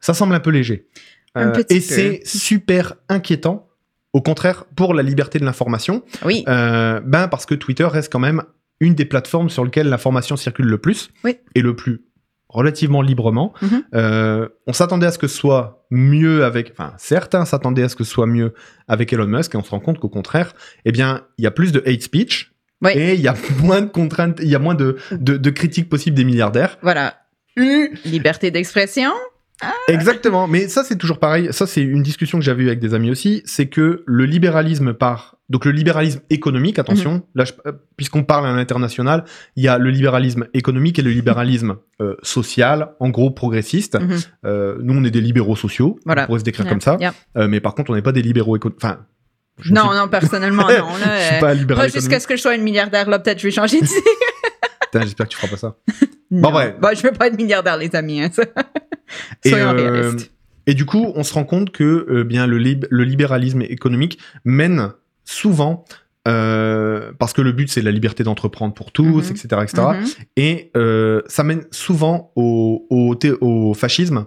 ça 0.00 0.12
semble 0.14 0.34
un 0.34 0.40
peu 0.40 0.50
léger. 0.50 0.86
Un 1.34 1.48
Euh, 1.48 1.62
et 1.70 1.80
c'est 1.80 2.20
super 2.24 2.94
inquiétant. 3.08 3.68
Au 4.12 4.20
contraire, 4.20 4.64
pour 4.76 4.92
la 4.94 5.02
liberté 5.02 5.38
de 5.38 5.44
l'information, 5.44 6.02
Oui. 6.24 6.44
euh, 6.48 7.00
ben 7.04 7.28
parce 7.28 7.46
que 7.46 7.54
Twitter 7.54 7.84
reste 7.84 8.12
quand 8.12 8.18
même 8.18 8.42
une 8.80 8.94
des 8.94 9.04
plateformes 9.04 9.48
sur 9.50 9.64
lesquelles 9.64 9.88
l'information 9.88 10.36
circule 10.36 10.66
le 10.66 10.78
plus 10.78 11.10
Oui. 11.24 11.38
et 11.54 11.62
le 11.62 11.76
plus 11.76 12.02
relativement 12.48 13.00
librement. 13.00 13.52
Mhm. 13.62 13.82
Euh, 13.94 14.48
on 14.66 14.72
s'attendait 14.72 15.06
à 15.06 15.12
ce 15.12 15.18
que 15.18 15.28
ce 15.28 15.36
soit 15.36 15.86
mieux 15.92 16.44
avec, 16.44 16.72
enfin 16.72 16.94
certains 16.98 17.44
s'attendaient 17.44 17.84
à 17.84 17.88
ce 17.88 17.94
que 17.94 18.02
ce 18.02 18.10
soit 18.10 18.26
mieux 18.26 18.54
avec 18.88 19.12
Elon 19.12 19.26
Musk 19.28 19.54
et 19.54 19.58
on 19.58 19.62
se 19.62 19.70
rend 19.70 19.78
compte 19.78 20.00
qu'au 20.00 20.08
contraire, 20.08 20.52
eh 20.84 20.90
bien 20.90 21.22
il 21.38 21.44
y 21.44 21.46
a 21.46 21.52
plus 21.52 21.70
de 21.70 21.80
hate 21.86 22.02
speech 22.02 22.49
Oui. 22.82 22.92
et 22.94 23.14
il 23.14 23.20
y 23.20 23.28
a 23.28 23.34
moins 23.62 23.82
de 23.82 23.88
contraintes, 23.90 24.38
il 24.42 24.48
y 24.48 24.54
a 24.54 24.58
moins 24.58 24.74
de, 24.74 24.96
de, 25.12 25.36
de 25.36 25.50
critiques 25.50 25.88
possibles 25.88 26.16
des 26.16 26.24
milliardaires. 26.24 26.78
Voilà. 26.82 27.14
Liberté 28.04 28.50
d'expression. 28.50 29.10
Exactement, 29.88 30.46
mais 30.48 30.68
ça 30.68 30.84
c'est 30.84 30.96
toujours 30.96 31.18
pareil. 31.18 31.48
Ça 31.52 31.66
c'est 31.66 31.82
une 31.82 32.02
discussion 32.02 32.38
que 32.38 32.44
j'avais 32.44 32.62
eue 32.62 32.68
avec 32.68 32.78
des 32.80 32.94
amis 32.94 33.10
aussi. 33.10 33.42
C'est 33.44 33.66
que 33.66 34.02
le 34.06 34.24
libéralisme 34.24 34.94
par 34.94 35.36
donc 35.50 35.64
le 35.66 35.72
libéralisme 35.72 36.20
économique, 36.30 36.78
attention, 36.78 37.14
Mhm. 37.14 37.22
là 37.34 37.44
euh, 37.66 37.72
puisqu'on 37.96 38.22
parle 38.22 38.46
à 38.46 38.52
l'international, 38.54 39.24
il 39.56 39.64
y 39.64 39.68
a 39.68 39.76
le 39.78 39.90
libéralisme 39.90 40.46
économique 40.54 40.98
et 40.98 41.02
le 41.02 41.10
libéralisme 41.10 41.76
euh, 42.00 42.14
social, 42.22 42.92
en 43.00 43.10
gros 43.10 43.30
progressiste. 43.32 44.00
Mhm. 44.00 44.16
Euh, 44.46 44.78
nous 44.80 44.94
on 44.94 45.04
est 45.04 45.10
des 45.10 45.20
libéraux 45.20 45.56
sociaux, 45.56 45.98
Voilà. 46.06 46.22
on 46.22 46.26
pourrait 46.26 46.38
se 46.38 46.44
décrire 46.44 46.64
Yeah, 46.66 46.72
comme 46.72 46.80
ça. 46.80 46.96
yeah. 47.00 47.12
Euh, 47.36 47.46
mais 47.48 47.60
par 47.60 47.74
contre 47.74 47.90
on 47.90 47.94
n'est 47.94 48.00
pas 48.02 48.12
des 48.12 48.22
libéraux 48.22 48.56
économiques. 48.56 48.80
Enfin, 48.82 49.00
je 49.62 49.70
ne 49.70 49.76
Non, 49.76 49.94
non, 49.94 50.08
personnellement, 50.08 50.64
non. 50.68 50.94
je 50.98 51.04
Là, 51.04 51.20
suis 51.26 51.36
euh, 51.36 51.40
pas 51.40 51.54
libéral 51.54 51.86
pas 51.90 51.92
jusqu'à 51.92 52.20
ce 52.20 52.26
que 52.26 52.36
je 52.36 52.42
sois 52.42 52.54
une 52.54 52.62
milliardaire, 52.62 53.08
là, 53.08 53.18
peut-être 53.18 53.38
je 53.38 53.44
vais 53.44 53.50
changer 53.50 53.80
d'idée. 53.80 53.94
Putain, 54.92 55.02
J'espère 55.04 55.26
que 55.26 55.32
tu 55.32 55.36
feras 55.38 55.48
pas 55.50 55.56
ça. 55.56 55.76
Non. 56.32 56.54
ouais. 56.54 56.76
Bah, 56.80 56.94
je 56.94 57.02
veux 57.02 57.10
pas 57.10 57.26
être 57.26 57.36
milliardaire, 57.36 57.76
les 57.76 57.94
amis. 57.96 58.22
Hein, 58.22 58.30
ça. 58.32 58.44
Et, 59.44 59.48
Soyons 59.50 59.70
euh, 59.70 59.90
réalistes. 59.90 60.30
Et 60.68 60.74
du 60.74 60.84
coup, 60.86 61.10
on 61.16 61.24
se 61.24 61.34
rend 61.34 61.42
compte 61.42 61.72
que 61.72 62.06
euh, 62.08 62.22
bien 62.22 62.46
le, 62.46 62.56
lib- 62.58 62.86
le 62.88 63.02
libéralisme 63.02 63.62
économique 63.62 64.20
mène 64.44 64.92
souvent, 65.24 65.84
euh, 66.28 67.10
parce 67.18 67.32
que 67.32 67.42
le 67.42 67.50
but 67.50 67.68
c'est 67.68 67.82
la 67.82 67.90
liberté 67.90 68.22
d'entreprendre 68.22 68.74
pour 68.74 68.92
tous, 68.92 69.30
etc., 69.30 69.48
etc. 69.62 69.82
Mhm. 70.00 70.06
Et 70.36 70.70
euh, 70.76 71.22
ça 71.26 71.42
mène 71.42 71.64
souvent 71.72 72.30
au, 72.36 72.86
au, 72.90 73.16
au 73.40 73.74
fascisme. 73.74 74.26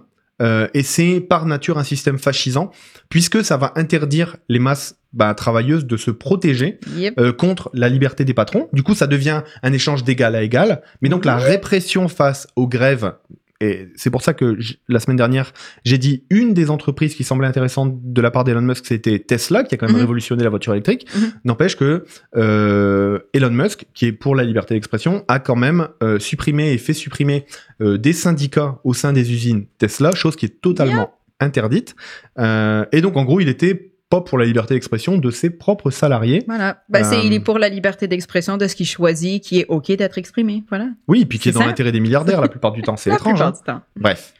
Et 0.74 0.82
c'est 0.82 1.20
par 1.20 1.46
nature 1.46 1.78
un 1.78 1.84
système 1.84 2.18
fascisant, 2.18 2.70
puisque 3.08 3.42
ça 3.42 3.56
va 3.56 3.72
interdire 3.76 4.36
les 4.50 4.58
masses 4.58 4.96
bah, 5.14 5.32
travailleuses 5.34 5.86
de 5.86 5.96
se 5.96 6.10
protéger 6.10 6.78
Yep. 6.96 7.18
euh, 7.18 7.32
contre 7.32 7.70
la 7.72 7.88
liberté 7.88 8.24
des 8.24 8.34
patrons. 8.34 8.68
Du 8.72 8.82
coup, 8.82 8.94
ça 8.94 9.06
devient 9.06 9.42
un 9.62 9.72
échange 9.72 10.04
d'égal 10.04 10.34
à 10.34 10.42
égal. 10.42 10.82
Mais 11.00 11.08
donc, 11.08 11.24
la 11.24 11.36
répression 11.36 12.08
face 12.08 12.46
aux 12.56 12.66
grèves, 12.68 13.12
et 13.60 13.88
c'est 13.94 14.10
pour 14.10 14.20
ça 14.22 14.34
que 14.34 14.58
la 14.88 14.98
semaine 15.00 15.16
dernière, 15.16 15.52
j'ai 15.84 15.96
dit 15.96 16.24
une 16.28 16.52
des 16.52 16.70
entreprises 16.70 17.14
qui 17.14 17.22
semblait 17.24 17.46
intéressante 17.46 17.94
de 18.02 18.20
la 18.20 18.30
part 18.32 18.42
d'Elon 18.44 18.60
Musk, 18.60 18.84
c'était 18.84 19.20
Tesla, 19.20 19.62
qui 19.62 19.74
a 19.74 19.78
quand 19.78 19.86
même 19.86 19.94
Mhm. 19.94 20.00
révolutionné 20.02 20.42
la 20.42 20.50
voiture 20.50 20.72
électrique. 20.74 21.06
Mhm. 21.16 21.32
N'empêche 21.44 21.76
que 21.76 22.04
euh, 22.36 23.20
Elon 23.32 23.50
Musk, 23.50 23.84
qui 23.94 24.06
est 24.06 24.12
pour 24.12 24.34
la 24.34 24.42
liberté 24.44 24.74
d'expression, 24.74 25.24
a 25.28 25.38
quand 25.38 25.56
même 25.56 25.88
euh, 26.02 26.18
supprimé 26.18 26.72
et 26.72 26.78
fait 26.78 26.92
supprimer 26.94 27.46
euh, 27.80 27.96
des 27.96 28.12
syndicats 28.12 28.80
au 28.84 28.92
sein 28.92 29.12
des 29.12 29.32
usines 29.32 29.66
Tesla, 29.78 30.12
chose 30.14 30.36
qui 30.36 30.46
est 30.46 30.60
totalement 30.60 31.14
interdite. 31.40 31.94
Et 32.38 33.00
donc, 33.00 33.16
en 33.16 33.24
gros, 33.24 33.40
il 33.40 33.48
était 33.48 33.92
pas 34.10 34.20
pour 34.20 34.38
la 34.38 34.44
liberté 34.44 34.74
d'expression 34.74 35.18
de 35.18 35.30
ses 35.30 35.50
propres 35.50 35.90
salariés. 35.90 36.44
Voilà. 36.46 36.82
C'est, 36.92 37.16
Euh, 37.16 37.20
il 37.24 37.32
est 37.32 37.40
pour 37.40 37.58
la 37.58 37.68
liberté 37.68 38.06
d'expression 38.06 38.56
de 38.56 38.66
ce 38.68 38.76
qu'il 38.76 38.86
choisit, 38.86 39.42
qui 39.42 39.60
est 39.60 39.66
OK 39.68 39.86
d'être 39.92 40.18
exprimé. 40.18 40.62
Voilà. 40.68 40.88
Oui, 41.08 41.22
et 41.22 41.26
puis 41.26 41.38
qui 41.38 41.48
est 41.48 41.52
dans 41.52 41.64
l'intérêt 41.64 41.90
des 41.92 42.00
milliardaires 42.00 42.40
la 42.40 42.48
plupart 42.48 42.72
du 42.72 42.82
temps. 42.82 42.96
C'est 42.96 43.10
étrange. 43.14 43.40
hein. 43.42 43.52
temps. 43.64 43.80
Bref. 43.96 44.34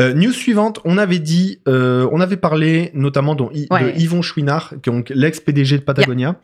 Euh, 0.00 0.14
news 0.14 0.32
suivante, 0.32 0.80
on 0.86 0.96
avait 0.96 1.18
dit, 1.18 1.60
euh, 1.68 2.08
on 2.12 2.20
avait 2.20 2.38
parlé 2.38 2.90
notamment 2.94 3.36
Ouais. 3.36 3.66
de 3.94 3.98
Yvon 4.00 4.22
Chouinard, 4.22 4.72
donc 4.82 5.10
l'ex-PDG 5.14 5.76
de 5.78 5.82
Patagonia, 5.82 6.36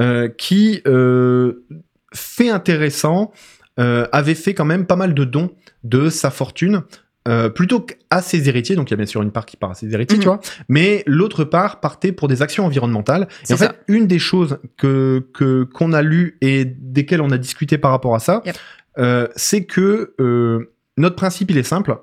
euh, 0.00 0.28
qui, 0.28 0.82
euh, 0.86 1.64
fait 2.12 2.50
intéressant, 2.50 3.32
euh, 3.78 4.06
avait 4.10 4.34
fait 4.34 4.52
quand 4.54 4.64
même 4.64 4.84
pas 4.86 4.96
mal 4.96 5.14
de 5.14 5.24
dons 5.24 5.50
de 5.84 6.08
sa 6.10 6.30
fortune. 6.30 6.82
Euh, 7.28 7.48
plutôt 7.50 7.80
qu'à 7.80 8.20
ses 8.22 8.48
héritiers, 8.48 8.74
donc 8.74 8.88
il 8.90 8.92
y 8.92 8.94
a 8.94 8.96
bien 8.96 9.06
sûr 9.06 9.22
une 9.22 9.30
part 9.30 9.46
qui 9.46 9.56
part 9.56 9.70
à 9.70 9.74
ses 9.74 9.92
héritiers, 9.94 10.16
Mhm. 10.16 10.22
tu 10.22 10.28
vois, 10.28 10.40
mais 10.68 11.04
l'autre 11.06 11.44
part 11.44 11.78
partait 11.80 12.10
pour 12.10 12.26
des 12.26 12.42
actions 12.42 12.64
environnementales. 12.64 13.28
Et 13.48 13.52
en 13.52 13.56
fait, 13.56 13.72
une 13.86 14.06
des 14.06 14.18
choses 14.18 14.58
que 14.76 15.28
que 15.34 15.64
qu'on 15.64 15.92
a 15.92 16.02
lues 16.02 16.38
et 16.40 16.64
desquelles 16.64 17.20
on 17.20 17.30
a 17.30 17.38
discuté 17.38 17.78
par 17.78 17.90
rapport 17.92 18.14
à 18.14 18.18
ça, 18.18 18.42
Yep. 18.46 18.56
euh, 18.98 19.28
c'est 19.36 19.64
que 19.64 20.14
euh, 20.20 20.72
notre 20.96 21.16
principe 21.16 21.50
il 21.50 21.58
est 21.58 21.62
simple. 21.62 21.96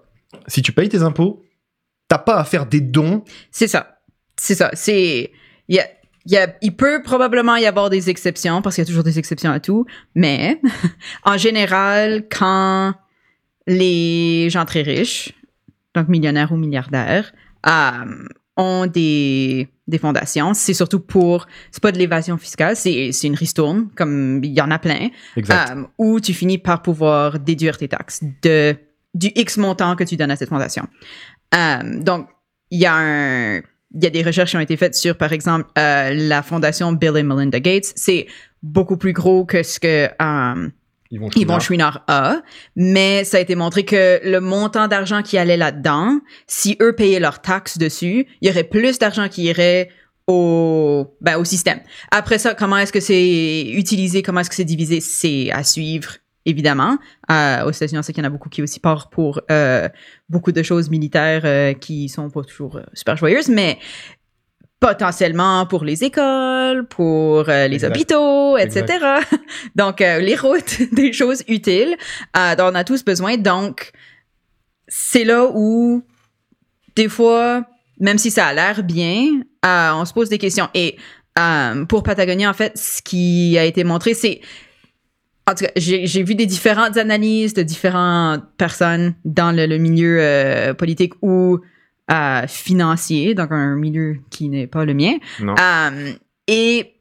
Si 0.48 0.62
tu 0.62 0.72
payes 0.72 0.90
tes 0.90 1.02
impôts, 1.02 1.44
t'as 2.08 2.20
pas 2.20 2.36
à 2.36 2.44
faire 2.44 2.66
des 2.68 2.82
dons. 2.82 3.24
C'est 3.52 3.68
ça. 3.68 4.00
C'est 4.38 4.56
ça. 4.56 4.70
C'est. 4.74 5.32
Il 5.68 5.76
y 5.76 5.80
a- 5.80 5.88
il 6.28 6.32
y 6.34 6.38
a- 6.38 6.56
il 6.62 6.76
peut 6.76 7.02
probablement 7.04 7.56
y 7.56 7.66
avoir 7.66 7.90
des 7.90 8.10
exceptions, 8.10 8.62
parce 8.62 8.76
qu'il 8.76 8.84
y 8.84 8.86
a 8.86 8.88
toujours 8.88 9.04
des 9.04 9.18
exceptions 9.20 9.52
à 9.52 9.60
tout, 9.60 9.86
mais 10.16 10.60
en 11.24 11.38
général, 11.38 12.26
quand 12.30 12.94
les 13.68 14.50
gens 14.50 14.66
très 14.66 14.82
riches, 14.82 15.34
donc 15.94 16.08
millionnaires 16.08 16.52
ou 16.52 16.58
milliardaires, 16.58 17.32
euh, 17.68 18.28
ont 18.58 18.86
des, 18.88 19.68
des 19.88 19.98
fondations, 19.98 20.54
c'est 20.54 20.74
surtout 20.74 21.00
pour. 21.00 21.48
C'est 21.72 21.82
pas 21.82 21.92
de 21.92 21.98
l'évasion 21.98 22.38
fiscale, 22.38 22.76
c'est 22.76 23.12
c'est 23.12 23.28
une 23.28 23.36
ristourne, 23.36 23.90
comme 23.96 24.42
il 24.44 24.52
y 24.54 24.62
en 24.62 24.72
a 24.72 24.80
plein, 24.80 25.10
Exact. 25.36 25.72
euh, 25.76 25.84
où 25.98 26.20
tu 26.20 26.34
finis 26.34 26.58
par 26.58 26.82
pouvoir 26.82 27.40
déduire 27.40 27.78
tes 27.78 27.88
taxes 27.88 28.24
de, 28.42 28.76
du 29.14 29.32
X 29.36 29.58
montant 29.58 29.96
que 29.96 30.04
tu 30.04 30.16
donnes 30.16 30.32
à 30.32 30.36
cette 30.36 30.50
fondation. 30.50 30.88
Euh, 31.54 32.00
donc, 32.02 32.28
il 32.72 32.80
y 32.80 32.86
a 32.86 32.94
un. 32.96 33.62
Il 33.98 34.04
y 34.04 34.08
a 34.08 34.10
des 34.10 34.24
recherches 34.24 34.52
qui 34.52 34.58
ont 34.58 34.62
été 34.62 34.76
faites 34.76 34.96
sur, 34.96 35.16
par 35.18 35.32
exemple, 35.32 35.70
euh, 35.78 36.14
la 36.14 36.44
fondation 36.44 36.92
Bill 36.92 37.16
et 37.16 37.24
Melinda 37.24 37.62
Gates. 37.62 37.94
C'est 37.96 38.28
beaucoup 38.62 38.98
plus 38.98 39.14
gros 39.14 39.46
que 39.46 39.64
ce 39.64 39.80
que 39.80 40.10
euh, 40.22 40.70
Yvon 41.12 41.30
Yvon 41.36 41.60
Chouinard. 41.60 42.04
A, 42.08 42.42
mais 42.76 43.24
ça 43.24 43.38
a 43.38 43.40
été 43.40 43.56
montré 43.56 43.86
que 43.86 44.20
le 44.24 44.40
montant 44.40 44.88
d'argent 44.88 45.22
qui 45.22 45.38
allait 45.38 45.58
là-dedans, 45.58 46.20
si 46.48 46.78
eux 46.82 46.96
payaient 46.96 47.20
leurs 47.20 47.42
taxes 47.42 47.78
dessus, 47.78 48.28
il 48.42 48.48
y 48.48 48.52
aurait 48.52 48.64
plus 48.64 48.98
d'argent 49.00 49.30
qui 49.30 49.44
irait 49.44 49.90
au, 50.28 51.16
ben, 51.22 51.38
au 51.38 51.46
système. 51.46 51.80
Après 52.12 52.40
ça, 52.40 52.56
comment 52.56 52.78
est-ce 52.78 52.92
que 52.92 53.00
c'est 53.00 53.66
utilisé, 53.70 54.24
comment 54.24 54.40
est-ce 54.40 54.50
que 54.50 54.56
c'est 54.56 54.66
divisé, 54.66 55.00
c'est 55.00 55.52
à 55.52 55.64
suivre, 55.64 56.18
évidemment. 56.46 56.98
Aux 57.30 57.72
États-Unis, 57.72 58.00
on 58.00 58.02
sait 58.02 58.14
qu'il 58.14 58.24
y 58.24 58.26
en 58.26 58.30
a 58.30 58.32
beaucoup 58.32 58.50
qui 58.50 58.64
aussi 58.64 58.80
partent 58.80 59.12
pour 59.12 59.42
euh, 59.52 59.88
beaucoup 60.30 60.52
de 60.52 60.64
choses 60.64 60.90
militaires 60.90 61.42
euh, 61.46 61.74
qui 61.74 62.10
sont 62.10 62.30
pas 62.30 62.44
toujours 62.44 62.78
euh, 62.78 62.84
super 62.94 63.18
joyeuses, 63.18 63.50
mais 63.50 63.78
potentiellement 64.80 65.66
pour 65.66 65.84
les 65.84 66.04
écoles, 66.04 66.86
pour 66.88 67.50
euh, 67.50 67.68
les 67.68 67.76
Exact. 67.76 67.90
hôpitaux, 67.90 68.58
etc. 68.58 68.86
donc, 69.76 70.02
euh, 70.02 70.20
les 70.20 70.36
routes, 70.36 70.82
des 70.94 71.14
choses 71.14 71.44
utiles 71.48 71.96
euh, 72.38 72.56
dont 72.56 72.66
on 72.72 72.76
a 72.76 72.84
tous 72.84 73.04
besoin. 73.04 73.38
Donc, 73.38 73.92
c'est 74.88 75.24
là 75.24 75.50
où, 75.54 76.04
des 76.96 77.10
fois, 77.10 77.64
même 78.00 78.18
si 78.18 78.32
ça 78.32 78.48
a 78.48 78.54
l'air 78.54 78.84
bien, 78.84 79.42
euh, 79.66 79.92
on 79.94 80.06
se 80.06 80.14
pose 80.14 80.30
des 80.30 80.38
questions. 80.38 80.68
Et 80.74 80.98
euh, 81.40 81.86
pour 81.86 82.04
Patagonia, 82.04 82.50
en 82.50 82.54
fait, 82.54 82.78
ce 82.78 83.02
qui 83.02 83.58
a 83.58 83.66
été 83.66 83.84
montré, 83.84 84.14
c'est... 84.14 84.42
En 85.48 85.54
tout 85.54 85.64
cas, 85.66 85.72
j'ai 85.76 86.24
vu 86.24 86.34
des 86.34 86.48
différentes 86.48 86.98
analyses 86.98 87.54
de 87.54 87.62
différentes 87.62 88.44
personnes 88.58 89.14
dans 89.26 89.56
le, 89.56 89.68
le 89.68 89.78
milieu 89.78 90.18
euh, 90.20 90.74
politique 90.74 91.14
ou 91.22 91.60
euh, 92.12 92.48
financier, 92.48 93.34
donc 93.34 93.52
un 93.52 93.76
milieu 93.76 94.18
qui 94.30 94.50
n'est 94.50 94.68
pas 94.68 94.86
le 94.86 94.94
mien. 94.94 95.14
Euh, 95.42 96.14
et 96.48 96.94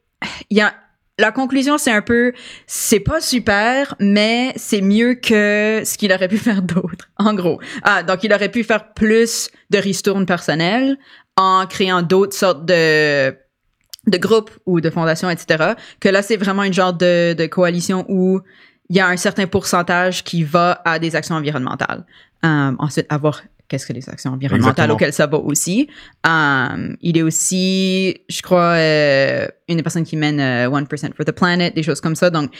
y 0.49 0.61
a, 0.61 0.73
la 1.17 1.31
conclusion, 1.31 1.77
c'est 1.77 1.91
un 1.91 2.01
peu, 2.01 2.33
c'est 2.67 2.99
pas 2.99 3.21
super, 3.21 3.95
mais 3.99 4.51
c'est 4.55 4.81
mieux 4.81 5.15
que 5.15 5.83
ce 5.85 5.97
qu'il 5.97 6.11
aurait 6.11 6.27
pu 6.27 6.37
faire 6.49 6.61
d'autre, 6.61 7.09
en 7.17 7.33
gros. 7.33 7.59
Ah, 7.83 8.03
donc, 8.03 8.23
il 8.23 8.33
aurait 8.33 8.49
pu 8.49 8.63
faire 8.63 8.93
plus 8.93 9.49
de 9.69 9.77
ristournes 9.77 10.25
personnelles 10.25 10.97
en 11.37 11.65
créant 11.67 12.01
d'autres 12.01 12.35
sortes 12.35 12.65
de 12.65 13.35
de 14.07 14.17
groupes 14.19 14.51
ou 14.67 14.81
de 14.81 14.91
fondations, 14.91 15.31
etc. 15.31 15.73
Que 15.99 16.09
là, 16.09 16.21
c'est 16.21 16.37
vraiment 16.37 16.61
une 16.61 16.73
genre 16.73 16.93
de, 16.93 17.33
de 17.33 17.45
coalition 17.47 18.05
où 18.07 18.39
il 18.89 18.95
y 18.95 18.99
a 18.99 19.07
un 19.07 19.17
certain 19.17 19.47
pourcentage 19.47 20.23
qui 20.23 20.43
va 20.43 20.81
à 20.85 20.99
des 20.99 21.15
actions 21.15 21.35
environnementales. 21.35 22.05
Euh, 22.45 22.71
ensuite, 22.77 23.07
à 23.09 23.17
voir 23.17 23.41
qu'est-ce 23.67 23.85
que 23.85 23.93
les 23.93 24.07
actions 24.09 24.31
environnementales 24.31 24.71
Exactement. 24.71 24.93
auxquelles 24.95 25.13
ça 25.13 25.27
va 25.27 25.37
aussi. 25.37 25.89
Euh, 26.27 26.95
il 27.01 27.17
est 27.17 27.21
aussi, 27.21 28.17
je 28.29 28.41
crois, 28.41 28.75
euh, 28.75 29.47
une 29.67 29.77
des 29.77 29.83
personnes 29.83 30.03
qui 30.03 30.17
mène 30.17 30.39
euh, 30.39 30.69
1% 30.69 31.13
for 31.15 31.25
the 31.25 31.31
Planet, 31.31 31.75
des 31.75 31.83
choses 31.83 32.01
comme 32.01 32.15
ça. 32.15 32.29
Donc, 32.29 32.51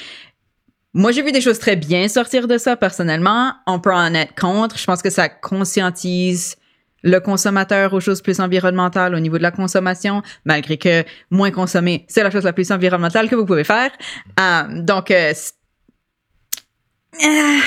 moi, 0.93 1.11
j'ai 1.11 1.21
vu 1.21 1.31
des 1.31 1.41
choses 1.41 1.59
très 1.59 1.75
bien 1.75 2.07
sortir 2.07 2.47
de 2.47 2.57
ça, 2.57 2.77
personnellement. 2.77 3.53
On 3.67 3.79
peut 3.79 3.93
en 3.93 4.13
être 4.13 4.33
contre. 4.35 4.77
Je 4.77 4.85
pense 4.85 5.01
que 5.01 5.09
ça 5.09 5.27
conscientise 5.27 6.55
le 7.05 7.19
consommateur 7.19 7.93
aux 7.93 7.99
choses 7.99 8.21
plus 8.21 8.39
environnementales 8.39 9.13
au 9.13 9.19
niveau 9.19 9.37
de 9.37 9.43
la 9.43 9.51
consommation, 9.51 10.23
malgré 10.43 10.77
que 10.77 11.03
moins 11.29 11.51
consommer, 11.51 12.03
c'est 12.07 12.23
la 12.23 12.31
chose 12.31 12.43
la 12.43 12.53
plus 12.53 12.71
environnementale 12.71 13.29
que 13.29 13.35
vous 13.35 13.45
pouvez 13.45 13.63
faire. 13.63 13.91
Euh, 14.39 14.81
donc, 14.81 15.11
euh, 15.11 15.33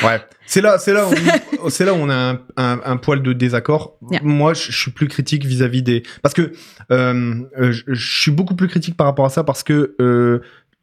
Ouais. 0.04 0.20
C'est 0.46 0.60
là, 0.60 0.78
c'est 0.78 0.92
là, 0.92 1.06
où, 1.08 1.70
c'est 1.70 1.84
là 1.84 1.92
où 1.92 1.96
on 1.96 2.08
a 2.08 2.14
un, 2.14 2.40
un, 2.56 2.80
un 2.84 2.96
poil 2.96 3.22
de 3.22 3.32
désaccord. 3.32 3.98
Yeah. 4.10 4.20
Moi, 4.22 4.54
je, 4.54 4.72
je 4.72 4.78
suis 4.78 4.90
plus 4.90 5.08
critique 5.08 5.44
vis-à-vis 5.44 5.82
des, 5.82 6.02
parce 6.22 6.34
que 6.34 6.52
euh, 6.90 7.34
euh, 7.58 7.72
je, 7.72 7.82
je 7.86 8.20
suis 8.22 8.30
beaucoup 8.30 8.54
plus 8.54 8.68
critique 8.68 8.96
par 8.96 9.06
rapport 9.06 9.26
à 9.26 9.30
ça 9.30 9.44
parce 9.44 9.62
que 9.62 9.94
euh, 10.00 10.40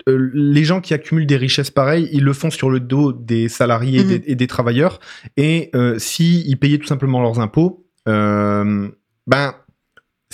les 0.08 0.64
gens 0.66 0.82
qui 0.82 0.94
accumulent 0.94 1.26
des 1.26 1.38
richesses 1.38 1.72
pareilles, 1.72 2.10
ils 2.12 2.24
le 2.24 2.34
font 2.34 2.52
sur 2.52 2.70
le 2.70 2.80
dos 2.80 3.12
des 3.12 3.50
salariés 3.50 4.02
et, 4.02 4.04
des, 4.04 4.24
et 4.28 4.36
des 4.36 4.48
travailleurs. 4.48 5.00
Et 5.36 5.72
euh, 5.74 5.98
si 5.98 6.44
ils 6.48 6.58
payaient 6.58 6.78
tout 6.78 6.86
simplement 6.86 7.22
leurs 7.22 7.40
impôts, 7.40 7.88
ben 8.06 9.56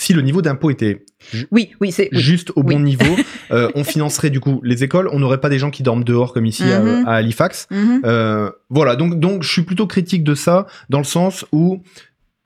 si 0.02 0.12
le 0.14 0.22
niveau 0.22 0.42
d'impôt 0.42 0.70
était 0.70 1.04
oui, 1.52 1.70
oui, 1.80 1.92
c'est 1.92 2.08
oui. 2.12 2.18
juste 2.20 2.50
au 2.56 2.62
bon 2.64 2.80
niveau, 2.80 3.14
euh, 3.52 3.70
on 3.76 3.84
financerait 3.84 4.30
du 4.30 4.40
coup 4.40 4.60
les 4.64 4.82
écoles. 4.82 5.08
On 5.12 5.20
n'aurait 5.20 5.40
pas 5.40 5.48
des 5.48 5.58
gens 5.58 5.70
qui 5.70 5.82
dorment 5.84 6.02
dehors 6.04 6.32
comme 6.32 6.44
ici 6.46 6.64
à- 6.64 6.80
Mhm. 6.80 7.06
à 7.06 7.12
Halifax. 7.12 7.68
Mhm. 7.70 8.00
Euh, 8.04 8.50
voilà, 8.70 8.96
donc, 8.96 9.20
donc 9.20 9.42
je 9.44 9.50
suis 9.50 9.62
plutôt 9.62 9.86
critique 9.86 10.24
de 10.24 10.34
ça, 10.34 10.66
dans 10.88 10.98
le 10.98 11.04
sens 11.04 11.44
où 11.52 11.82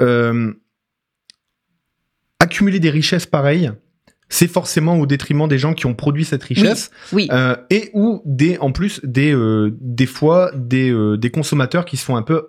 euh, 0.02 0.52
accumuler 2.40 2.80
des 2.80 2.90
richesses 2.90 3.26
pareilles, 3.26 3.70
c'est 4.28 4.48
forcément 4.48 4.98
au 4.98 5.06
détriment 5.06 5.48
des 5.48 5.58
gens 5.58 5.72
qui 5.72 5.86
ont 5.86 5.94
produit 5.94 6.24
cette 6.24 6.42
richesse, 6.42 6.90
Oui, 7.12 7.28
euh, 7.32 7.56
et 7.70 7.90
ou 7.94 8.22
des, 8.24 8.58
en 8.58 8.72
plus 8.72 9.00
des, 9.04 9.32
euh, 9.32 9.70
des 9.80 10.06
fois 10.06 10.50
des, 10.54 10.90
euh, 10.90 11.16
des 11.16 11.30
consommateurs 11.30 11.84
qui 11.84 11.96
se 11.96 12.04
font 12.04 12.16
un 12.16 12.22
peu 12.22 12.48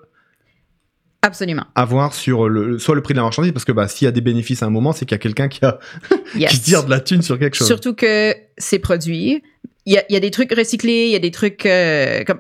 absolument. 1.22 1.66
avoir 1.76 2.14
sur 2.14 2.48
le, 2.50 2.80
soit 2.80 2.96
le 2.96 3.02
prix 3.02 3.14
de 3.14 3.18
la 3.18 3.24
marchandise, 3.24 3.52
parce 3.52 3.66
que 3.66 3.72
bah, 3.72 3.88
s'il 3.88 4.06
y 4.06 4.10
a 4.10 4.12
des 4.12 4.22
bénéfices 4.22 4.64
à 4.64 4.66
un 4.66 4.70
moment, 4.70 4.92
c'est 4.94 5.06
qu'il 5.06 5.14
y 5.16 5.20
a 5.20 5.20
quelqu'un 5.20 5.48
qui, 5.48 5.64
a, 5.66 5.80
Yes. 6.36 6.52
qui 6.52 6.60
tire 6.62 6.84
de 6.86 6.90
la 6.90 7.00
thune 7.00 7.22
sur 7.22 7.38
quelque 7.40 7.56
chose. 7.56 7.68
Surtout 7.68 7.94
que 7.94 8.34
ces 8.58 8.80
produits, 8.80 9.42
il 9.86 9.94
y 9.94 9.98
a, 9.98 10.04
y 10.10 10.16
a 10.16 10.20
des 10.20 10.32
trucs 10.32 10.54
recyclés, 10.54 11.06
il 11.06 11.12
y 11.12 11.16
a 11.16 11.20
des 11.20 11.32
trucs 11.32 11.66
euh, 11.66 12.24
comme 12.24 12.40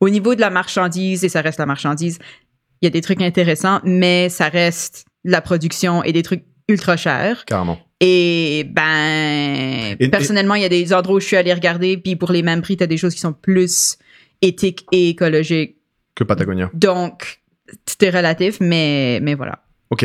au 0.00 0.08
niveau 0.08 0.34
de 0.34 0.40
la 0.40 0.50
marchandise, 0.50 1.24
et 1.24 1.28
ça 1.28 1.40
reste 1.40 1.58
la 1.58 1.66
marchandise, 1.66 2.18
il 2.80 2.86
y 2.86 2.88
a 2.88 2.90
des 2.90 3.00
trucs 3.00 3.20
intéressants, 3.20 3.80
mais 3.84 4.28
ça 4.28 4.48
reste 4.48 5.04
la 5.24 5.40
production 5.40 6.04
et 6.04 6.12
des 6.12 6.22
trucs 6.22 6.44
ultra 6.68 6.96
chers. 6.96 7.44
Carrément. 7.46 7.78
Et 8.00 8.64
ben, 8.70 9.96
Et- 9.98 10.08
personnellement, 10.08 10.54
il 10.54 10.62
y 10.62 10.64
a 10.64 10.68
des 10.68 10.92
endroits 10.92 11.16
où 11.16 11.20
je 11.20 11.26
suis 11.26 11.36
allée 11.36 11.52
regarder, 11.52 11.96
puis 11.96 12.14
pour 12.14 12.30
les 12.30 12.42
mêmes 12.42 12.62
prix, 12.62 12.76
tu 12.76 12.84
as 12.84 12.86
des 12.86 12.96
choses 12.96 13.14
qui 13.14 13.20
sont 13.20 13.32
plus 13.32 13.96
éthiques 14.42 14.86
et 14.92 15.08
écologiques. 15.10 15.76
Que 16.14 16.22
Patagonia. 16.24 16.70
Donc, 16.74 17.40
c'était 17.86 18.10
relatif, 18.10 18.58
mais, 18.60 19.20
mais 19.22 19.34
voilà. 19.34 19.60
Ok, 19.90 20.04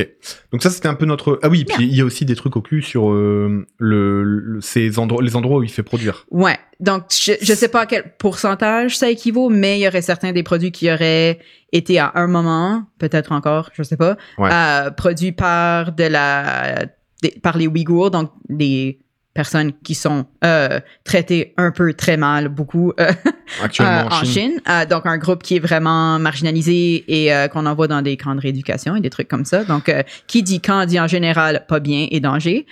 donc 0.54 0.64
ça 0.64 0.70
c'était 0.70 0.88
un 0.88 0.94
peu 0.94 1.06
notre. 1.06 1.40
Ah 1.44 1.50
oui, 1.50 1.66
puis 1.66 1.86
il 1.86 1.94
y 1.94 2.00
a 2.00 2.06
aussi 2.06 2.24
des 2.24 2.36
trucs 2.36 2.56
au 2.56 2.62
cul 2.62 2.82
sur 2.82 3.12
euh, 3.12 3.68
le, 3.80 4.24
le- 4.24 4.62
ces 4.62 4.98
endroits, 4.98 5.22
les 5.22 5.36
endroits 5.36 5.58
où 5.58 5.64
il 5.64 5.70
fait 5.70 5.84
produire. 5.84 6.26
Ouais. 6.32 6.58
Donc, 6.80 7.04
je, 7.12 7.34
je 7.42 7.54
sais 7.54 7.68
pas 7.68 7.82
à 7.82 7.86
quel 7.86 8.16
pourcentage 8.18 8.98
ça 8.98 9.10
équivaut, 9.10 9.50
mais 9.50 9.78
il 9.78 9.82
y 9.84 9.88
aurait 9.90 10.02
certains 10.02 10.32
des 10.32 10.42
produits 10.44 10.72
qui 10.72 10.90
auraient 10.90 11.40
été 11.74 12.00
à 12.00 12.14
un 12.16 12.28
moment, 12.28 12.86
peut-être 12.98 13.34
encore, 13.34 13.72
je 13.74 13.84
sais 13.84 13.98
pas, 13.98 14.16
Ouais. 14.38 14.50
euh, 14.54 14.90
produits 14.92 15.34
par 15.34 15.92
de 15.92 16.06
la, 16.06 16.86
des- 17.22 17.32
par 17.44 17.58
les 17.58 17.68
Ouïghours, 17.68 18.10
donc 18.10 18.32
les 18.48 19.00
personnes 19.34 19.74
qui 19.84 19.96
sont 19.96 20.26
euh, 20.46 20.80
traitées 21.04 21.54
un 21.58 21.72
peu 21.72 21.94
très 21.94 22.18
mal, 22.18 22.50
beaucoup 22.50 22.94
euh, 23.00 23.12
Actuellement 23.64 24.06
euh, 24.12 24.22
en 24.22 24.24
Chine. 24.24 24.62
Donc, 24.90 25.06
un 25.06 25.18
groupe 25.18 25.42
qui 25.44 25.56
est 25.56 25.60
vraiment 25.60 26.20
marginalisé 26.20 27.04
et 27.08 27.32
qu'on 27.50 27.66
envoie 27.66 27.88
dans 27.88 28.02
des 28.02 28.16
camps 28.18 28.36
de 28.36 28.42
rééducation 28.42 28.96
et 28.96 29.02
des 29.02 29.10
trucs 29.10 29.28
comme 29.28 29.46
ça. 29.46 29.64
Donc, 29.64 29.92
qui 30.28 30.44
dit 30.44 30.62
camp 30.62 30.86
dit 30.86 31.00
en 31.00 31.08
général 31.08 31.66
pas 31.68 31.80
bien 31.80 32.08
et 32.12 32.20
danger. 32.20 32.66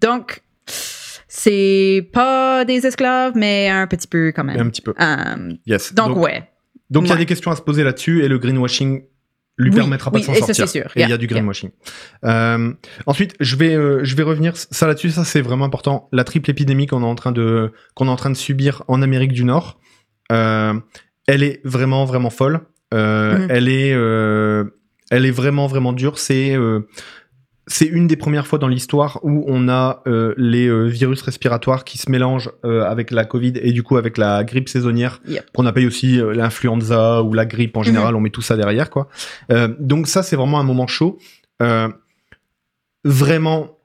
Donc, 0.00 0.42
c'est 1.28 2.08
pas 2.12 2.64
des 2.64 2.86
esclaves, 2.86 3.32
mais 3.36 3.68
un 3.68 3.86
petit 3.86 4.08
peu 4.08 4.32
quand 4.34 4.42
Un 4.42 4.54
même. 4.54 4.70
petit 4.70 4.82
peu. 4.82 4.94
Yes. 5.66 5.94
donc, 5.94 6.16
ouais. 6.16 6.44
Donc 6.90 7.04
il 7.04 7.08
y 7.08 7.10
a 7.12 7.14
Ouais. 7.14 7.20
des 7.20 7.26
questions 7.26 7.52
à 7.52 7.56
se 7.56 7.62
poser 7.62 7.84
là-dessus 7.84 8.24
et 8.24 8.28
le 8.28 8.38
greenwashing 8.38 9.04
lui 9.60 9.70
Oui, 9.70 9.76
permettra 9.76 10.10
pas 10.10 10.16
oui, 10.18 10.22
de 10.22 10.26
s'en 10.26 10.34
sortir. 10.46 10.68
sûr. 10.68 10.82
Et 10.96 11.00
il 11.00 11.00
y 11.02 11.04
a 11.04 11.08
Yeah, 11.08 11.16
du 11.18 11.26
yeah. 11.26 11.34
greenwashing. 11.34 11.70
Euh, 12.24 12.72
ensuite, 13.06 13.34
je 13.40 13.56
vais, 13.56 13.74
euh, 13.74 14.00
je 14.02 14.14
vais 14.16 14.22
revenir 14.22 14.56
ça 14.56 14.86
là-dessus. 14.86 15.10
Ça, 15.10 15.24
c'est 15.24 15.40
vraiment 15.40 15.64
important. 15.64 16.08
La 16.12 16.24
triple 16.24 16.50
épidémie 16.50 16.86
qu'on 16.86 17.02
est 17.02 17.06
en 17.06 17.14
train 17.14 17.32
de, 17.32 17.72
qu'on 17.94 18.06
est 18.06 18.10
en 18.10 18.16
train 18.16 18.30
de 18.30 18.36
subir 18.36 18.82
en 18.88 19.02
Amérique 19.02 19.32
du 19.32 19.44
Nord, 19.44 19.78
euh, 20.32 20.74
elle 21.26 21.42
est 21.42 21.60
vraiment, 21.64 22.04
vraiment 22.04 22.30
folle. 22.30 22.60
Euh, 22.94 23.38
Mhm. 23.38 23.46
Elle 23.50 23.68
est, 23.68 23.92
euh, 23.94 24.64
elle 25.10 25.24
est 25.26 25.30
vraiment, 25.30 25.66
vraiment 25.66 25.92
dure. 25.92 26.18
C'est, 26.18 26.56
c'est 27.70 27.86
une 27.86 28.08
des 28.08 28.16
premières 28.16 28.48
fois 28.48 28.58
dans 28.58 28.66
l'histoire 28.66 29.20
où 29.22 29.44
on 29.46 29.68
a 29.68 30.02
euh, 30.08 30.34
les 30.36 30.66
euh, 30.66 30.86
virus 30.86 31.22
respiratoires 31.22 31.84
qui 31.84 31.98
se 31.98 32.10
mélangent 32.10 32.50
euh, 32.64 32.82
avec 32.82 33.12
la 33.12 33.24
Covid 33.24 33.52
et 33.62 33.70
du 33.70 33.84
coup 33.84 33.96
avec 33.96 34.18
la 34.18 34.42
grippe 34.42 34.68
saisonnière 34.68 35.20
Yep. 35.28 35.52
qu'on 35.54 35.66
appelle 35.66 35.86
aussi 35.86 36.16
l'influenza 36.34 37.22
ou 37.22 37.32
la 37.32 37.46
grippe 37.46 37.76
en 37.76 37.84
général. 37.84 38.16
On 38.16 38.20
met 38.20 38.30
tout 38.30 38.42
ça 38.42 38.56
derrière 38.56 38.90
quoi. 38.90 39.08
Donc 39.78 40.08
ça 40.08 40.24
c'est 40.24 40.34
vraiment 40.34 40.58
un 40.58 40.64
moment 40.64 40.88
chaud. 40.88 41.18
Vraiment. 43.04 43.78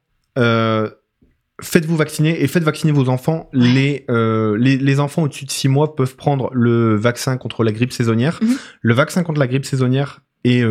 Faites-vous 1.62 1.96
vacciner 1.96 2.42
et 2.42 2.48
faites 2.48 2.64
vacciner 2.64 2.92
vos 2.92 3.08
enfants. 3.10 3.50
Les, 3.54 4.06
les, 4.10 4.78
les 4.78 5.00
enfants 5.00 5.24
au-dessus 5.24 5.46
de 5.46 5.52
6 5.52 5.68
mois 5.68 5.96
peuvent 5.96 6.16
prendre 6.16 6.50
le 6.54 6.96
vaccin 6.96 7.38
contre 7.38 7.64
la 7.64 7.72
grippe 7.72 7.92
saisonnière. 7.92 8.40
Mhm. 8.42 8.56
Le 8.82 8.94
vaccin 8.96 9.24
contre 9.24 9.40
la 9.40 9.48
grippe 9.48 9.66
saisonnière 9.66 10.22
est 10.44 10.64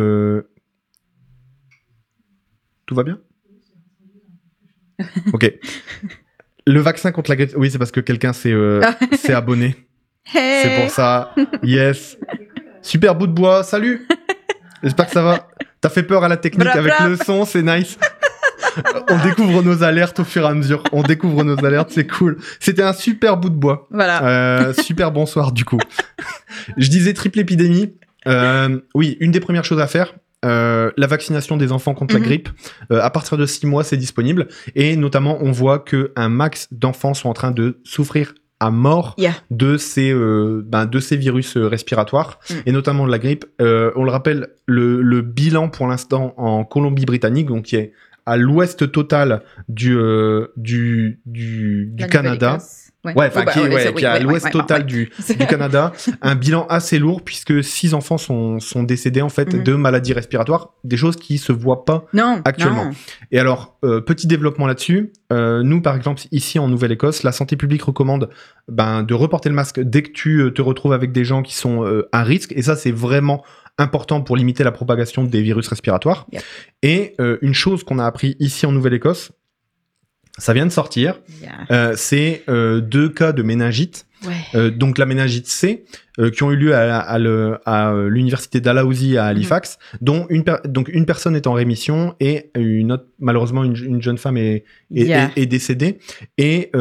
tout 2.85 2.95
va 2.95 3.03
bien? 3.03 3.19
Ok. 5.33 5.51
Le 6.67 6.79
vaccin 6.79 7.11
contre 7.11 7.29
la 7.29 7.35
grippe. 7.35 7.53
Oui, 7.57 7.69
c'est 7.69 7.77
parce 7.77 7.91
que 7.91 7.99
quelqu'un 7.99 8.33
s'est 8.33 8.51
euh, 8.51 8.81
s'est 9.17 9.33
abonné. 9.33 9.75
Hey! 10.33 10.63
C'est 10.63 10.81
pour 10.81 10.89
ça. 10.89 11.35
Yes. 11.63 12.17
Super 12.81 13.15
bout 13.15 13.27
de 13.27 13.33
bois. 13.33 13.63
Salut. 13.63 14.07
J'espère 14.81 15.05
que 15.07 15.11
ça 15.11 15.21
va. 15.21 15.49
T'as 15.81 15.89
fait 15.89 16.03
peur 16.03 16.23
à 16.23 16.27
la 16.27 16.37
technique 16.37 16.65
Brap, 16.65 16.77
avec 16.77 16.93
brap. 16.93 17.09
le 17.09 17.17
son, 17.17 17.45
c'est 17.45 17.61
nice. 17.61 17.97
On 19.09 19.23
découvre 19.23 19.61
nos 19.63 19.83
alertes 19.83 20.19
au 20.19 20.23
fur 20.23 20.43
et 20.43 20.47
à 20.47 20.53
mesure. 20.53 20.83
On 20.91 21.03
découvre 21.03 21.43
nos 21.43 21.63
alertes, 21.63 21.91
c'est 21.91 22.07
cool. 22.07 22.37
C'était 22.59 22.81
un 22.81 22.93
super 22.93 23.37
bout 23.37 23.49
de 23.49 23.55
bois. 23.55 23.87
Voilà. 23.91 24.23
Euh, 24.25 24.73
super 24.73 25.11
bonsoir 25.11 25.51
du 25.51 25.63
coup. 25.65 25.79
Je 26.77 26.89
disais 26.89 27.13
triple 27.13 27.39
épidémie. 27.39 27.93
Euh, 28.27 28.79
oui, 28.95 29.17
une 29.19 29.31
des 29.31 29.39
premières 29.39 29.65
choses 29.65 29.79
à 29.79 29.87
faire. 29.87 30.15
Euh, 30.45 30.91
la 30.95 31.07
vaccination 31.07 31.57
des 31.57 31.71
enfants 31.73 31.93
contre 31.93 32.15
Mhm. 32.15 32.21
la 32.21 32.25
grippe. 32.27 32.49
Euh, 32.91 33.01
à 33.01 33.09
partir 33.09 33.37
de 33.37 33.45
6 33.45 33.65
mois, 33.67 33.83
c'est 33.83 33.97
disponible. 33.97 34.47
Et 34.75 34.95
notamment, 34.95 35.37
on 35.41 35.51
voit 35.51 35.79
que 35.79 36.11
un 36.15 36.29
max 36.29 36.67
d'enfants 36.71 37.13
sont 37.13 37.27
en 37.29 37.33
train 37.33 37.51
de 37.51 37.79
souffrir 37.83 38.33
à 38.61 38.71
mort 38.71 39.15
Yeah. 39.17 39.33
de 39.51 39.75
ces, 39.77 40.11
euh, 40.13 40.61
ben, 40.65 40.85
de 40.85 40.99
ces 40.99 41.17
virus 41.17 41.57
respiratoires, 41.57 42.39
Mm. 42.49 42.53
et 42.67 42.71
notamment 42.71 43.05
de 43.05 43.11
la 43.11 43.19
grippe. 43.19 43.43
Euh, 43.61 43.91
on 43.97 44.05
le 44.05 44.11
rappelle, 44.11 44.47
le, 44.65 45.01
le 45.01 45.21
bilan 45.21 45.67
pour 45.69 45.87
l'instant 45.87 46.33
en 46.37 46.63
Colombie-Britannique, 46.63 47.47
donc 47.47 47.63
qui 47.65 47.75
est 47.75 47.91
à 48.25 48.37
l'ouest 48.37 48.89
total 48.91 49.41
du, 49.67 49.95
euh, 49.97 50.47
du, 50.57 51.19
du, 51.25 51.87
du 51.93 52.01
La 52.01 52.07
Canada. 52.07 52.57
Ouais. 53.05 53.13
Ouais, 53.15 53.29
bah, 53.33 53.45
qui, 53.45 53.59
est- 53.59 53.63
ouais, 53.63 53.75
ouais, 53.75 53.83
ça, 53.83 53.89
qui 53.91 53.95
oui, 53.97 54.03
est 54.03 54.05
à 54.07 54.19
l'ouest 54.19 54.51
total 54.51 54.85
du, 54.85 55.09
Canada. 55.49 55.93
Un 56.21 56.35
bilan 56.35 56.65
assez 56.69 56.99
lourd 56.99 57.21
puisque 57.23 57.63
six 57.63 57.93
enfants 57.93 58.17
sont, 58.17 58.59
sont 58.59 58.83
décédés 58.83 59.21
en 59.21 59.29
fait 59.29 59.53
Mhm. 59.53 59.63
de 59.63 59.73
maladies 59.75 60.13
respiratoires, 60.13 60.73
des 60.83 60.97
choses 60.97 61.15
qui 61.15 61.37
se 61.37 61.51
voient 61.51 61.85
pas. 61.85 62.05
Non, 62.13 62.41
Actuellement. 62.45 62.85
non. 62.85 62.91
Et 63.31 63.39
alors, 63.39 63.77
euh, 63.83 64.01
petit 64.01 64.27
développement 64.27 64.67
là-dessus. 64.67 65.11
euh, 65.31 65.63
nous, 65.63 65.81
par 65.81 65.95
exemple, 65.95 66.21
ici 66.31 66.59
en 66.59 66.67
Nouvelle-Écosse, 66.67 67.23
la 67.23 67.31
santé 67.31 67.55
publique 67.55 67.83
recommande 67.83 68.29
ben, 68.67 69.03
de 69.03 69.13
reporter 69.13 69.49
le 69.49 69.55
masque 69.55 69.79
dès 69.81 70.01
que 70.03 70.11
tu 70.11 70.39
euh, 70.41 70.51
te 70.51 70.61
retrouves 70.61 70.93
avec 70.93 71.11
des 71.11 71.23
gens 71.25 71.41
qui 71.41 71.55
sont 71.55 71.83
euh, 71.85 72.07
à 72.11 72.23
risque. 72.23 72.51
Et 72.55 72.61
ça, 72.61 72.75
c'est 72.75 72.91
vraiment 72.91 73.43
important 73.77 74.21
pour 74.21 74.37
limiter 74.37 74.63
la 74.63 74.71
propagation 74.71 75.23
des 75.23 75.41
virus 75.41 75.67
respiratoires. 75.67 76.27
Et 76.81 77.15
une 77.41 77.53
chose 77.53 77.83
qu'on 77.83 77.99
a 77.99 78.05
appris 78.05 78.37
ici 78.39 78.65
en 78.65 78.71
Nouvelle-Écosse, 78.71 79.31
ça 80.37 80.53
vient 80.53 80.65
de 80.65 80.71
sortir, 80.71 81.19
Yeah. 81.41 81.51
euh, 81.71 81.93
c'est 81.95 82.43
euh, 82.49 82.81
deux 82.81 83.09
cas 83.09 83.31
de 83.31 83.41
méningite 83.43 84.05
Ouais. 84.25 84.33
euh, 84.55 84.71
donc 84.71 84.97
la 84.97 85.05
méningite 85.05 85.47
C, 85.47 85.85
qui 86.33 86.41
ont 86.43 86.51
eu 86.51 86.55
lieu 86.55 86.73
à, 86.73 86.97
à 86.97 87.19
le- 87.19 87.57
à, 87.65 87.93
l'université 88.07 88.59
Dalhousie 88.61 89.17
à 89.17 89.25
Halifax, 89.25 89.77
dont 90.01 90.25
une 90.29 90.43
donc 90.65 90.87
une 90.87 91.05
personne 91.05 91.35
est 91.35 91.45
en 91.45 91.53
rémission 91.53 92.15
et 92.19 92.49
une 92.57 92.93
autre, 92.93 93.05
malheureusement 93.19 93.63
une, 93.65 93.75
une 93.75 94.01
jeune 94.01 94.17
femme 94.17 94.37
est, 94.37 94.63
est, 94.95 95.03
Yeah. 95.05 95.31
est- 95.35 95.41
est 95.41 95.45
décédée. 95.45 95.99
Et 96.37 96.71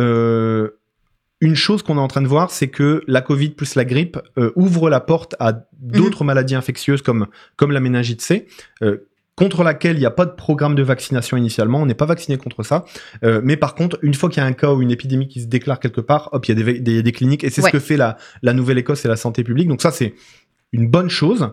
une 1.40 1.56
chose 1.56 1.82
qu'on 1.82 1.96
est 1.96 2.00
en 2.00 2.08
train 2.08 2.22
de 2.22 2.28
voir, 2.28 2.50
c'est 2.50 2.68
que 2.68 3.02
la 3.06 3.20
Covid 3.20 3.50
plus 3.50 3.74
la 3.74 3.84
grippe 3.84 4.18
euh, 4.38 4.52
ouvre 4.56 4.88
la 4.88 5.00
porte 5.00 5.34
à 5.40 5.52
d'autres 5.72 6.24
maladies 6.24 6.54
infectieuses 6.54 7.02
comme, 7.02 7.26
comme 7.56 7.72
la 7.72 7.80
méningite 7.80 8.22
C. 8.22 8.46
euh, 8.82 9.08
contre 9.36 9.64
laquelle 9.64 9.96
il 9.96 10.00
n'y 10.00 10.06
a 10.06 10.10
pas 10.12 10.26
de 10.26 10.30
programme 10.32 10.74
de 10.76 10.82
vaccination 10.82 11.36
initialement, 11.36 11.82
on 11.82 11.86
n'est 11.86 11.94
pas 11.94 12.06
vacciné 12.06 12.36
contre 12.38 12.62
ça. 12.62 12.84
Euh, 13.24 13.40
mais 13.42 13.56
par 13.56 13.74
contre, 13.74 13.98
une 14.02 14.14
fois 14.14 14.28
qu'il 14.28 14.40
y 14.40 14.44
a 14.44 14.46
un 14.46 14.52
cas 14.52 14.72
ou 14.72 14.80
une 14.82 14.90
épidémie 14.92 15.26
qui 15.26 15.40
se 15.40 15.46
déclare 15.46 15.80
quelque 15.80 16.00
part, 16.00 16.28
hop, 16.32 16.46
il 16.46 16.56
y 16.56 16.60
a 16.60 16.64
des, 16.64 16.78
des, 16.80 17.02
des 17.02 17.12
cliniques, 17.12 17.42
et 17.44 17.50
c'est 17.50 17.62
Ouais. 17.62 17.70
ce 17.70 17.72
que 17.72 17.80
fait 17.80 17.96
la, 17.96 18.16
la 18.42 18.52
Nouvelle-Écosse 18.52 19.04
et 19.04 19.08
la 19.08 19.16
santé 19.16 19.42
publique. 19.42 19.68
Donc 19.68 19.82
ça, 19.82 19.90
c'est 19.90 20.14
une 20.72 20.88
bonne 20.88 21.08
chose. 21.10 21.50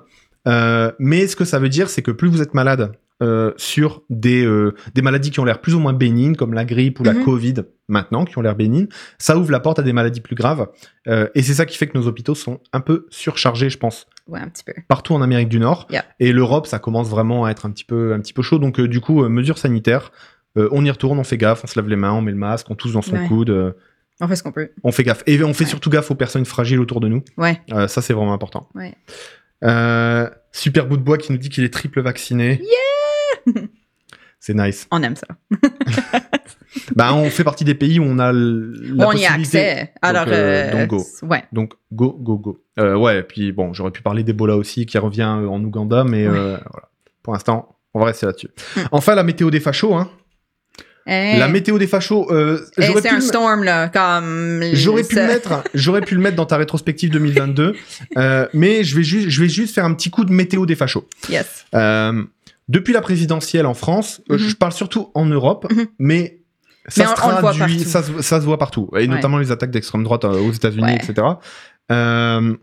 Euh, 0.48 0.92
mais 1.00 1.28
ce 1.28 1.36
que 1.36 1.46
ça 1.46 1.60
veut 1.60 1.70
dire, 1.70 1.90
c'est 1.90 2.02
que 2.02 2.12
plus 2.12 2.28
vous 2.30 2.42
êtes 2.42 2.54
malade 2.54 2.94
euh, 3.22 3.52
sur 3.58 4.02
des, 4.10 4.44
euh, 4.46 4.74
des 4.96 5.02
maladies 5.02 5.30
qui 5.32 5.40
ont 5.40 5.46
l'air 5.46 5.62
plus 5.62 5.76
ou 5.76 5.80
moins 5.80 5.94
bénignes, 5.94 6.36
comme 6.36 6.54
la 6.54 6.66
grippe 6.66 7.00
ou 7.00 7.04
la 7.04 7.14
Mhm. 7.14 7.24
Covid 7.24 7.54
maintenant, 7.88 8.26
qui 8.26 8.38
ont 8.38 8.42
l'air 8.42 8.56
bénignes, 8.56 8.88
ça 9.20 9.38
ouvre 9.38 9.52
la 9.52 9.60
porte 9.60 9.78
à 9.80 9.84
des 9.84 9.94
maladies 9.94 10.22
plus 10.22 10.36
graves. 10.36 10.68
Euh, 11.08 11.28
et 11.36 11.42
c'est 11.44 11.54
ça 11.54 11.66
qui 11.66 11.78
fait 11.78 11.88
que 11.88 11.98
nos 11.98 12.08
hôpitaux 12.08 12.36
sont 12.36 12.60
un 12.74 12.80
peu 12.80 13.06
surchargés, 13.10 13.70
je 13.70 13.78
pense, 13.78 14.08
Ouais, 14.28 14.40
un 14.40 14.48
petit 14.48 14.64
peu. 14.64 14.74
partout 14.88 15.14
en 15.14 15.22
Amérique 15.22 15.50
du 15.50 15.60
Nord. 15.60 15.88
Yeah. 15.92 16.06
Et 16.20 16.32
l'Europe, 16.32 16.66
ça 16.68 16.80
commence 16.80 17.10
vraiment 17.10 17.46
à 17.46 17.52
être 17.52 17.66
un 17.66 17.72
petit 17.72 17.84
peu, 17.86 18.14
un 18.14 18.20
petit 18.20 18.34
peu 18.34 18.42
chaud. 18.42 18.60
Donc, 18.60 18.80
du 18.82 19.02
coup, 19.02 19.28
mesures 19.30 19.58
sanitaires, 19.58 20.12
on 20.56 20.84
y 20.84 20.90
retourne, 20.92 21.20
on 21.20 21.24
fait 21.24 21.38
gaffe, 21.38 21.64
on 21.64 21.68
se 21.68 21.78
lave 21.80 21.90
les 21.90 21.96
mains, 21.96 22.14
on 22.14 22.22
met 22.22 22.32
le 22.32 22.38
masque, 22.38 22.68
on 22.70 22.76
tousse 22.76 22.94
dans 22.94 23.02
son 23.02 23.16
Ouais. 23.18 23.28
coude, 23.28 23.76
On 24.20 24.28
fait 24.28 24.36
ce 24.36 24.44
qu'on 24.44 24.52
peut. 24.52 24.70
on 24.84 24.92
fait 24.92 25.04
gaffe. 25.04 25.24
Et 25.28 25.42
on 25.44 25.54
fait 25.54 25.64
Ouais. 25.66 25.70
surtout 25.70 25.90
gaffe 25.90 26.10
aux 26.12 26.16
personnes 26.16 26.46
fragiles 26.46 26.80
autour 26.80 27.00
de 27.02 27.08
nous. 27.08 27.24
Ouais. 27.38 27.60
Ça, 27.88 28.02
c'est 28.02 28.14
vraiment 28.14 28.34
important. 28.34 28.68
Ouais. 28.76 28.94
Super 30.54 30.86
bout 30.88 30.98
de 30.98 31.04
bois 31.04 31.18
qui 31.18 31.32
nous 31.32 31.38
dit 31.38 31.50
qu'il 31.50 31.64
est 31.64 31.74
triple 31.74 32.02
vacciné. 32.02 32.62
C'est 34.40 34.56
nice. 34.56 34.88
On 34.90 35.04
aime 35.04 35.16
ça. 35.16 35.28
bah, 36.96 37.14
on 37.14 37.30
fait 37.30 37.44
partie 37.44 37.64
des 37.64 37.76
pays 37.76 38.00
où 38.00 38.04
on 38.04 38.18
a 38.18 38.32
la 38.32 39.08
on 39.08 39.12
y 39.12 39.26
a 39.26 39.34
accès. 39.34 39.94
Alors, 40.02 40.26
Donc, 40.26 40.34
euh, 40.34 40.38
euh, 40.38 40.72
donc 40.72 40.90
go. 40.90 41.06
ouais. 41.28 41.44
Donc, 41.52 41.74
go, 41.94 42.18
go, 42.20 42.38
go. 42.38 42.64
Euh, 42.80 42.96
ouais, 42.96 43.20
et 43.20 43.24
puis 43.24 43.52
bon, 43.52 43.72
j'aurais 43.74 43.92
pu 43.92 44.02
parler 44.02 44.24
d'Ebola 44.24 44.56
aussi 44.56 44.88
qui 44.88 44.98
revient 44.98 45.22
euh, 45.42 45.48
en 45.48 45.64
Ouganda, 45.64 46.04
mais 46.04 46.26
euh, 46.26 46.58
voilà. 46.72 46.90
Pour 47.22 47.34
l'instant, 47.34 47.76
on 47.94 48.00
va 48.00 48.08
rester 48.08 48.26
là-dessus. 48.26 48.50
Hmm. 48.76 48.80
Enfin, 48.92 49.14
la 49.14 49.22
météo 49.24 49.52
des 49.52 49.60
fachos. 49.60 49.94
Hein. 49.94 50.10
Hey. 51.06 51.40
La 51.40 51.48
météo 51.48 51.78
des 51.78 51.88
fachos. 51.88 52.32
euh, 52.32 52.60
j'aurais 52.78 53.02
c'est 53.02 53.10
un 53.10 53.22
storm, 53.22 53.64
là, 53.64 53.90
comme... 53.90 54.64
J'aurais 54.74 55.04
pu, 55.04 55.16
le 55.16 55.28
mettre, 55.28 55.64
j'aurais 55.74 56.02
pu 56.02 56.16
le 56.16 56.22
mettre 56.22 56.36
dans 56.36 56.46
ta 56.46 56.58
rétrospective 56.58 57.10
2022, 57.10 57.76
euh, 58.18 58.48
mais 58.54 58.84
je 58.84 58.96
vais, 58.96 59.04
juste, 59.04 59.30
je 59.30 59.42
vais 59.42 59.50
juste 59.50 59.74
faire 59.74 59.86
un 59.86 59.94
petit 59.94 60.12
coup 60.12 60.26
de 60.26 60.32
météo 60.32 60.66
des 60.66 60.76
fachos. 60.76 61.08
Yes. 61.30 61.66
Euh, 61.74 62.24
depuis 62.68 62.94
la 62.94 63.02
présidentielle 63.02 63.66
en 63.66 63.74
France, 63.74 64.22
euh, 64.30 64.34
Mhm. 64.34 64.40
je 64.40 64.56
parle 64.56 64.72
surtout 64.74 65.12
en 65.16 65.26
Europe, 65.26 65.68
Mhm. 65.72 65.88
mais 66.00 66.42
ça 66.88 67.04
Mais 67.04 67.10
se 67.10 67.16
traduit, 67.16 67.60
partout. 67.78 67.84
ça, 67.90 68.04
se- 68.04 68.22
ça 68.22 68.40
se 68.42 68.46
voit 68.46 68.58
partout, 68.58 68.90
et 68.94 69.00
Ouais. 69.00 69.08
notamment 69.08 69.38
les 69.38 69.52
attaques 69.52 69.72
d'extrême 69.72 70.04
droite 70.04 70.26
euh, 70.26 70.40
aux 70.42 70.52
États-Unis, 70.52 70.84
Ouais. 70.84 70.96
etc. 70.96 71.28
Euh, 71.92 72.56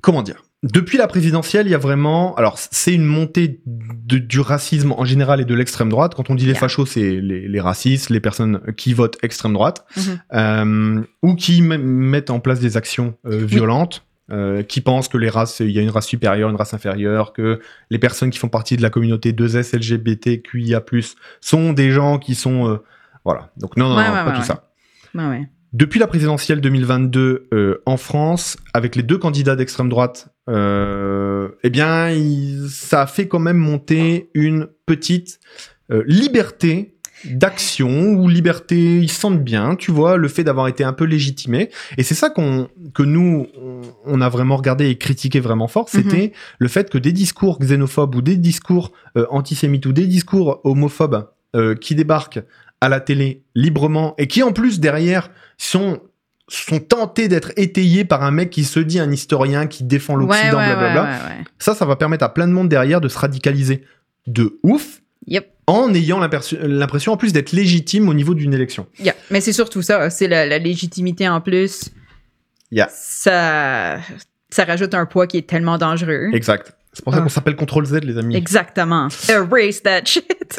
comment 0.00 0.22
dire? 0.22 0.42
Depuis 0.62 0.98
la 0.98 1.06
présidentielle, 1.06 1.66
il 1.66 1.70
y 1.70 1.74
a 1.74 1.78
vraiment, 1.78 2.34
alors 2.34 2.58
c'est 2.58 2.92
une 2.92 3.06
montée 3.06 3.60
de- 3.64 4.18
du 4.18 4.40
racisme 4.40 4.92
en 4.92 5.06
général 5.06 5.40
et 5.40 5.46
de 5.46 5.54
l'extrême 5.54 5.88
droite. 5.88 6.14
Quand 6.14 6.28
on 6.28 6.34
dit 6.34 6.44
les 6.44 6.50
Yeah. 6.52 6.60
fachos, 6.60 6.84
c'est 6.84 7.18
les, 7.20 7.48
les 7.48 7.60
racistes, 7.60 8.10
les 8.10 8.20
personnes 8.20 8.60
qui 8.76 8.92
votent 8.92 9.16
extrême 9.22 9.54
droite 9.54 9.86
Mhm. 9.96 10.20
euh, 10.34 11.02
ou 11.22 11.34
qui 11.34 11.62
mettent 11.62 12.28
en 12.28 12.40
place 12.40 12.60
des 12.60 12.76
actions 12.76 13.14
euh, 13.24 13.38
violentes, 13.42 14.04
euh, 14.32 14.62
qui 14.62 14.80
pensent 14.80 15.08
que 15.08 15.18
les 15.18 15.28
races, 15.28 15.60
il 15.60 15.70
y 15.70 15.78
a 15.78 15.82
une 15.82 15.90
race 15.90 16.06
supérieure, 16.06 16.48
une 16.50 16.56
race 16.56 16.74
inférieure, 16.74 17.32
que 17.32 17.60
les 17.90 17.98
personnes 17.98 18.30
qui 18.30 18.38
font 18.38 18.48
partie 18.48 18.76
de 18.76 18.82
la 18.82 18.90
communauté 18.90 19.32
2S 19.32 19.76
LGBTQIA+ 19.76 20.82
sont 21.40 21.72
des 21.72 21.90
gens 21.90 22.18
qui 22.18 22.34
sont 22.34 22.68
euh, 22.68 22.76
voilà. 23.24 23.50
Donc 23.56 23.76
non, 23.76 23.88
non, 23.90 23.96
Ouais, 23.96 24.04
non, 24.06 24.12
ouais, 24.14 24.24
pas 24.24 24.30
ouais, 24.30 24.36
tout 24.36 24.42
ça. 24.44 24.70
Depuis 25.72 26.00
la 26.00 26.06
présidentielle 26.08 26.60
2022 26.60 27.48
euh, 27.54 27.80
en 27.86 27.96
France, 27.96 28.56
avec 28.74 28.96
les 28.96 29.02
deux 29.04 29.18
candidats 29.18 29.54
d'extrême 29.56 29.88
droite, 29.88 30.28
eh 30.48 31.70
bien, 31.70 32.10
il- 32.10 32.68
ça 32.70 33.02
a 33.02 33.06
fait 33.06 33.28
quand 33.28 33.38
même 33.38 33.56
monter 33.58 34.30
une 34.34 34.66
petite 34.86 35.38
liberté 36.06 36.96
d'action 37.24 38.12
ou 38.14 38.28
liberté, 38.28 38.98
ils 38.98 39.10
se 39.10 39.20
sentent 39.20 39.42
bien, 39.42 39.76
tu 39.76 39.90
vois, 39.90 40.16
le 40.16 40.28
fait 40.28 40.44
d'avoir 40.44 40.68
été 40.68 40.84
un 40.84 40.92
peu 40.92 41.04
légitimé. 41.04 41.70
Et 41.98 42.02
c'est 42.02 42.14
ça 42.14 42.30
qu'on 42.30 42.68
que 42.94 43.02
nous, 43.02 43.46
on, 44.06 44.20
a 44.20 44.28
vraiment 44.28 44.56
regardé 44.56 44.88
et 44.88 44.96
critiqué 44.96 45.40
vraiment 45.40 45.68
fort, 45.68 45.88
c'était 45.88 46.32
le 46.58 46.68
fait 46.68 46.90
que 46.90 46.98
des 46.98 47.12
discours 47.12 47.58
xénophobes 47.58 48.14
ou 48.14 48.22
des 48.22 48.36
discours 48.36 48.92
euh, 49.16 49.26
antisémites 49.30 49.86
ou 49.86 49.92
des 49.92 50.06
discours 50.06 50.60
homophobes 50.64 51.28
euh, 51.56 51.74
qui 51.74 51.94
débarquent 51.94 52.40
à 52.80 52.88
la 52.88 53.00
télé 53.00 53.42
librement 53.54 54.14
et 54.18 54.26
qui 54.26 54.42
en 54.42 54.52
plus 54.52 54.80
derrière 54.80 55.30
sont 55.58 56.00
sont 56.48 56.80
tentés 56.80 57.28
d'être 57.28 57.52
étayés 57.56 58.04
par 58.04 58.24
un 58.24 58.32
mec 58.32 58.50
qui 58.50 58.64
se 58.64 58.80
dit 58.80 58.98
un 58.98 59.12
historien 59.12 59.68
qui 59.68 59.84
défend 59.84 60.16
l'Occident, 60.16 60.58
ouais, 60.58 60.66
blablabla. 60.66 61.02
ouais, 61.04 61.08
ouais. 61.08 61.44
Ça, 61.60 61.76
ça 61.76 61.84
va 61.86 61.94
permettre 61.94 62.24
à 62.24 62.34
plein 62.34 62.48
de 62.48 62.52
monde 62.52 62.68
derrière 62.68 63.00
de 63.00 63.06
se 63.06 63.16
radicaliser 63.16 63.84
de 64.26 64.58
ouf 64.64 65.00
Yep. 65.26 65.48
En 65.70 65.94
ayant 65.94 66.18
l'impression 66.18 67.12
en 67.12 67.16
plus 67.16 67.32
d'être 67.32 67.52
légitime 67.52 68.08
au 68.08 68.14
niveau 68.14 68.34
d'une 68.34 68.52
élection. 68.54 68.86
Yeah. 68.98 69.14
Mais 69.30 69.40
c'est 69.40 69.52
surtout 69.52 69.82
ça, 69.82 70.10
c'est 70.10 70.28
la, 70.28 70.46
la 70.46 70.58
légitimité 70.58 71.28
en 71.28 71.40
plus. 71.40 71.90
Yeah. 72.70 72.88
Ça, 72.92 73.98
ça 74.50 74.64
rajoute 74.64 74.94
un 74.94 75.06
poids 75.06 75.26
qui 75.26 75.38
est 75.38 75.48
tellement 75.48 75.78
dangereux. 75.78 76.30
Exact. 76.32 76.72
C'est 76.92 77.04
pour 77.04 77.12
ça 77.12 77.20
Ah. 77.20 77.22
qu'on 77.22 77.28
s'appelle 77.28 77.56
Contrôle 77.56 77.86
Z, 77.86 78.00
les 78.02 78.18
amis. 78.18 78.36
Exactement. 78.36 79.08
Erase 79.28 79.82
that 79.82 80.02
shit. 80.06 80.26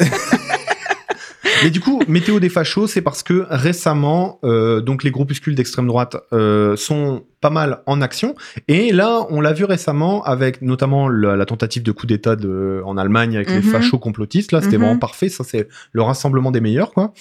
Mais 1.64 1.70
du 1.70 1.80
coup, 1.80 2.00
météo 2.08 2.38
des 2.40 2.48
fachos, 2.48 2.86
c'est 2.86 3.02
parce 3.02 3.22
que 3.22 3.46
récemment, 3.50 4.38
euh, 4.44 4.80
donc 4.80 5.02
les 5.04 5.10
groupuscules 5.10 5.54
d'extrême 5.54 5.86
droite 5.86 6.16
euh, 6.32 6.76
sont 6.76 7.24
pas 7.40 7.50
mal 7.50 7.82
en 7.86 8.00
action. 8.00 8.34
Et 8.68 8.92
là, 8.92 9.26
on 9.30 9.40
l'a 9.40 9.52
vu 9.52 9.64
récemment 9.64 10.22
avec 10.24 10.62
notamment 10.62 11.08
la, 11.08 11.36
la 11.36 11.44
tentative 11.46 11.82
de 11.82 11.90
coup 11.92 12.06
d'État 12.06 12.36
en 12.84 12.96
Allemagne 12.96 13.36
avec 13.36 13.50
les 13.50 13.56
Mhm. 13.56 13.62
fachos 13.62 13.98
complotistes. 13.98 14.52
Là, 14.52 14.60
c'était 14.62 14.76
Mhm. 14.76 14.82
vraiment 14.84 14.98
parfait. 14.98 15.28
Ça, 15.28 15.42
c'est 15.44 15.68
le 15.92 16.02
rassemblement 16.02 16.50
des 16.52 16.60
meilleurs, 16.60 16.92
quoi. 16.92 17.12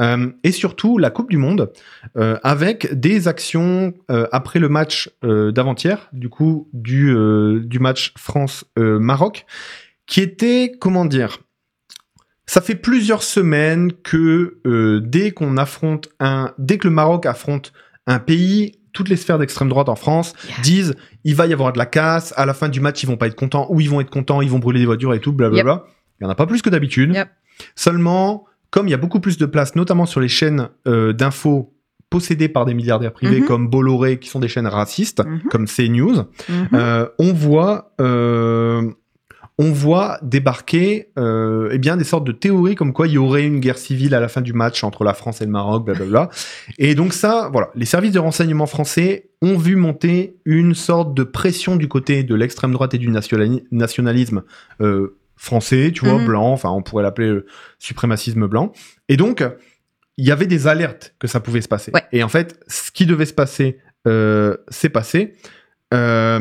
Euh, 0.00 0.28
et 0.44 0.52
surtout 0.52 0.96
la 0.98 1.10
Coupe 1.10 1.28
du 1.28 1.38
Monde 1.38 1.72
euh, 2.16 2.36
avec 2.44 2.94
des 3.00 3.26
actions 3.26 3.92
euh, 4.12 4.28
après 4.30 4.60
le 4.60 4.68
match 4.68 5.10
euh, 5.24 5.50
d'avant-hier, 5.50 6.08
du 6.12 6.28
coup 6.28 6.68
du, 6.72 7.10
euh, 7.12 7.58
du 7.64 7.80
match 7.80 8.14
France-Maroc, 8.16 9.44
qui 10.06 10.20
était 10.20 10.72
comment 10.80 11.04
dire 11.04 11.38
ça 12.50 12.60
fait 12.62 12.74
plusieurs 12.74 13.22
semaines 13.22 13.92
que 13.92 14.58
euh, 14.66 15.00
dès 15.04 15.30
qu'on 15.32 15.56
affronte 15.58 16.08
un, 16.18 16.52
dès 16.58 16.78
que 16.78 16.88
le 16.88 16.94
Maroc 16.94 17.26
affronte 17.26 17.72
un 18.06 18.18
pays, 18.18 18.80
toutes 18.94 19.10
les 19.10 19.16
sphères 19.16 19.38
d'extrême 19.38 19.68
droite 19.68 19.88
en 19.90 19.94
France 19.96 20.32
Yeah. 20.48 20.56
disent 20.62 20.94
il 21.24 21.34
va 21.34 21.46
y 21.46 21.52
avoir 21.52 21.72
de 21.74 21.78
la 21.78 21.84
casse, 21.86 22.32
à 22.36 22.46
la 22.46 22.54
fin 22.54 22.68
du 22.70 22.80
match 22.80 23.02
ils 23.02 23.06
vont 23.06 23.18
pas 23.18 23.26
être 23.26 23.36
contents 23.36 23.66
ou 23.70 23.80
ils 23.80 23.90
vont 23.90 24.00
être 24.00 24.10
contents, 24.10 24.40
ils 24.40 24.50
vont 24.50 24.58
brûler 24.58 24.80
des 24.80 24.86
voitures 24.86 25.12
et 25.14 25.20
tout, 25.20 25.32
blablabla. 25.32 25.84
Il 26.20 26.24
y 26.24 26.26
en 26.26 26.30
a 26.30 26.34
pas 26.34 26.46
plus 26.46 26.62
que 26.62 26.70
d'habitude. 26.70 27.14
Yep. 27.14 27.28
Seulement, 27.76 28.46
comme 28.70 28.88
il 28.88 28.90
y 28.90 28.94
a 28.94 28.98
beaucoup 28.98 29.20
plus 29.20 29.36
de 29.38 29.46
place, 29.46 29.76
notamment 29.76 30.06
sur 30.06 30.20
les 30.20 30.28
chaînes 30.28 30.68
euh, 30.86 31.12
d'infos 31.12 31.74
possédées 32.10 32.48
par 32.48 32.64
des 32.64 32.72
milliardaires 32.72 33.12
privés 33.12 33.40
Mhm. 33.40 33.46
comme 33.46 33.68
Bolloré, 33.68 34.18
qui 34.18 34.30
sont 34.30 34.40
des 34.40 34.48
chaînes 34.48 34.66
racistes, 34.66 35.22
Mhm. 35.24 35.42
comme 35.50 35.66
CNews, 35.66 36.24
Mhm. 36.48 36.68
euh, 36.72 37.06
on 37.18 37.32
voit 37.34 37.92
euh, 38.00 38.90
on 39.60 39.72
voit 39.72 40.18
débarquer 40.22 41.08
euh, 41.18 41.68
eh 41.72 41.78
bien 41.78 41.96
des 41.96 42.04
sortes 42.04 42.24
de 42.24 42.30
théories 42.32 42.76
comme 42.76 42.92
quoi 42.92 43.08
il 43.08 43.14
y 43.14 43.18
aurait 43.18 43.44
une 43.44 43.58
guerre 43.58 43.78
civile 43.78 44.14
à 44.14 44.20
la 44.20 44.28
fin 44.28 44.40
du 44.40 44.52
match 44.52 44.84
entre 44.84 45.02
la 45.04 45.14
France 45.14 45.40
et 45.40 45.44
le 45.46 45.50
Maroc, 45.50 45.84
blablabla. 45.84 46.28
et 46.78 46.94
donc 46.94 47.12
ça, 47.12 47.48
voilà, 47.52 47.70
les 47.74 47.84
services 47.86 48.12
de 48.12 48.18
renseignement 48.20 48.66
français 48.66 49.30
ont 49.42 49.56
vu 49.58 49.74
monter 49.76 50.36
une 50.44 50.74
sorte 50.74 51.14
de 51.14 51.24
pression 51.24 51.76
du 51.76 51.88
côté 51.88 52.22
de 52.22 52.34
l'extrême 52.34 52.72
droite 52.72 52.94
et 52.94 52.98
du 52.98 53.08
nationali- 53.10 53.64
nationalisme 53.72 54.42
euh, 54.80 55.16
français, 55.36 55.90
tu 55.94 56.04
vois, 56.04 56.18
Mhm. 56.18 56.26
blanc, 56.26 56.52
enfin 56.52 56.70
on 56.70 56.82
pourrait 56.82 57.02
l'appeler 57.02 57.28
euh, 57.28 57.46
suprémacisme 57.78 58.46
blanc. 58.46 58.72
Et 59.08 59.16
donc 59.16 59.44
il 60.16 60.26
y 60.26 60.32
avait 60.32 60.46
des 60.46 60.66
alertes 60.66 61.14
que 61.20 61.26
ça 61.28 61.38
pouvait 61.40 61.60
se 61.62 61.68
passer. 61.68 61.92
Ouais. 61.94 62.02
Et 62.12 62.22
en 62.24 62.28
fait, 62.28 62.58
ce 62.66 62.90
qui 62.90 63.06
devait 63.06 63.26
se 63.26 63.32
passer 63.34 63.78
euh, 64.06 64.56
s'est 64.68 64.88
passé. 64.88 65.34
Euh, 65.94 66.40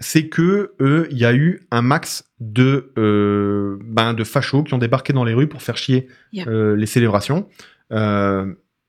c'est 0.00 0.28
que 0.28 0.72
euh, 0.80 1.06
il 1.10 1.18
y 1.18 1.24
a 1.24 1.32
eu 1.34 1.66
un 1.70 1.82
max 1.82 2.24
de 2.40 2.92
euh, 2.98 3.78
ben, 3.82 4.14
de 4.14 4.24
fachos 4.24 4.62
qui 4.62 4.74
ont 4.74 4.78
débarqué 4.78 5.12
dans 5.12 5.24
les 5.24 5.34
rues 5.34 5.48
pour 5.48 5.62
faire 5.62 5.76
chier 5.76 6.06
Yeah. 6.32 6.46
euh, 6.48 6.76
les 6.76 6.86
célébrations. 6.86 7.48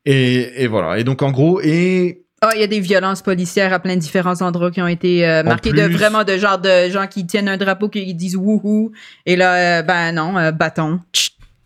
Et, 0.06 0.64
et 0.64 0.68
voilà. 0.68 0.98
Et 1.00 1.04
donc 1.04 1.22
en 1.22 1.32
gros, 1.32 1.60
et 1.62 2.24
Ah, 2.42 2.52
il 2.56 2.62
y 2.62 2.64
a 2.64 2.68
des 2.68 2.80
violences 2.80 3.22
policières 3.22 3.74
à 3.74 3.80
plein 3.80 3.96
de 3.96 4.02
différents 4.02 4.42
endroits 4.42 4.72
qui 4.72 4.82
ont 4.82 4.88
été 4.88 5.42
marqués 5.46 5.72
de 5.72 5.84
vraiment 5.84 6.24
de 6.24 6.38
genre 6.38 6.58
de 6.60 6.90
gens 6.90 7.08
qui 7.08 7.26
tiennent 7.26 7.50
un 7.50 7.58
drapeau 7.58 7.90
qui 7.90 8.14
disent 8.16 8.36
wouhou 8.38 8.92
et 9.26 9.36
là 9.36 9.82
ben 9.84 10.14
non 10.14 10.34
bâton 10.52 11.00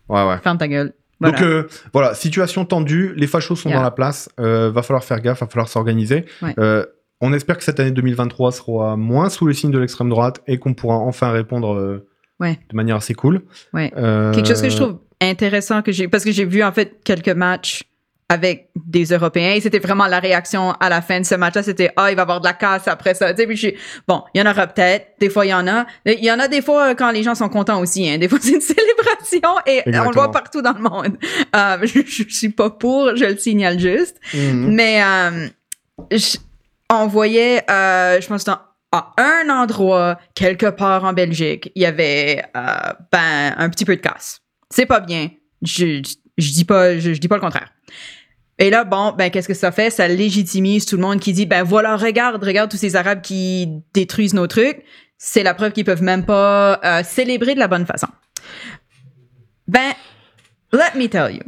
ouais 0.08 0.24
ouais. 0.26 0.38
ferme 0.42 0.58
ta 0.58 0.68
gueule 0.68 0.92
voilà. 1.20 1.38
Donc 1.38 1.46
euh, 1.46 1.68
voilà, 1.92 2.12
situation 2.14 2.64
tendue, 2.64 3.12
les 3.16 3.28
fachos 3.28 3.54
sont 3.54 3.68
Yeah. 3.68 3.78
dans 3.78 3.84
la 3.84 3.92
place, 3.92 4.28
euh, 4.40 4.70
va 4.72 4.82
falloir 4.82 5.04
faire 5.04 5.20
gaffe, 5.20 5.40
va 5.40 5.46
falloir 5.46 5.68
s'organiser. 5.68 6.24
Ouais. 6.42 6.54
Euh, 6.58 6.84
on 7.20 7.32
espère 7.32 7.56
que 7.58 7.64
cette 7.64 7.80
année 7.80 7.90
2023 7.92 8.52
sera 8.52 8.96
moins 8.96 9.28
sous 9.30 9.46
le 9.46 9.52
signe 9.54 9.70
de 9.70 9.78
l'extrême 9.78 10.08
droite 10.10 10.40
et 10.46 10.58
qu'on 10.58 10.74
pourra 10.74 10.96
enfin 10.96 11.30
répondre 11.32 11.74
euh, 11.74 12.06
Ouais. 12.40 12.58
de 12.70 12.76
manière 12.76 12.96
assez 12.96 13.14
cool. 13.14 13.42
Ouais. 13.72 13.92
Euh, 13.96 14.32
quelque 14.34 14.48
chose 14.48 14.60
que 14.60 14.68
je 14.68 14.76
trouve 14.76 14.98
intéressant 15.20 15.82
que 15.82 15.92
j'ai 15.92 16.08
parce 16.08 16.24
que 16.24 16.32
j'ai 16.32 16.44
vu 16.44 16.62
en 16.64 16.72
fait 16.72 16.98
quelques 17.04 17.28
matchs 17.28 17.84
avec 18.28 18.70
des 18.74 19.04
Européens 19.04 19.52
et 19.54 19.60
c'était 19.60 19.78
vraiment 19.78 20.06
la 20.06 20.18
réaction 20.18 20.72
à 20.80 20.88
la 20.88 21.00
fin 21.00 21.20
de 21.20 21.24
ce 21.24 21.34
match-là 21.36 21.62
c'était 21.62 21.90
ah 21.96 22.10
il 22.10 22.16
va 22.16 22.22
y 22.22 22.22
avoir 22.22 22.40
de 22.40 22.46
la 22.46 22.54
casse 22.54 22.88
après 22.88 23.14
ça 23.14 23.32
tu 23.32 23.40
sais 23.42 23.46
puis 23.46 23.56
je 23.56 23.68
bon 24.08 24.22
il 24.34 24.40
y 24.40 24.42
en 24.46 24.50
aura 24.50 24.66
peut-être 24.66 25.08
des 25.20 25.28
fois 25.30 25.44
il 25.46 25.50
y 25.50 25.54
en 25.54 25.66
a 25.68 25.86
il 26.06 26.24
y 26.24 26.30
en 26.32 26.38
a 26.40 26.48
des 26.48 26.60
fois 26.62 26.90
euh, 26.90 26.94
quand 26.94 27.10
les 27.12 27.22
gens 27.22 27.34
sont 27.34 27.48
contents 27.50 27.80
aussi 27.80 28.08
hein. 28.08 28.16
des 28.18 28.28
fois 28.28 28.38
c'est 28.42 28.54
une 28.54 28.60
célébration 28.62 29.60
et 29.66 29.82
on 29.86 30.08
le 30.10 30.14
voit 30.14 30.30
partout 30.32 30.62
dans 30.62 30.72
le 30.72 30.80
monde 30.80 31.16
Euh, 31.54 31.76
je, 31.82 32.00
je 32.06 32.24
suis 32.34 32.48
pas 32.48 32.70
pour 32.70 33.14
je 33.14 33.26
le 33.26 33.36
signale 33.36 33.78
juste 33.78 34.16
Mhm. 34.34 34.74
mais 34.74 35.00
je- 36.10 36.38
on 36.90 37.06
voyait, 37.06 37.68
euh, 37.70 38.20
je 38.20 38.26
pense, 38.26 38.44
dans, 38.44 38.58
à 38.92 39.12
un 39.18 39.48
endroit, 39.50 40.18
quelque 40.34 40.66
part 40.66 41.04
en 41.04 41.12
Belgique, 41.12 41.70
il 41.74 41.82
y 41.82 41.86
avait 41.86 42.44
euh, 42.56 42.92
ben, 43.10 43.54
un 43.56 43.68
petit 43.68 43.84
peu 43.84 43.96
de 43.96 44.00
casse. 44.00 44.40
C'est 44.70 44.86
pas 44.86 45.00
bien. 45.00 45.30
Je, 45.62 46.02
je, 46.38 46.52
dis 46.52 46.64
pas, 46.64 46.98
je 46.98 47.10
dis 47.10 47.28
pas 47.28 47.36
le 47.36 47.40
contraire. 47.40 47.70
Et 48.58 48.70
là, 48.70 48.84
bon, 48.84 49.12
ben, 49.12 49.30
qu'est-ce 49.30 49.48
que 49.48 49.54
ça 49.54 49.72
fait? 49.72 49.90
Ça 49.90 50.06
légitimise 50.06 50.86
tout 50.86 50.96
le 50.96 51.02
monde 51.02 51.18
qui 51.18 51.32
dit, 51.32 51.46
ben 51.46 51.64
voilà, 51.64 51.96
regarde, 51.96 52.42
regarde 52.42 52.70
tous 52.70 52.76
ces 52.76 52.94
Arabes 52.94 53.20
qui 53.20 53.68
détruisent 53.92 54.34
nos 54.34 54.46
trucs. 54.46 54.84
C'est 55.18 55.42
la 55.42 55.54
preuve 55.54 55.72
qu'ils 55.72 55.84
peuvent 55.84 56.02
même 56.02 56.24
pas 56.24 56.80
euh, 56.84 57.02
célébrer 57.02 57.54
de 57.54 57.58
la 57.58 57.68
bonne 57.68 57.86
façon. 57.86 58.08
Ben, 59.66 59.92
let 60.72 60.96
me 60.96 61.08
tell 61.08 61.34
you. 61.34 61.42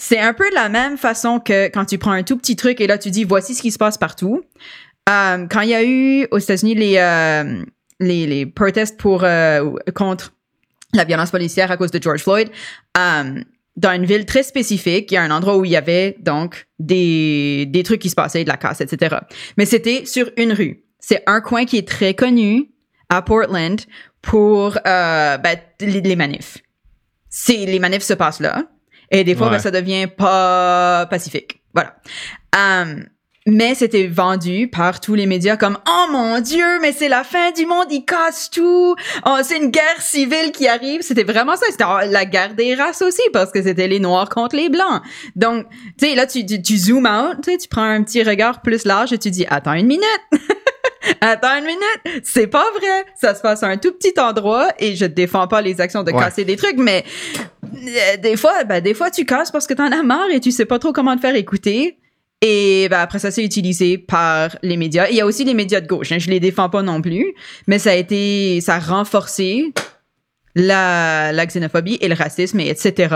C'est 0.00 0.20
un 0.20 0.32
peu 0.32 0.48
de 0.48 0.54
la 0.54 0.68
même 0.68 0.96
façon 0.96 1.40
que 1.40 1.66
quand 1.66 1.84
tu 1.84 1.98
prends 1.98 2.12
un 2.12 2.22
tout 2.22 2.36
petit 2.36 2.54
truc 2.54 2.80
et 2.80 2.86
là 2.86 2.98
tu 2.98 3.10
dis 3.10 3.24
voici 3.24 3.52
ce 3.56 3.60
qui 3.60 3.72
se 3.72 3.78
passe 3.78 3.98
partout. 3.98 4.44
Euh, 5.10 5.46
quand 5.50 5.62
il 5.62 5.70
y 5.70 5.74
a 5.74 5.82
eu 5.82 6.28
aux 6.30 6.38
États-Unis 6.38 6.76
les, 6.76 6.98
euh, 6.98 7.64
les, 7.98 8.26
les 8.28 8.46
protestes 8.46 8.96
pour, 8.96 9.24
euh, 9.24 9.74
contre 9.96 10.32
la 10.94 11.02
violence 11.02 11.32
policière 11.32 11.72
à 11.72 11.76
cause 11.76 11.90
de 11.90 12.00
George 12.00 12.22
Floyd, 12.22 12.48
euh, 12.96 13.42
dans 13.76 13.92
une 13.92 14.06
ville 14.06 14.24
très 14.24 14.44
spécifique, 14.44 15.10
il 15.10 15.14
y 15.14 15.16
a 15.16 15.22
un 15.22 15.32
endroit 15.32 15.56
où 15.56 15.64
il 15.64 15.72
y 15.72 15.76
avait 15.76 16.16
donc 16.20 16.68
des, 16.78 17.66
des 17.66 17.82
trucs 17.82 18.00
qui 18.00 18.08
se 18.08 18.14
passaient, 18.14 18.44
de 18.44 18.48
la 18.48 18.56
casse, 18.56 18.80
etc. 18.80 19.16
Mais 19.56 19.66
c'était 19.66 20.04
sur 20.06 20.30
une 20.36 20.52
rue. 20.52 20.84
C'est 21.00 21.24
un 21.26 21.40
coin 21.40 21.64
qui 21.64 21.76
est 21.76 21.88
très 21.88 22.14
connu 22.14 22.70
à 23.08 23.20
Portland 23.20 23.80
pour 24.22 24.78
euh, 24.86 25.38
ben, 25.38 25.58
les, 25.80 26.00
les 26.00 26.16
manifs. 26.16 26.58
C'est 27.30 27.66
les 27.66 27.80
manifs 27.80 28.04
se 28.04 28.14
passent 28.14 28.40
là. 28.40 28.64
Et 29.10 29.24
des 29.24 29.34
fois, 29.34 29.46
Ouais. 29.46 29.52
ben, 29.54 29.58
ça 29.58 29.70
devient 29.70 30.06
pas 30.06 31.06
pacifique. 31.10 31.62
Voilà. 31.74 31.96
Um, 32.56 33.06
mais 33.50 33.74
c'était 33.74 34.06
vendu 34.06 34.68
par 34.68 35.00
tous 35.00 35.14
les 35.14 35.26
médias 35.26 35.56
comme 35.56 35.78
Oh 35.88 36.06
mon 36.12 36.40
Dieu, 36.40 36.78
mais 36.80 36.92
c'est 36.92 37.08
la 37.08 37.24
fin 37.24 37.50
du 37.52 37.64
monde, 37.66 37.86
ils 37.90 38.04
cassent 38.04 38.50
tout. 38.50 38.94
Oh, 39.26 39.36
c'est 39.42 39.56
une 39.56 39.70
guerre 39.70 40.00
civile 40.00 40.52
qui 40.52 40.68
arrive. 40.68 41.00
C'était 41.02 41.24
vraiment 41.24 41.56
ça. 41.56 41.66
C'était 41.70 41.84
oh, 41.86 41.98
la 42.06 42.24
guerre 42.24 42.54
des 42.54 42.74
races 42.74 43.02
aussi 43.02 43.22
parce 43.32 43.50
que 43.50 43.62
c'était 43.62 43.88
les 43.88 44.00
noirs 44.00 44.28
contre 44.28 44.56
les 44.56 44.68
blancs. 44.68 45.02
Donc, 45.34 45.66
tu 45.98 46.06
sais, 46.08 46.14
là, 46.14 46.26
tu, 46.26 46.44
tu, 46.44 46.60
tu 46.62 46.76
zoom 46.76 47.06
out, 47.06 47.38
tu 47.44 47.68
prends 47.68 47.82
un 47.82 48.02
petit 48.02 48.22
regard 48.22 48.60
plus 48.62 48.84
large 48.84 49.12
et 49.12 49.18
tu 49.18 49.30
dis 49.30 49.46
Attends 49.48 49.72
une 49.74 49.86
minute. 49.86 50.04
Attends 51.20 51.56
une 51.58 51.64
minute, 51.64 52.22
c'est 52.24 52.48
pas 52.48 52.66
vrai. 52.78 53.04
Ça 53.18 53.34
se 53.34 53.40
passe 53.40 53.62
à 53.62 53.68
un 53.68 53.78
tout 53.78 53.92
petit 53.92 54.12
endroit 54.20 54.68
et 54.78 54.94
je 54.94 55.06
défends 55.06 55.48
pas 55.48 55.62
les 55.62 55.80
actions 55.80 56.02
de 56.02 56.12
Ouais. 56.12 56.18
casser 56.18 56.44
des 56.44 56.56
trucs, 56.56 56.76
mais 56.76 57.04
euh, 57.74 58.16
des 58.18 58.36
fois, 58.36 58.64
ben, 58.64 58.80
des 58.82 58.92
fois 58.94 59.10
tu 59.10 59.24
casses 59.24 59.50
parce 59.50 59.66
que 59.66 59.74
t'en 59.74 59.90
as 59.90 60.02
marre 60.02 60.28
et 60.30 60.40
tu 60.40 60.50
sais 60.52 60.66
pas 60.66 60.78
trop 60.78 60.92
comment 60.92 61.14
te 61.16 61.20
faire 61.20 61.34
écouter. 61.34 61.98
Et 62.40 62.86
ben, 62.88 63.00
après 63.00 63.18
ça, 63.18 63.30
c'est 63.32 63.44
utilisé 63.44 63.98
par 63.98 64.56
les 64.62 64.76
médias. 64.76 65.08
Il 65.08 65.16
y 65.16 65.20
a 65.20 65.26
aussi 65.26 65.44
les 65.44 65.54
médias 65.54 65.80
de 65.80 65.86
gauche. 65.88 66.12
Hein, 66.12 66.18
je 66.18 66.30
les 66.30 66.38
défends 66.40 66.68
pas 66.68 66.82
non 66.82 67.02
plus, 67.02 67.34
mais 67.66 67.78
ça 67.80 67.90
a 67.90 67.94
été, 67.94 68.60
ça 68.60 68.76
a 68.76 68.78
renforcé 68.78 69.72
la, 70.54 71.32
la 71.32 71.46
xénophobie 71.46 71.98
et 72.00 72.08
le 72.08 72.14
racisme 72.14 72.60
et 72.60 72.68
etc. 72.68 73.14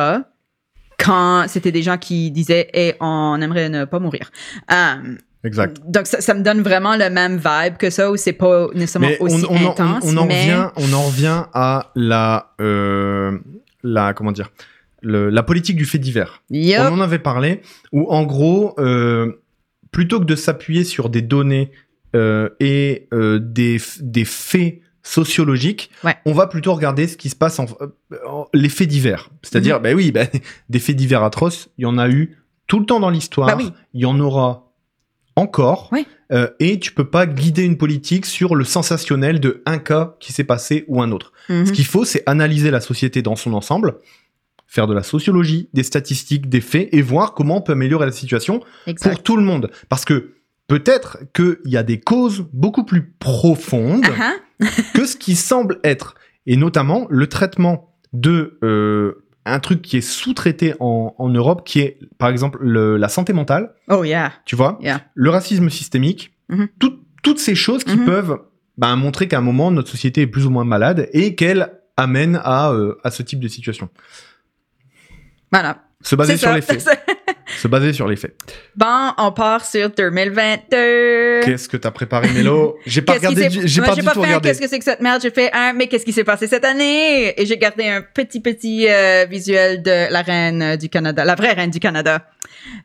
Quand 0.99 1.45
c'était 1.49 1.73
des 1.73 1.83
gens 1.83 1.99
qui 1.99 2.31
disaient, 2.31 2.69
hey, 2.73 2.95
on 3.01 3.41
aimerait 3.41 3.69
ne 3.69 3.85
pas 3.85 3.99
mourir. 3.99 4.31
Euh, 4.71 5.15
Exact. 5.45 5.79
donc 5.85 6.07
ça, 6.07 6.21
ça 6.21 6.35
me 6.35 6.43
donne 6.43 6.61
vraiment 6.63 6.95
le 6.97 7.11
même 7.11 7.37
vibe 7.37 7.77
que 7.77 7.91
ça 7.91 8.13
où 8.13 8.17
c'est 8.17 8.33
pas 8.33 8.69
nécessairement 8.75 9.09
Mais 9.09 9.17
on, 9.21 9.25
aussi 9.25 9.45
on 9.49 9.57
en- 9.67 9.71
intense 9.73 10.05
on 10.07 10.17
en 10.17 10.27
mais 10.27 10.41
revient, 10.43 10.69
on 10.77 10.93
en 10.93 11.03
revient 11.03 11.43
à 11.53 11.91
la, 11.97 12.53
euh, 12.61 13.37
la 13.83 14.15
comment 14.15 14.31
dire, 14.31 14.51
le- 15.03 15.29
la 15.31 15.43
politique 15.43 15.77
du 15.77 15.85
fait 15.85 15.99
divers. 15.99 16.43
On 16.53 16.93
en 16.95 17.01
avait 17.01 17.19
parlé, 17.19 17.61
où 17.93 18.07
en 18.11 18.25
gros, 18.25 18.75
euh, 18.79 19.33
plutôt 19.91 20.21
que 20.21 20.25
de 20.25 20.35
s'appuyer 20.37 20.85
sur 20.85 21.09
des 21.11 21.23
données 21.23 21.71
euh, 22.15 22.49
et 22.61 23.09
euh, 23.13 23.39
des, 23.39 23.79
des 24.01 24.25
faits 24.25 24.81
sociologiques, 25.03 25.91
Ouais. 26.05 26.15
on 26.27 26.33
va 26.33 26.47
plutôt 26.47 26.73
regarder 26.75 27.07
ce 27.09 27.17
qui 27.17 27.29
se 27.29 27.37
passe 27.37 27.59
en, 27.59 27.67
en- 28.27 28.47
les 28.55 28.69
faits 28.69 28.89
divers. 28.89 29.31
C'est-à-dire, 29.43 29.81
ben 29.81 29.95
oui, 29.97 30.13
ben, 30.13 30.29
des 30.69 30.79
faits 30.79 30.97
divers 30.97 31.23
atroces, 31.23 31.69
il 31.79 31.83
y 31.83 31.87
en 31.87 31.99
a 31.99 32.09
eu 32.09 32.39
tout 32.67 32.79
le 32.79 32.87
temps 32.87 33.01
dans 33.01 33.11
l'histoire. 33.11 33.49
Bah 33.49 33.57
oui. 33.59 33.71
Il 33.95 34.01
y 34.01 34.07
en 34.07 34.19
aura 34.21 34.73
encore. 35.37 35.89
Oui. 35.93 36.07
Euh, 36.31 36.49
et 36.61 36.79
tu 36.79 36.93
peux 36.93 37.09
pas 37.09 37.27
guider 37.27 37.63
une 37.65 37.77
politique 37.77 38.25
sur 38.27 38.55
le 38.55 38.65
sensationnel 38.65 39.41
de 39.41 39.63
un 39.67 39.79
cas 39.79 40.15
qui 40.21 40.33
s'est 40.33 40.45
passé 40.45 40.85
ou 40.89 41.03
un 41.03 41.11
autre. 41.13 41.33
Mhm. 41.49 41.67
Ce 41.67 41.73
qu'il 41.73 41.85
faut, 41.85 42.05
c'est 42.05 42.23
analyser 42.27 42.71
la 42.71 42.81
société 42.81 43.21
dans 43.23 43.37
son 43.37 43.53
ensemble, 43.55 43.97
faire 44.73 44.87
de 44.87 44.95
la 44.95 45.03
sociologie, 45.03 45.69
des 45.75 45.83
statistiques, 45.83 46.49
des 46.49 46.63
faits, 46.63 46.89
et 46.93 47.03
voir 47.03 47.35
comment 47.35 47.59
on 47.59 47.61
peut 47.61 47.73
améliorer 47.73 48.07
la 48.07 48.13
situation 48.13 48.63
Exact. 48.87 49.11
pour 49.11 49.23
tout 49.23 49.37
le 49.37 49.43
monde. 49.43 49.71
Parce 49.91 50.07
que 50.07 50.33
peut-être 50.67 51.19
qu'il 51.35 51.59
y 51.67 51.77
a 51.77 51.83
des 51.83 52.01
causes 52.01 52.47
beaucoup 52.55 52.85
plus 52.85 53.13
profondes 53.19 54.07
Ah 54.19 54.33
ah. 54.63 54.67
que 54.95 55.05
ce 55.05 55.17
qui 55.17 55.35
semble 55.37 55.79
être. 55.85 56.15
Et 56.47 56.57
notamment 56.57 57.07
le 57.11 57.27
traitement 57.27 57.95
de 58.15 58.59
euh, 58.65 59.25
un 59.45 59.61
truc 59.61 59.83
qui 59.83 59.99
est 59.99 60.01
sous-traité 60.01 60.73
en, 60.81 61.15
en 61.19 61.29
Europe, 61.29 61.67
qui 61.67 61.81
est 61.81 61.99
par 62.17 62.31
exemple 62.31 62.59
le- 62.63 62.97
la 62.97 63.09
santé 63.11 63.35
mentale, 63.35 63.75
Oh 63.91 64.05
yeah. 64.05 64.33
tu 64.47 64.57
vois, 64.57 64.79
Yeah. 64.81 65.03
le 65.15 65.29
racisme 65.29 65.69
systémique, 65.69 66.33
tout- 66.79 66.99
toutes 67.23 67.39
ces 67.41 67.55
choses 67.55 67.85
qui 67.85 67.97
Mhm. 67.99 68.05
peuvent 68.07 68.39
ben, 68.79 68.97
montrer 68.97 69.29
qu'à 69.29 69.37
un 69.39 69.43
moment 69.43 69.71
notre 69.71 69.91
société 69.91 70.23
est 70.23 70.27
plus 70.27 70.47
ou 70.47 70.51
moins 70.51 70.65
malade 70.65 71.11
et 71.13 71.35
qu'elle 71.35 71.73
amène 71.99 72.41
à, 72.43 72.73
euh, 72.73 72.95
à 73.05 73.11
ce 73.11 73.23
type 73.23 73.39
de 73.41 73.49
situation. 73.49 73.91
Voilà. 75.53 75.83
Se 76.03 76.17
baser 76.17 76.37
sur 76.37 76.49
ça. 76.49 76.55
les 76.57 76.63
faits. 76.63 76.85
Se 77.61 77.69
baser 77.69 77.93
sur 77.93 78.09
les 78.09 78.17
faits. 78.17 78.35
Bon, 78.75 79.13
on 79.19 79.31
part 79.31 79.65
sur 79.65 79.91
2022. 79.91 81.41
Qu'est-ce 81.45 81.69
que 81.69 81.77
t'as 81.77 81.91
préparé, 81.91 82.29
Mélo? 82.31 82.79
J'ai 82.87 83.03
pas 83.03 83.13
regardé, 83.15 83.49
j'ai 83.51 83.83
pas 83.83 83.95
du 83.95 84.03
pas 84.03 84.13
tout 84.13 84.23
fait 84.23 84.41
qu'est-ce 84.41 84.61
que 84.61 84.69
c'est 84.69 84.79
que 84.79 84.85
cette 84.85 85.01
merde? 85.01 85.21
J'ai 85.23 85.31
fait 85.31 85.51
un 85.53 85.73
mais 85.75 85.87
qu'est-ce 85.87 86.05
qui 86.05 86.13
s'est 86.13 86.25
passé 86.25 86.47
cette 86.47 86.65
année? 86.65 87.39
Et 87.41 87.45
j'ai 87.47 87.59
gardé 87.59 87.87
un 87.89 88.01
petit 88.03 88.41
petit 88.41 88.87
euh, 88.89 89.27
visuel 89.29 89.83
de 89.83 90.11
la 90.11 90.23
reine 90.23 90.63
euh, 90.63 90.77
du 90.77 90.89
Canada, 90.89 91.25
la 91.25 91.35
vraie 91.35 91.53
reine 91.53 91.71
du 91.71 91.79
Canada, 91.81 92.27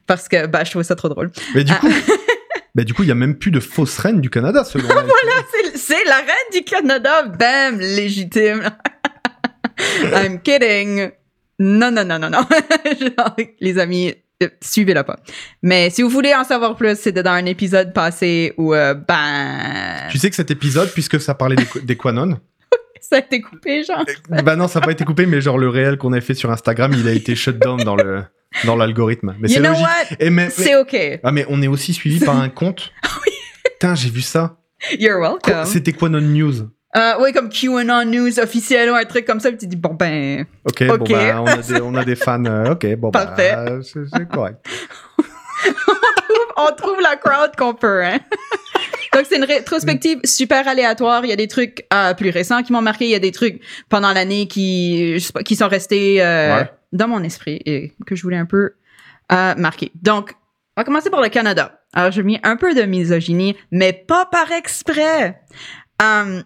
parce 0.05 0.27
que 0.27 0.45
bah 0.47 0.63
je 0.65 0.71
trouvais 0.71 0.83
ça 0.83 0.95
trop 0.95 1.09
drôle. 1.09 1.31
Mais 1.55 1.63
du 1.63 1.71
Ah. 1.73 1.77
coup, 1.79 1.87
bah, 2.75 2.83
du 2.83 2.93
coup, 2.93 3.03
il 3.03 3.09
y 3.09 3.11
a 3.11 3.15
même 3.15 3.35
plus 3.37 3.51
de 3.51 3.59
fausse 3.61 3.97
reine 3.99 4.19
du 4.21 4.29
Canada, 4.29 4.63
selon. 4.65 4.87
C'est- 5.51 5.77
C'est 5.77 6.03
la 6.05 6.17
reine 6.17 6.51
du 6.53 6.61
Canada, 6.63 7.23
bam, 7.23 7.79
légitime. 7.79 8.69
I'm 10.13 10.41
kidding. 10.41 11.11
Non, 11.59 11.91
non, 11.91 12.03
non, 12.05 12.19
non, 12.19 12.29
non. 12.29 12.45
Genre, 12.99 13.35
les 13.59 13.79
amis, 13.79 14.13
euh, 14.43 14.47
suivez-la 14.61 15.03
pas. 15.03 15.17
Mais 15.63 15.89
si 15.89 16.01
vous 16.03 16.09
voulez 16.09 16.33
en 16.35 16.43
savoir 16.43 16.75
plus, 16.75 16.97
c'était 16.97 17.23
dans 17.23 17.31
un 17.31 17.45
épisode 17.45 17.93
passé 17.93 18.53
où, 18.57 18.73
euh, 18.73 18.93
ben, 18.93 20.07
Tu 20.11 20.17
sais 20.19 20.29
que 20.29 20.35
cet 20.35 20.51
épisode, 20.51 20.91
puisque 20.93 21.19
ça 21.19 21.33
parlait 21.33 21.55
des, 21.55 21.67
des 21.81 21.95
Quanon, 21.95 22.39
ça 23.01 23.15
a 23.17 23.19
été 23.19 23.41
coupé, 23.41 23.83
genre. 23.83 24.03
bah 24.43 24.55
non, 24.55 24.67
ça 24.67 24.79
n'a 24.79 24.85
pas 24.85 24.91
été 24.91 25.03
coupé, 25.05 25.25
mais 25.25 25.41
genre 25.41 25.57
le 25.57 25.69
réel 25.69 25.97
qu'on 25.97 26.11
avait 26.11 26.21
fait 26.21 26.33
sur 26.35 26.51
Instagram, 26.51 26.93
il 26.95 27.07
a 27.07 27.11
été 27.13 27.35
shut 27.35 27.57
down 27.57 27.83
dans 27.83 27.95
le 27.95 28.23
dans 28.63 28.75
l'algorithme. 28.75 29.35
Mais 29.39 29.47
c'est 29.49 29.59
logique. 29.59 29.85
Et 30.19 30.29
mais, 30.29 30.45
mais- 30.45 30.49
C'est 30.49 30.75
OK. 30.75 30.95
ah 31.23 31.31
mais 31.31 31.45
on 31.49 31.61
est 31.61 31.67
aussi 31.67 31.93
suivi 31.93 32.19
par 32.19 32.37
un 32.39 32.49
compte. 32.49 32.91
Putain, 33.63 33.95
j'ai 33.95 34.09
vu 34.09 34.21
ça. 34.21 34.57
You're 34.99 35.19
welcome. 35.19 35.65
C'était 35.65 35.93
Quanon 35.93 36.21
News. 36.21 36.69
Euh, 36.97 37.13
oui, 37.21 37.31
comme 37.31 37.49
QAnon 37.49 38.05
News 38.05 38.39
officiel 38.39 38.89
ou 38.89 38.95
un 38.95 39.05
truc 39.05 39.25
comme 39.25 39.39
ça, 39.39 39.49
puis 39.49 39.57
tu 39.59 39.67
dis, 39.67 39.75
bon, 39.75 39.93
ben, 39.93 40.45
Ok, 40.65 40.83
bon 40.87 40.97
bah 41.09 41.41
on 41.41 41.45
a 41.45 41.57
des, 41.57 41.81
on 41.81 41.95
a 41.95 42.03
des 42.05 42.15
fans. 42.15 42.43
euh, 42.45 42.71
ok, 42.71 42.95
bon 42.95 43.11
Parfait. 43.11 43.53
bah 43.55 43.77
c'est 43.83 44.27
correct. 44.29 44.57
on 46.57 46.71
trouve 46.75 46.99
la 47.01 47.15
crowd 47.15 47.55
qu'on 47.55 47.73
peut, 47.73 48.03
hein. 48.03 48.19
Donc, 49.13 49.25
c'est 49.29 49.37
une 49.37 49.45
rétrospective 49.45 50.19
super 50.25 50.67
aléatoire. 50.67 51.23
Il 51.25 51.29
y 51.29 51.33
a 51.33 51.35
des 51.37 51.47
trucs 51.47 51.85
euh, 51.93 52.13
plus 52.13 52.29
récents 52.29 52.61
qui 52.61 52.71
m'ont 52.71 52.81
marqué. 52.81 53.05
Il 53.05 53.11
y 53.11 53.15
a 53.15 53.19
des 53.19 53.31
trucs 53.31 53.61
pendant 53.89 54.11
l'année 54.13 54.47
qui, 54.47 55.13
je 55.17 55.19
sais 55.25 55.33
pas, 55.33 55.41
qui 55.43 55.55
sont 55.55 55.67
restés 55.67 56.21
euh, 56.23 56.57
Ouais. 56.59 56.69
dans 56.93 57.07
mon 57.07 57.23
esprit 57.23 57.59
et 57.65 57.93
que 58.05 58.15
je 58.15 58.21
voulais 58.21 58.37
un 58.37 58.45
peu 58.45 58.73
euh, 59.31 59.55
marquer. 59.55 59.91
Donc, 59.95 60.33
on 60.75 60.81
va 60.81 60.83
commencer 60.83 61.09
par 61.09 61.21
le 61.21 61.29
Canada. 61.29 61.79
Alors, 61.93 62.11
j'ai 62.11 62.21
mis 62.21 62.39
un 62.43 62.57
peu 62.57 62.75
de 62.75 62.83
misogynie, 62.83 63.55
mais 63.71 63.91
pas 63.93 64.25
par 64.27 64.51
exprès. 64.51 65.41
Euh, 66.01 66.41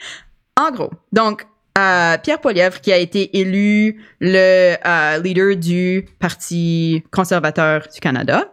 en 0.56 0.70
gros, 0.72 0.90
donc, 1.12 1.46
euh, 1.78 2.16
Pierre 2.18 2.40
Poilievre, 2.40 2.80
qui 2.80 2.92
a 2.92 2.96
été 2.96 3.38
élu 3.38 4.02
le 4.20 4.74
euh, 4.84 5.22
leader 5.22 5.56
du 5.56 6.06
Parti 6.18 7.04
conservateur 7.12 7.86
du 7.92 8.00
Canada, 8.00 8.50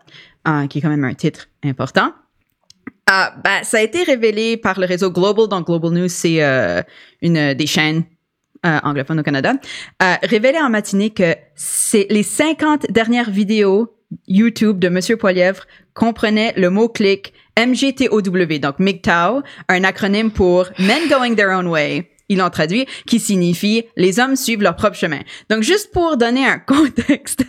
euh, 0.47 0.67
qui 0.67 0.77
est 0.77 0.81
quand 0.81 0.89
même 0.89 1.05
un 1.05 1.13
titre 1.13 1.47
important. 1.63 2.13
Ben, 3.07 3.63
ça 3.63 3.77
a 3.77 3.81
été 3.81 4.03
révélé 4.03 4.57
par 4.57 4.79
le 4.79 4.85
réseau 4.85 5.11
Global. 5.11 5.47
Donc, 5.47 5.67
Global 5.67 5.91
News, 5.91 6.09
c'est 6.09 6.41
une 7.21 7.53
des 7.53 7.67
chaînes 7.67 8.03
anglophones 8.63 9.19
au 9.19 9.23
Canada. 9.23 9.53
Révélé 10.23 10.57
en 10.57 10.71
matinée 10.71 11.11
que 11.11 11.35
les 11.93 12.23
50 12.23 12.91
dernières 12.91 13.29
vidéos 13.29 13.95
YouTube 14.27 14.79
de 14.79 14.89
Monsieur 14.89 15.17
Poilievre 15.17 15.67
comprenaient 15.93 16.53
le 16.57 16.71
mot-clic 16.71 17.33
MGTOW, 17.57 18.21
donc 18.59 18.79
MGTOW, 18.79 19.41
un 19.69 19.83
acronyme 19.83 20.31
pour 20.31 20.67
Men 20.79 21.07
Going 21.09 21.35
Their 21.35 21.49
Own 21.49 21.67
Way. 21.67 22.09
Ils 22.27 22.39
l'ont 22.39 22.49
traduit, 22.49 22.87
qui 23.05 23.19
signifie 23.19 23.83
les 23.95 24.19
hommes 24.19 24.35
suivent 24.35 24.63
leur 24.63 24.75
propre 24.75 24.97
chemin. 24.97 25.19
Donc, 25.49 25.63
juste 25.63 25.91
pour 25.91 26.17
donner 26.17 26.45
un 26.45 26.59
contexte 26.65 27.43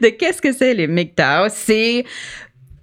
de 0.00 0.08
qu'est-ce 0.08 0.40
que 0.40 0.52
c'est 0.52 0.74
les 0.74 0.86
MGTOW, 0.86 1.48
c'est 1.50 2.04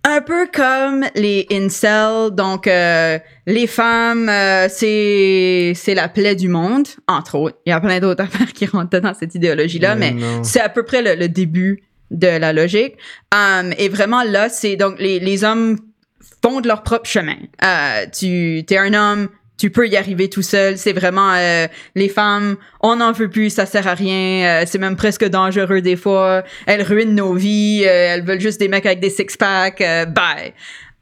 un 0.04 0.22
peu 0.22 0.48
comme 0.52 1.06
les 1.16 1.46
incels, 1.52 2.32
donc 2.32 2.66
euh, 2.66 3.20
les 3.46 3.68
femmes, 3.68 4.30
euh, 4.30 4.68
c'est 4.68 5.74
c'est 5.76 5.94
la 5.94 6.10
plaie 6.10 6.36
du 6.36 6.48
monde, 6.48 6.88
entre 7.08 7.36
autres. 7.36 7.58
Il 7.66 7.70
y 7.70 7.74
a 7.74 7.80
plein 7.80 8.00
d'autres 8.00 8.24
affaires 8.24 8.52
qui 8.52 8.66
rentrent 8.66 9.00
dans 9.00 9.14
cette 9.14 9.36
idéologie-là, 9.36 9.96
mais 9.96 10.16
c'est 10.44 10.62
à 10.62 10.70
peu 10.70 10.84
près 10.84 11.04
le, 11.04 11.16
le 11.16 11.30
début 11.30 11.84
de 12.10 12.28
la 12.28 12.52
logique. 12.52 12.96
Um, 13.34 13.74
et 13.78 13.90
vraiment 13.90 14.24
là, 14.24 14.50
c'est 14.50 14.76
donc 14.76 15.00
les, 15.00 15.20
les 15.20 15.44
hommes 15.44 15.78
font 16.44 16.62
de 16.62 16.68
leur 16.68 16.84
propre 16.84 17.08
chemin. 17.08 17.36
Euh, 17.64 18.06
tu 18.18 18.64
es 18.70 18.78
un 18.78 18.94
homme, 18.94 19.30
tu 19.58 19.70
peux 19.70 19.88
y 19.88 19.96
arriver 19.96 20.28
tout 20.30 20.42
seul. 20.42 20.78
C'est 20.78 20.94
vraiment 20.94 21.34
euh, 21.36 21.68
les 21.96 22.10
femmes, 22.10 22.56
on 22.82 22.96
n'en 22.96 23.12
veut 23.12 23.30
plus, 23.30 23.52
ça 23.52 23.66
sert 23.68 23.88
à 23.88 23.94
rien. 23.94 24.62
Euh, 24.62 24.64
c'est 24.66 24.80
même 24.80 24.96
presque 24.96 25.26
dangereux 25.26 25.82
des 25.82 25.96
fois. 25.96 26.44
Elles 26.66 26.82
ruinent 26.82 27.14
nos 27.16 27.34
vies. 27.34 27.84
euh, 27.86 28.16
elles 28.16 28.26
veulent 28.26 28.40
juste 28.42 28.60
des 28.60 28.68
mecs 28.68 28.86
avec 28.86 29.00
des 29.00 29.10
six 29.12 29.38
packs. 29.38 29.82
euh, 29.82 30.06
bye. 30.06 30.54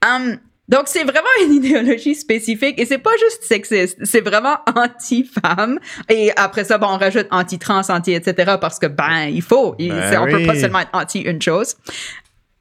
Um, 0.05 0.37
donc 0.67 0.83
c'est 0.87 1.03
vraiment 1.03 1.27
une 1.45 1.53
idéologie 1.63 2.15
spécifique 2.15 2.77
et 2.79 2.85
c'est 2.85 2.99
pas 2.99 3.09
juste 3.19 3.43
sexiste, 3.43 3.97
c'est 4.03 4.21
vraiment 4.21 4.57
anti-femme 4.75 5.79
et 6.09 6.31
après 6.35 6.63
ça 6.63 6.77
bon 6.77 6.87
on 6.91 6.97
rajoute 6.97 7.25
anti-trans, 7.31 7.81
anti 7.89 8.13
etc 8.13 8.53
parce 8.61 8.77
que 8.77 8.85
ben 8.85 9.23
il 9.31 9.41
faut, 9.41 9.75
il- 9.79 9.89
Ben 9.89 10.21
on 10.21 10.27
peut 10.31 10.45
pas 10.45 10.53
seulement 10.55 10.79
être 10.79 10.91
anti 10.93 11.21
une 11.21 11.41
chose. 11.41 11.75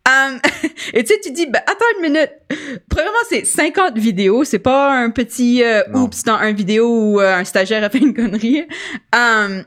Um, 0.08 0.40
et 0.94 1.04
tu 1.04 1.14
sais, 1.14 1.20
tu 1.20 1.32
dis, 1.32 1.46
ben, 1.46 1.60
attends 1.66 1.84
une 1.96 2.10
minute. 2.10 2.30
Premièrement, 2.88 3.18
c'est 3.28 3.44
50 3.44 3.98
vidéos. 3.98 4.44
C'est 4.44 4.58
pas 4.58 4.90
un 4.90 5.10
petit 5.10 5.62
euh, 5.62 5.82
oups 5.92 6.24
dans 6.24 6.34
un 6.34 6.52
vidéo 6.52 6.86
où 6.88 7.20
euh, 7.20 7.34
un 7.34 7.44
stagiaire 7.44 7.84
a 7.84 7.90
fait 7.90 7.98
une 7.98 8.14
connerie. 8.14 8.66
Um, 9.14 9.64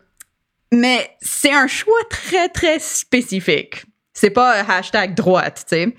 mais 0.74 1.12
c'est 1.22 1.52
un 1.52 1.68
choix 1.68 2.00
très, 2.10 2.50
très 2.50 2.80
spécifique. 2.80 3.84
C'est 4.14 4.30
pas 4.30 4.58
euh, 4.58 4.64
hashtag 4.68 5.16
droite, 5.16 5.66
tu 5.68 5.76
sais. 5.76 5.84
Euh, 5.84 5.90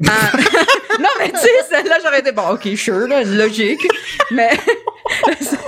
non, 0.98 1.08
mais 1.18 1.30
tu 1.30 1.38
sais, 1.38 1.50
celle-là, 1.70 1.98
j'aurais 2.02 2.20
été, 2.20 2.32
bon, 2.32 2.50
OK, 2.50 2.68
sure, 2.76 3.06
là, 3.06 3.22
logique. 3.22 3.86
mais 4.30 4.50
c'est 5.40 5.58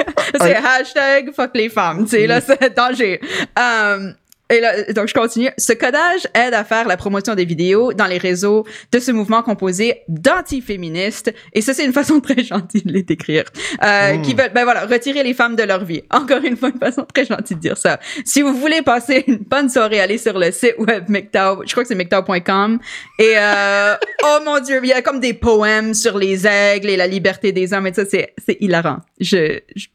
c'est 0.41 0.57
hashtag 0.57 1.33
fuck 1.33 1.51
les 1.55 1.69
femmes, 1.69 2.05
tu 2.05 2.11
sais, 2.11 2.27
là, 2.27 2.41
c'est 2.41 2.75
danger. 2.75 3.21
Um, 3.57 4.15
et 4.53 4.61
là, 4.61 4.93
donc 4.93 5.09
je 5.09 5.15
continue. 5.15 5.51
Ce 5.59 5.73
codage 5.73 6.27
aide 6.35 6.55
à 6.55 6.65
faire 6.65 6.87
la 6.87 6.97
promotion 6.97 7.35
des 7.35 7.45
vidéos 7.45 7.93
dans 7.93 8.07
les 8.07 8.19
réseaux 8.19 8.65
de 8.93 8.99
ce 8.99 9.11
mouvement 9.11 9.43
composé 9.43 10.03
d'antiféministes. 10.09 11.33
Et 11.53 11.61
ça, 11.61 11.75
c'est 11.75 11.85
une 11.85 11.93
façon 11.93 12.21
très 12.21 12.43
gentille 12.45 12.83
de 12.83 12.93
les 12.93 13.03
décrire. 13.03 13.45
Euh, 13.85 14.13
Mm. 14.13 14.23
Qui 14.23 14.35
veulent, 14.35 14.51
ben 14.55 14.65
voilà, 14.65 14.85
retirer 14.87 15.23
les 15.23 15.33
femmes 15.33 15.57
de 15.57 15.63
leur 15.63 15.85
vie. 15.85 16.03
Encore 16.11 16.43
une 16.45 16.57
fois, 16.57 16.69
une 16.71 16.79
façon 16.79 17.05
très 17.15 17.25
gentille 17.25 17.57
de 17.57 17.61
dire 17.63 17.77
ça. 17.77 17.99
Si 18.25 18.43
vous 18.43 18.53
voulez 18.55 18.83
passer 18.83 19.25
une 19.27 19.39
bonne 19.39 19.69
soirée, 19.71 20.01
allez 20.01 20.19
sur 20.19 20.39
le 20.39 20.51
site 20.53 20.75
web 20.79 21.09
MGTOW. 21.09 21.63
Je 21.67 21.71
crois 21.73 21.85
que 21.85 21.89
c'est 21.89 21.95
MGTOW.com. 21.95 22.79
Et, 23.19 23.35
euh, 23.37 23.95
oh 24.25 24.39
mon 24.45 24.59
dieu, 24.61 24.81
il 24.83 24.89
y 24.89 24.93
a 24.93 25.01
comme 25.03 25.21
des 25.21 25.33
poèmes 25.35 25.95
sur 25.95 26.19
les 26.19 26.47
aigles 26.47 26.91
et 26.91 26.97
la 26.97 27.07
liberté 27.07 27.53
des 27.53 27.73
hommes 27.73 27.87
et 27.87 27.95
ça, 27.95 28.05
c'est, 28.05 28.35
c'est 28.45 28.57
hilarant. 28.61 28.99
Je, 29.21 29.61
je- 29.77 29.87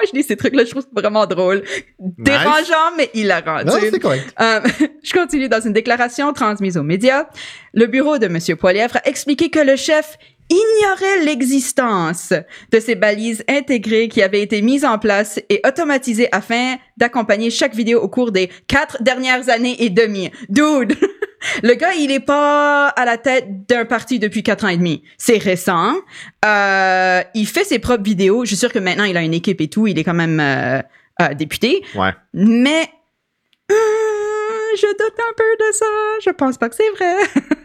moi, 0.00 0.08
je 0.10 0.16
lis 0.16 0.24
ces 0.24 0.36
trucs-là, 0.36 0.64
je 0.64 0.70
trouve 0.70 0.86
vraiment 0.92 1.26
drôle. 1.26 1.62
Dérangeant, 1.98 2.96
mais 2.96 3.10
hilarant. 3.12 3.64
Non, 3.64 3.74
c'est 3.78 3.98
correct. 3.98 4.34
Euh, 4.40 4.60
je 5.02 5.12
continue 5.12 5.48
dans 5.48 5.60
une 5.60 5.72
déclaration 5.72 6.32
transmise 6.32 6.78
aux 6.78 6.82
médias. 6.82 7.26
Le 7.74 7.86
bureau 7.86 8.18
de 8.18 8.26
M. 8.26 8.38
Poilievre 8.56 8.96
a 8.96 9.08
expliqué 9.08 9.50
que 9.50 9.58
le 9.58 9.76
chef 9.76 10.16
ignorait 10.48 11.24
l'existence 11.24 12.32
de 12.72 12.80
ces 12.80 12.94
balises 12.94 13.44
intégrées 13.48 14.08
qui 14.08 14.22
avaient 14.22 14.42
été 14.42 14.62
mises 14.62 14.84
en 14.84 14.98
place 14.98 15.38
et 15.48 15.60
automatisées 15.66 16.28
afin 16.32 16.76
d'accompagner 16.96 17.50
chaque 17.50 17.74
vidéo 17.74 18.00
au 18.00 18.08
cours 18.08 18.32
des 18.32 18.50
quatre 18.66 19.02
dernières 19.02 19.48
années 19.48 19.76
et 19.84 19.90
demie. 19.90 20.30
Dude! 20.48 20.96
Le 21.62 21.74
gars, 21.74 21.94
il 21.94 22.10
est 22.10 22.20
pas 22.20 22.88
à 22.88 23.04
la 23.04 23.18
tête 23.18 23.66
d'un 23.66 23.84
parti 23.84 24.18
depuis 24.18 24.42
quatre 24.42 24.64
ans 24.64 24.68
et 24.68 24.76
demi. 24.76 25.02
C'est 25.18 25.38
récent. 25.38 25.94
Euh, 26.44 27.22
il 27.34 27.46
fait 27.46 27.64
ses 27.64 27.78
propres 27.78 28.04
vidéos. 28.04 28.44
Je 28.44 28.48
suis 28.48 28.56
sûre 28.56 28.72
que 28.72 28.78
maintenant, 28.78 29.04
il 29.04 29.16
a 29.16 29.22
une 29.22 29.34
équipe 29.34 29.60
et 29.60 29.68
tout. 29.68 29.86
Il 29.86 29.98
est 29.98 30.04
quand 30.04 30.14
même 30.14 30.40
euh, 30.40 30.80
euh, 31.22 31.34
député. 31.34 31.82
Ouais. 31.94 32.12
Mais 32.34 32.90
je 33.70 34.86
doute 34.86 35.18
un 35.18 35.32
peu 35.36 35.44
de 35.58 35.72
ça. 35.72 35.86
Je 36.24 36.30
pense 36.30 36.58
pas 36.58 36.68
que 36.68 36.76
c'est 36.76 36.90
vrai. 36.90 37.14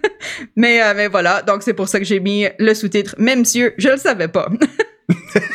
mais, 0.56 0.94
mais 0.94 1.08
voilà. 1.08 1.42
Donc, 1.42 1.64
c'est 1.64 1.74
pour 1.74 1.88
ça 1.88 2.00
que 2.00 2.06
j'ai 2.06 2.20
mis 2.20 2.48
le 2.60 2.74
sous-titre. 2.74 3.16
Même 3.18 3.40
monsieur, 3.40 3.74
je 3.78 3.90
le 3.90 3.98
savais 3.98 4.28
pas. 4.28 4.50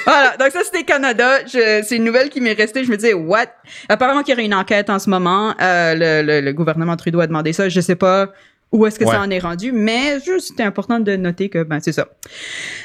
voilà. 0.07 0.37
Donc, 0.39 0.51
ça, 0.51 0.61
c'était 0.65 0.85
Canada. 0.85 1.39
C'est 1.47 1.97
une 1.97 2.05
nouvelle 2.05 2.29
qui 2.29 2.41
m'est 2.41 2.53
restée. 2.53 2.85
Je 2.85 2.91
me 2.91 2.97
disais, 2.97 3.15
what? 3.15 3.47
Apparemment 3.89 4.23
qu'il 4.23 4.33
y 4.33 4.37
aurait 4.37 4.45
une 4.47 4.55
enquête 4.55 4.91
en 4.91 4.99
ce 4.99 5.11
moment. 5.11 5.55
Euh, 5.61 5.95
le, 5.95 6.27
le- 6.27 6.41
le 6.41 6.53
gouvernement 6.53 6.97
Trudeau 6.97 7.21
a 7.21 7.27
demandé 7.27 7.53
ça. 7.53 7.69
Je 7.69 7.81
sais 7.81 7.97
pas 7.97 8.29
où 8.73 8.87
est-ce 8.87 9.01
que 9.01 9.05
Ouais. 9.05 9.11
ça 9.11 9.21
en 9.21 9.29
est 9.31 9.41
rendu, 9.41 9.73
mais 9.73 10.21
juste, 10.25 10.49
c'était 10.51 10.63
important 10.63 11.01
de 11.01 11.17
noter 11.17 11.49
que, 11.49 11.65
ben, 11.65 11.81
c'est 11.81 11.91
ça. 11.91 12.07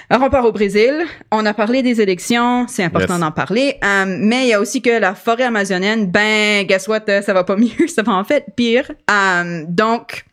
Alors, 0.09 0.23
on 0.25 0.29
part 0.31 0.43
au 0.45 0.51
Brésil. 0.51 1.05
On 1.31 1.45
a 1.45 1.53
parlé 1.53 1.83
des 1.83 2.01
élections. 2.01 2.65
C'est 2.67 2.83
important 2.83 3.13
Yes. 3.13 3.21
d'en 3.21 3.31
parler. 3.31 3.75
Euh, 3.83 4.05
mais 4.07 4.45
il 4.45 4.49
y 4.49 4.53
a 4.53 4.59
aussi 4.59 4.81
que 4.81 4.89
la 4.89 5.13
forêt 5.13 5.43
amazonienne, 5.43 6.09
ben, 6.09 6.65
guess 6.65 6.87
what? 6.87 7.01
euh, 7.09 7.21
Ça 7.21 7.33
va 7.33 7.43
pas 7.43 7.55
mieux. 7.57 7.87
Ça 7.87 8.01
va 8.01 8.13
en 8.13 8.23
fait 8.23 8.45
pire. 8.55 8.91
Euh, 9.11 9.63
donc, 9.67 10.25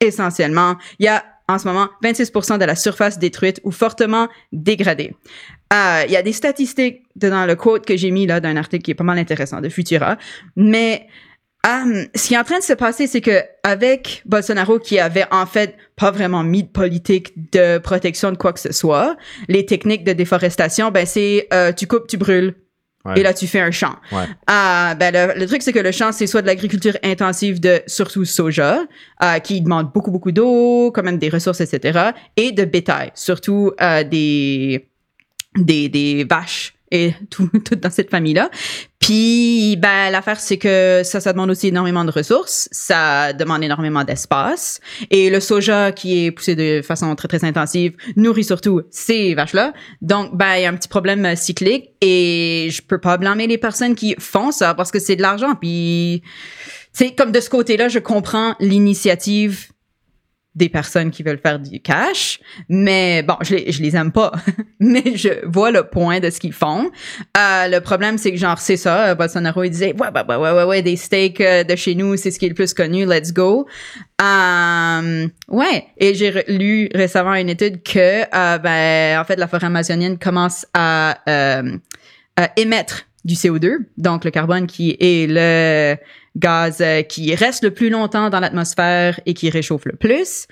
essentiellement, 0.00 0.76
il 0.98 1.06
y 1.06 1.08
a 1.08 1.24
en 1.50 1.58
ce 1.58 1.66
moment 1.66 1.88
26% 2.04 2.58
de 2.58 2.64
la 2.66 2.76
surface 2.76 3.18
détruite 3.18 3.60
ou 3.64 3.70
fortement 3.70 4.28
dégradée. 4.52 5.14
Euh, 5.72 6.02
Il 6.06 6.12
y 6.12 6.16
a 6.16 6.22
des 6.22 6.32
statistiques 6.32 7.02
dans 7.16 7.46
le 7.46 7.54
quote 7.56 7.84
que 7.86 7.96
j'ai 7.96 8.10
mis 8.10 8.26
là 8.26 8.40
d'un 8.40 8.56
article 8.56 8.82
qui 8.82 8.90
est 8.92 8.94
pas 8.94 9.04
mal 9.04 9.18
intéressant 9.18 9.60
de 9.60 9.68
Futura, 9.68 10.16
mais 10.56 11.06
euh, 11.66 12.04
ce 12.14 12.28
qui 12.28 12.34
est 12.34 12.38
en 12.38 12.44
train 12.44 12.58
de 12.58 12.62
se 12.64 12.72
passer, 12.72 13.06
c'est 13.06 13.20
que 13.20 13.42
avec 13.64 14.22
Bolsonaro 14.24 14.78
qui 14.78 14.98
avait 14.98 15.26
en 15.30 15.44
fait 15.44 15.76
pas 15.96 16.10
vraiment 16.10 16.44
mis 16.44 16.62
de 16.62 16.68
politique 16.68 17.50
de 17.52 17.78
protection 17.78 18.30
de 18.32 18.36
quoi 18.36 18.52
que 18.52 18.60
ce 18.60 18.72
soit, 18.72 19.16
les 19.48 19.66
techniques 19.66 20.04
de 20.04 20.12
déforestation, 20.12 20.90
ben 20.90 21.04
c'est 21.04 21.48
euh, 21.52 21.72
tu 21.72 21.86
coupes, 21.86 22.06
tu 22.06 22.16
brûles, 22.16 22.54
Ouais. 23.04 23.20
et 23.20 23.22
là 23.22 23.32
tu 23.32 23.46
fais 23.46 23.60
un 23.60 23.70
champ. 23.70 23.94
Ouais. 24.12 24.24
Ben 24.48 25.12
le, 25.14 25.38
le 25.38 25.46
truc 25.46 25.62
c'est 25.62 25.72
que 25.72 25.78
le 25.78 25.92
champ 25.92 26.10
c'est 26.12 26.26
soit 26.26 26.42
de 26.42 26.46
l'agriculture 26.48 26.96
intensive 27.04 27.60
de 27.60 27.80
surtout 27.86 28.24
soja, 28.24 28.80
euh, 29.22 29.38
qui 29.38 29.60
demande 29.60 29.92
beaucoup 29.92 30.10
beaucoup 30.10 30.32
d'eau, 30.32 30.90
quand 30.92 31.04
même 31.04 31.16
des 31.18 31.28
ressources 31.28 31.60
etc. 31.60 32.10
Et 32.36 32.50
de 32.52 32.64
bétail, 32.64 33.10
surtout 33.14 33.72
euh, 33.80 34.02
des 34.04 34.88
des 35.58 35.88
des 35.88 36.24
vaches 36.24 36.74
et 36.90 37.14
tout, 37.30 37.48
tout 37.64 37.76
dans 37.76 37.90
cette 37.90 38.10
famille-là. 38.10 38.50
Puis, 38.98 39.76
ben, 39.76 40.10
l'affaire, 40.10 40.40
c'est 40.40 40.58
que 40.58 41.02
ça, 41.04 41.20
ça 41.20 41.32
demande 41.32 41.50
aussi 41.50 41.68
énormément 41.68 42.04
de 42.04 42.10
ressources. 42.10 42.68
Ça 42.72 43.32
demande 43.32 43.62
énormément 43.62 44.04
d'espace. 44.04 44.80
Et 45.10 45.30
le 45.30 45.40
soja, 45.40 45.92
qui 45.92 46.26
est 46.26 46.30
poussé 46.30 46.56
de 46.56 46.82
façon 46.82 47.14
très, 47.14 47.28
très 47.28 47.44
intensive, 47.44 47.94
nourrit 48.16 48.44
surtout 48.44 48.82
ces 48.90 49.34
vaches-là. 49.34 49.72
Donc, 50.02 50.36
ben, 50.36 50.56
il 50.56 50.62
y 50.62 50.66
a 50.66 50.70
un 50.70 50.74
petit 50.74 50.88
problème 50.88 51.24
euh, 51.24 51.36
cyclique. 51.36 51.90
Et 52.00 52.68
je 52.70 52.82
peux 52.82 52.98
pas 52.98 53.16
blâmer 53.16 53.46
les 53.46 53.58
personnes 53.58 53.94
qui 53.94 54.14
font 54.18 54.50
ça 54.50 54.74
parce 54.74 54.90
que 54.90 54.98
c'est 54.98 55.16
de 55.16 55.22
l'argent. 55.22 55.54
Puis, 55.54 56.22
c'est 56.92 57.14
comme 57.14 57.32
de 57.32 57.40
ce 57.40 57.48
côté-là, 57.48 57.88
je 57.88 58.00
comprends 58.00 58.56
l'initiative 58.60 59.68
des 60.58 60.68
personnes 60.68 61.10
qui 61.10 61.22
veulent 61.22 61.38
faire 61.38 61.58
du 61.58 61.80
cash, 61.80 62.40
mais 62.68 63.22
bon, 63.22 63.36
je 63.40 63.54
les, 63.54 63.64
les 63.64 63.96
aime 63.96 64.12
pas, 64.12 64.32
mais 64.80 65.16
je 65.16 65.46
vois 65.46 65.70
le 65.70 65.84
point 65.84 66.20
de 66.20 66.28
ce 66.28 66.40
qu'ils 66.40 66.52
font. 66.52 66.90
Euh, 67.36 67.68
le 67.68 67.78
problème, 67.80 68.18
c'est 68.18 68.32
que 68.32 68.36
genre, 68.36 68.58
c'est 68.58 68.76
ça, 68.76 69.08
euh, 69.08 69.14
Bolsonaro, 69.14 69.62
il 69.64 69.70
disait, 69.70 69.94
ouais, 69.94 70.08
ouais, 70.14 70.36
ouais, 70.36 70.52
ouais, 70.52 70.64
ouais, 70.64 70.82
des 70.82 70.96
steaks 70.96 71.40
euh, 71.40 71.64
de 71.64 71.76
chez 71.76 71.94
nous, 71.94 72.16
c'est 72.16 72.30
ce 72.30 72.38
qui 72.38 72.46
est 72.46 72.50
le 72.50 72.54
plus 72.54 72.74
connu, 72.74 73.06
let's 73.06 73.32
go. 73.32 73.66
Ouais, 74.20 75.86
et 75.96 76.14
j'ai 76.14 76.44
lu 76.48 76.90
récemment 76.92 77.34
une 77.34 77.48
étude 77.48 77.82
que, 77.82 78.58
ben, 78.58 79.20
en 79.20 79.24
fait, 79.24 79.36
la 79.36 79.46
forêt 79.46 79.66
amazonienne 79.66 80.18
commence 80.18 80.66
à 80.74 81.18
émettre 82.56 83.07
du 83.24 83.34
CO2, 83.34 83.78
donc 83.96 84.24
le 84.24 84.30
carbone 84.30 84.66
qui 84.66 84.96
est 85.00 85.26
le 85.28 85.96
gaz 86.36 86.82
qui 87.08 87.34
reste 87.34 87.64
le 87.64 87.72
plus 87.72 87.90
longtemps 87.90 88.30
dans 88.30 88.38
l'atmosphère 88.40 89.18
et 89.26 89.34
qui 89.34 89.50
réchauffe 89.50 89.84
le 89.86 89.96
plus. 89.96 90.46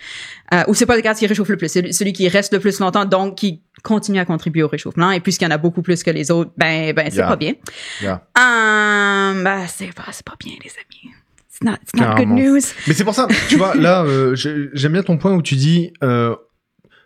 Euh, 0.53 0.65
ou 0.67 0.75
c'est 0.75 0.85
pas 0.87 0.97
le 0.97 1.03
gaz 1.03 1.19
qui 1.19 1.27
réchauffe 1.27 1.49
le 1.49 1.57
plus, 1.57 1.69
c'est 1.69 1.93
celui 1.93 2.13
qui 2.13 2.29
reste 2.29 2.53
le 2.53 2.59
plus 2.61 2.81
longtemps, 2.81 3.05
donc 3.05 3.37
qui 3.37 3.63
continue 3.85 4.19
à 4.19 4.25
contribuer 4.25 4.65
au 4.65 4.69
réchauffement. 4.69 5.13
Et 5.13 5.21
puisqu'il 5.21 5.45
y 5.45 5.49
en 5.49 5.53
a 5.53 5.59
beaucoup 5.59 5.81
plus 5.83 6.03
que 6.03 6.11
les 6.11 6.31
autres, 6.33 6.51
ben, 6.57 6.93
ben 6.93 7.07
c'est 7.09 7.17
Yeah. 7.19 7.29
pas 7.29 7.37
bien. 7.37 7.55
Yeah. 8.03 8.27
Euh, 8.37 9.43
ben, 9.45 9.65
c'est 9.69 9.95
pas, 9.95 10.07
c'est 10.11 10.27
pas 10.27 10.35
bien, 10.39 10.55
les 10.65 10.71
amis. 10.73 11.15
It's 11.49 11.63
not, 11.63 11.73
it's 11.83 11.95
not 11.95 12.01
good 12.01 12.11
Carrément. 12.27 12.35
news. 12.35 12.61
Mais 12.89 12.95
c'est 12.95 13.05
pour 13.05 13.15
ça, 13.15 13.29
tu 13.49 13.57
vois, 13.57 13.75
là, 13.77 14.03
euh, 14.03 14.35
j'ai- 14.35 14.69
j'aime 14.73 14.93
bien 14.93 15.03
ton 15.05 15.17
point 15.19 15.33
où 15.33 15.41
tu 15.43 15.55
dis, 15.55 15.93
euh, 16.03 16.35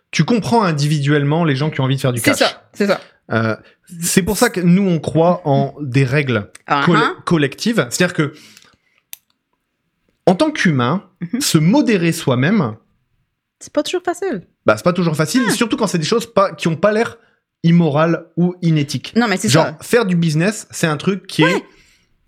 tu 0.09 0.23
comprends 0.25 0.63
individuellement 0.63 1.45
les 1.45 1.55
gens 1.55 1.69
qui 1.69 1.79
ont 1.81 1.83
envie 1.85 1.95
de 1.97 2.01
faire 2.01 2.11
du 2.13 2.19
C'est 2.19 2.31
cash. 2.31 2.39
ça, 2.39 2.63
c'est 2.73 2.87
ça. 2.87 2.99
C'est 3.99 4.23
pour 4.23 4.37
ça 4.37 4.49
que 4.49 4.61
nous, 4.61 4.87
on 4.87 4.99
croit 4.99 5.41
en 5.45 5.75
des 5.81 6.03
règles 6.05 6.49
Uh-huh. 6.69 6.85
coll- 6.85 7.23
collectives. 7.25 7.85
C'est-à-dire 7.89 8.13
que, 8.15 8.33
en 10.25 10.35
tant 10.35 10.51
qu'humain, 10.51 11.03
Mhm. 11.21 11.41
se 11.41 11.57
modérer 11.57 12.11
soi-même, 12.11 12.75
C'est 13.59 13.73
pas 13.73 13.83
toujours 13.83 14.03
facile. 14.03 14.47
bah, 14.65 14.77
c'est 14.77 14.83
pas 14.83 14.93
toujours 14.93 15.15
facile, 15.15 15.43
Ah. 15.47 15.51
surtout 15.51 15.77
quand 15.77 15.87
c'est 15.87 15.97
des 15.97 16.05
choses 16.05 16.31
pas, 16.31 16.53
qui 16.53 16.67
ont 16.67 16.75
pas 16.75 16.91
l'air 16.91 17.17
immorales 17.63 18.25
ou 18.37 18.55
inéthiques. 18.61 19.13
Non, 19.15 19.27
mais 19.27 19.37
c'est 19.37 19.49
Genre, 19.49 19.65
ça. 19.65 19.77
faire 19.81 20.05
du 20.05 20.15
business, 20.15 20.67
c'est 20.71 20.87
un 20.87 20.97
truc 20.97 21.27
qui 21.27 21.43
est 21.43 21.63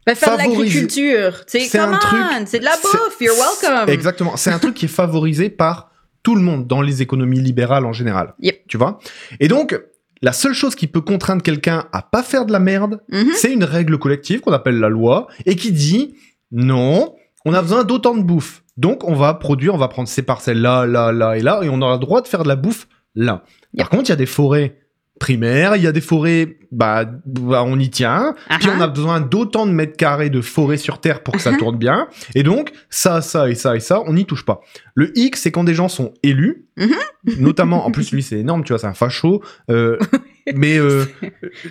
Ben, 0.06 0.16
faire 0.16 0.34
de 0.34 0.40
l'agriculture, 0.40 1.44
C'est 1.48 1.70
come 1.70 1.94
un 1.94 1.98
truc- 1.98 2.20
on, 2.42 2.46
c'est 2.46 2.60
de 2.60 2.66
la 2.66 2.76
bouffe, 2.76 3.16
you're 3.22 3.34
welcome. 3.38 3.90
Exactement. 3.90 4.36
C'est 4.36 4.52
un 4.52 4.60
truc 4.60 4.74
qui 4.76 4.86
est 4.86 4.90
favorisé 4.90 5.50
par 5.50 5.92
tout 6.24 6.36
le 6.36 6.42
monde 6.42 6.68
dans 6.68 6.82
les 6.82 7.02
économies 7.02 7.40
libérales 7.40 7.86
en 7.86 7.94
général. 7.94 8.34
Yep. 8.40 8.64
Tu 8.68 8.78
vois? 8.78 9.00
Et 9.40 9.48
donc, 9.48 9.80
la 10.24 10.32
seule 10.34 10.54
chose 10.54 10.74
qui 10.74 10.88
peut 10.88 11.02
contraindre 11.02 11.44
quelqu'un 11.44 11.86
à 11.92 12.02
pas 12.02 12.24
faire 12.24 12.46
de 12.48 12.52
la 12.52 12.60
merde, 12.60 13.02
Mhm. 13.12 13.32
c'est 13.36 13.54
une 13.54 13.64
règle 13.64 14.00
collective 14.00 14.40
qu'on 14.40 14.54
appelle 14.54 14.80
la 14.80 14.90
loi 14.90 15.28
et 15.46 15.56
qui 15.56 15.72
dit 15.72 16.16
non, 16.52 17.14
on 17.46 17.54
a 17.54 17.62
besoin 17.62 17.84
d'autant 17.84 18.16
de 18.16 18.24
bouffe. 18.24 18.64
Donc, 18.78 19.04
on 19.08 19.14
va 19.14 19.34
produire, 19.36 19.76
on 19.76 19.78
va 19.78 19.88
prendre 19.88 20.08
ces 20.08 20.24
parcelles 20.24 20.62
là, 20.62 20.86
là, 20.88 21.12
là 21.12 21.38
et 21.38 21.42
là, 21.42 21.60
et 21.62 21.70
on 21.70 21.80
aura 21.82 21.94
le 21.94 22.00
droit 22.00 22.22
de 22.22 22.28
faire 22.28 22.42
de 22.44 22.48
la 22.48 22.56
bouffe 22.56 22.88
là. 23.16 23.44
Par 23.78 23.90
contre, 23.90 24.06
il 24.06 24.10
y 24.10 24.14
a 24.14 24.16
des 24.16 24.26
forêts 24.26 24.80
primaires, 25.20 25.76
il 25.76 25.84
y 25.84 25.88
a 25.88 25.92
des 25.92 26.02
forêts, 26.02 26.58
bah, 26.72 27.06
bah, 27.26 27.64
on 27.66 27.80
y 27.80 27.90
tient. 27.90 28.36
Puis 28.60 28.68
Uh-huh. 28.68 28.74
on 28.78 28.82
a 28.82 28.88
besoin 28.88 29.22
d'autant 29.22 29.66
de 29.66 29.72
mètres 29.72 29.96
carrés 29.96 30.30
de 30.30 30.42
forêt 30.42 30.78
sur 30.78 31.00
Terre 31.00 31.22
pour 31.24 31.36
que 31.36 31.40
ça 31.42 31.54
tourne 31.54 31.78
bien. 31.78 32.08
Et 32.36 32.44
donc, 32.44 32.72
ça, 32.90 33.22
ça 33.22 33.50
et 33.50 33.56
ça 33.56 33.76
et 33.76 33.80
ça, 33.80 34.02
on 34.06 34.14
n'y 34.14 34.26
touche 34.26 34.44
pas. 34.44 34.62
Le 34.96 35.12
X, 35.18 35.42
c'est 35.42 35.52
quand 35.52 35.64
des 35.64 35.76
gens 35.76 35.88
sont 35.88 36.14
élus, 36.24 36.66
Mhm. 36.78 36.96
notamment, 37.40 37.86
en 37.86 37.92
plus, 37.92 38.12
lui, 38.12 38.24
c'est 38.24 38.40
énorme, 38.40 38.64
tu 38.64 38.74
vois, 38.74 38.80
c'est 38.80 38.88
un 38.88 38.94
facho, 38.96 39.42
euh, 39.70 39.98
mais, 40.56 40.78
euh, 40.78 41.06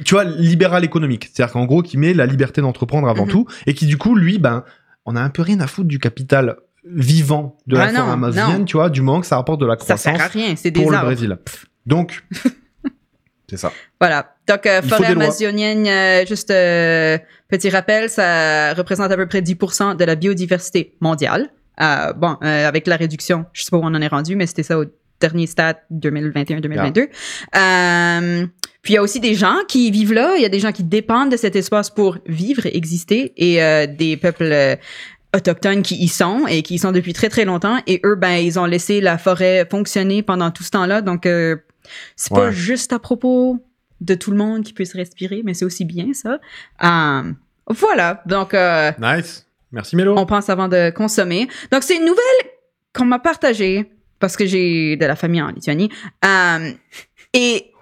tu 0.04 0.14
vois, 0.14 0.24
libéral 0.24 0.84
économique. 0.84 1.28
C'est-à-dire 1.32 1.52
qu'en 1.52 1.66
gros, 1.66 1.82
qui 1.82 1.98
met 1.98 2.14
la 2.14 2.26
liberté 2.26 2.60
d'entreprendre 2.60 3.08
avant 3.08 3.24
Mhm. 3.26 3.30
tout, 3.32 3.46
et 3.66 3.74
qui, 3.74 3.86
du 3.86 3.98
coup, 3.98 4.14
lui, 4.14 4.38
ben, 4.38 4.64
on 5.04 5.16
a 5.16 5.20
un 5.20 5.30
peu 5.30 5.42
rien 5.42 5.60
à 5.60 5.66
foutre 5.66 5.88
du 5.88 5.98
capital 5.98 6.56
vivant 6.84 7.58
de 7.66 7.76
la 7.76 7.84
Ah 7.84 7.92
non, 7.92 7.98
forêt 8.00 8.12
amazonienne, 8.12 8.58
non. 8.60 8.64
tu 8.64 8.76
vois, 8.76 8.88
du 8.88 9.02
moment 9.02 9.20
que 9.20 9.26
ça 9.26 9.36
rapporte 9.36 9.60
de 9.60 9.66
la 9.66 9.72
Ça 9.74 9.76
croissance 9.78 10.00
sert 10.16 10.20
à 10.20 10.28
rien, 10.28 10.54
c'est 10.56 10.70
des 10.70 10.80
pour 10.80 10.90
le. 10.92 10.98
Brésil. 10.98 11.38
Donc, 11.86 12.24
c'est 13.52 13.58
ça. 13.58 13.72
Voilà. 14.00 14.34
Donc, 14.48 14.64
euh, 14.64 14.80
forêt 14.80 15.08
amazonienne, 15.08 15.86
euh, 15.86 16.24
juste 16.24 16.50
euh, 16.50 17.18
petit 17.48 17.68
rappel, 17.68 18.08
ça 18.08 18.72
représente 18.72 19.12
à 19.12 19.16
peu 19.16 19.26
près 19.26 19.42
10% 19.42 19.94
de 19.94 20.04
la 20.04 20.14
biodiversité 20.14 20.96
mondiale. 21.00 21.50
Euh, 21.80 22.14
bon, 22.14 22.38
euh, 22.42 22.66
avec 22.66 22.86
la 22.86 22.96
réduction, 22.96 23.44
je 23.52 23.62
sais 23.62 23.70
pas 23.70 23.76
où 23.76 23.82
on 23.82 23.94
en 23.94 24.00
est 24.00 24.08
rendu, 24.08 24.36
mais 24.36 24.46
c'était 24.46 24.62
ça 24.62 24.78
au 24.78 24.86
dernier 25.20 25.46
stat 25.46 25.80
2021-2022. 25.92 27.08
Euh, 27.54 28.46
puis 28.80 28.94
il 28.94 28.96
y 28.96 28.98
a 28.98 29.02
aussi 29.02 29.20
des 29.20 29.34
gens 29.34 29.56
qui 29.68 29.90
vivent 29.90 30.14
là, 30.14 30.34
il 30.36 30.42
y 30.42 30.46
a 30.46 30.48
des 30.48 30.58
gens 30.58 30.72
qui 30.72 30.82
dépendent 30.82 31.30
de 31.30 31.36
cet 31.36 31.54
espace 31.54 31.90
pour 31.90 32.18
vivre 32.26 32.64
et 32.64 32.74
exister, 32.74 33.34
et 33.36 33.62
euh, 33.62 33.86
des 33.86 34.16
peuples 34.16 34.50
euh, 34.50 34.76
autochtones 35.36 35.82
qui 35.82 35.96
y 35.96 36.08
sont 36.08 36.46
et 36.48 36.62
qui 36.62 36.74
y 36.74 36.78
sont 36.78 36.92
depuis 36.92 37.12
très 37.12 37.28
très 37.28 37.44
longtemps, 37.44 37.78
et 37.86 38.00
eux, 38.04 38.16
ben, 38.16 38.36
ils 38.36 38.58
ont 38.58 38.66
laissé 38.66 39.02
la 39.02 39.18
forêt 39.18 39.66
fonctionner 39.70 40.22
pendant 40.22 40.50
tout 40.50 40.62
ce 40.62 40.70
temps-là, 40.70 41.02
donc 41.02 41.26
euh, 41.26 41.56
c'est 42.16 42.34
pas 42.34 42.50
juste 42.50 42.92
à 42.92 42.98
propos 42.98 43.58
de 44.00 44.14
tout 44.14 44.30
le 44.30 44.36
monde 44.36 44.64
qui 44.64 44.72
puisse 44.72 44.94
respirer, 44.94 45.42
mais 45.44 45.54
c'est 45.54 45.64
aussi 45.64 45.84
bien 45.84 46.12
ça. 46.12 46.38
Euh, 46.82 47.32
voilà, 47.68 48.22
donc 48.26 48.54
euh, 48.54 48.92
Nice. 49.00 49.46
Merci, 49.70 49.96
Mélo. 49.96 50.14
on 50.18 50.26
pense 50.26 50.50
avant 50.50 50.68
de 50.68 50.90
consommer. 50.90 51.48
Donc, 51.70 51.82
c'est 51.82 51.96
une 51.96 52.04
nouvelle 52.04 52.50
qu'on 52.94 53.06
m'a 53.06 53.18
partagée 53.18 53.90
parce 54.18 54.36
que 54.36 54.46
j'ai 54.46 54.96
de 54.96 55.06
la 55.06 55.16
famille 55.16 55.42
en 55.42 55.48
Lituanie. 55.48 55.90
Euh, 56.24 56.72
et 57.32 57.72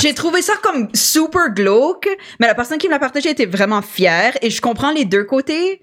j'ai 0.00 0.14
trouvé 0.14 0.40
ça 0.40 0.52
comme 0.62 0.88
super 0.94 1.50
glauque, 1.52 2.08
mais 2.38 2.46
la 2.46 2.54
personne 2.54 2.78
qui 2.78 2.86
me 2.86 2.92
l'a 2.92 3.00
partagé 3.00 3.30
était 3.30 3.46
vraiment 3.46 3.82
fière 3.82 4.32
et 4.40 4.50
je 4.50 4.60
comprends 4.62 4.92
les 4.92 5.04
deux 5.04 5.24
côtés. 5.24 5.82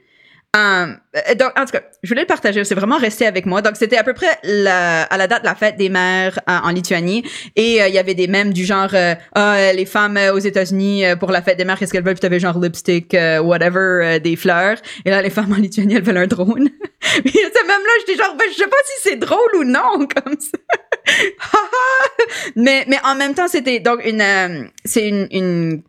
Euh, 0.55 0.87
donc, 1.35 1.51
en 1.57 1.65
tout 1.65 1.71
cas, 1.71 1.81
je 2.01 2.09
voulais 2.09 2.21
le 2.21 2.27
partager. 2.27 2.63
C'est 2.63 2.75
vraiment 2.75 2.97
resté 2.97 3.27
avec 3.27 3.45
moi. 3.45 3.61
Donc, 3.61 3.75
c'était 3.75 3.97
à 3.97 4.03
peu 4.03 4.13
près 4.13 4.27
à 4.65 5.17
la 5.17 5.27
date 5.27 5.41
de 5.41 5.47
la 5.47 5.55
fête 5.55 5.77
des 5.77 5.89
mères 5.89 6.39
euh, 6.49 6.57
en 6.63 6.69
Lituanie. 6.69 7.23
Et 7.55 7.81
euh, 7.81 7.87
il 7.87 7.93
y 7.93 7.99
avait 7.99 8.15
des 8.15 8.27
mèmes 8.27 8.53
du 8.53 8.65
genre, 8.65 8.89
euh, 8.93 9.13
ah, 9.35 9.73
les 9.73 9.85
femmes 9.85 10.19
aux 10.33 10.39
États-Unis, 10.39 11.03
pour 11.19 11.31
la 11.31 11.41
fête 11.41 11.57
des 11.57 11.65
mères, 11.65 11.77
qu'est-ce 11.77 11.91
qu'elles 11.91 12.03
veulent? 12.03 12.15
Puis 12.15 12.21
t'avais 12.21 12.39
genre 12.39 12.59
lipstick, 12.59 13.15
whatever, 13.41 14.19
des 14.19 14.35
fleurs. 14.35 14.77
Et 15.05 15.09
là, 15.09 15.21
les 15.21 15.29
femmes 15.29 15.51
en 15.53 15.57
Lituanie, 15.57 15.95
elles 15.95 16.03
veulent 16.03 16.17
un 16.17 16.27
drone. 16.27 16.69
Puis 16.99 17.31
ce 17.31 17.67
même-là, 17.67 17.91
j'étais 17.99 18.21
genre, 18.21 18.35
ben, 18.35 18.45
je 18.49 18.57
sais 18.57 18.67
pas 18.67 18.77
si 18.85 19.09
c'est 19.09 19.15
drôle 19.17 19.55
ou 19.59 19.63
non, 19.63 20.07
comme 20.15 20.37
ça. 20.39 20.57
mais, 22.55 22.85
mais 22.87 22.97
en 23.03 23.15
même 23.15 23.33
temps, 23.33 23.47
c'était 23.47 23.79
donc 23.79 24.03
une, 24.05 24.69
c'est 24.85 25.07
une 25.07 25.83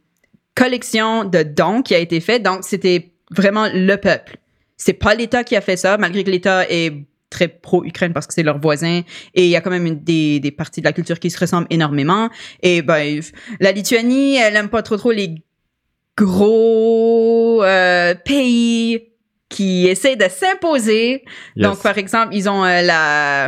collection 0.54 1.24
de 1.24 1.42
dons 1.42 1.82
qui 1.82 1.94
a 1.94 1.98
été 1.98 2.20
faite. 2.20 2.42
Donc, 2.42 2.64
c'était 2.64 3.12
vraiment 3.30 3.68
le 3.72 3.96
peuple. 3.96 4.36
C'est 4.78 4.94
pas 4.94 5.14
l'État 5.14 5.44
qui 5.44 5.56
a 5.56 5.60
fait 5.60 5.76
ça, 5.76 5.98
malgré 5.98 6.24
que 6.24 6.30
l'État 6.30 6.64
est 6.70 6.92
très 7.30 7.48
pro-Ukraine 7.48 8.14
parce 8.14 8.26
que 8.26 8.32
c'est 8.32 8.42
leur 8.42 8.58
voisin 8.58 9.02
et 9.34 9.44
il 9.44 9.50
y 9.50 9.56
a 9.56 9.60
quand 9.60 9.70
même 9.70 9.84
une, 9.84 10.02
des, 10.02 10.40
des 10.40 10.50
parties 10.50 10.80
de 10.80 10.86
la 10.86 10.94
culture 10.94 11.18
qui 11.18 11.30
se 11.30 11.38
ressemblent 11.38 11.66
énormément. 11.68 12.30
Et 12.62 12.80
ben, 12.80 13.20
la 13.60 13.72
Lituanie, 13.72 14.36
elle 14.36 14.56
aime 14.56 14.70
pas 14.70 14.82
trop 14.82 14.96
trop 14.96 15.12
les 15.12 15.34
gros 16.16 17.62
euh, 17.62 18.14
pays 18.14 19.08
qui 19.48 19.86
essaient 19.88 20.16
de 20.16 20.28
s'imposer. 20.28 21.24
Donc, 21.56 21.82
par 21.82 21.98
exemple, 21.98 22.34
ils 22.34 22.48
ont 22.48 22.64
euh, 22.64 22.82
la 22.82 23.46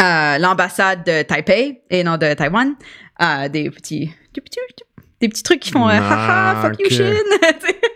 euh, 0.00 0.38
l'ambassade 0.38 1.04
de 1.04 1.22
Taipei 1.22 1.82
et 1.90 2.02
non 2.02 2.16
de 2.16 2.34
Taïwan. 2.34 2.74
Euh, 3.20 3.48
des 3.48 3.70
petits, 3.70 4.10
des 4.34 4.40
petits, 5.28 5.42
trucs 5.42 5.60
qui 5.60 5.70
font 5.70 5.86
haha, 5.86 6.60
fuck 6.62 6.80
you 6.80 6.90
Chine. 6.90 7.14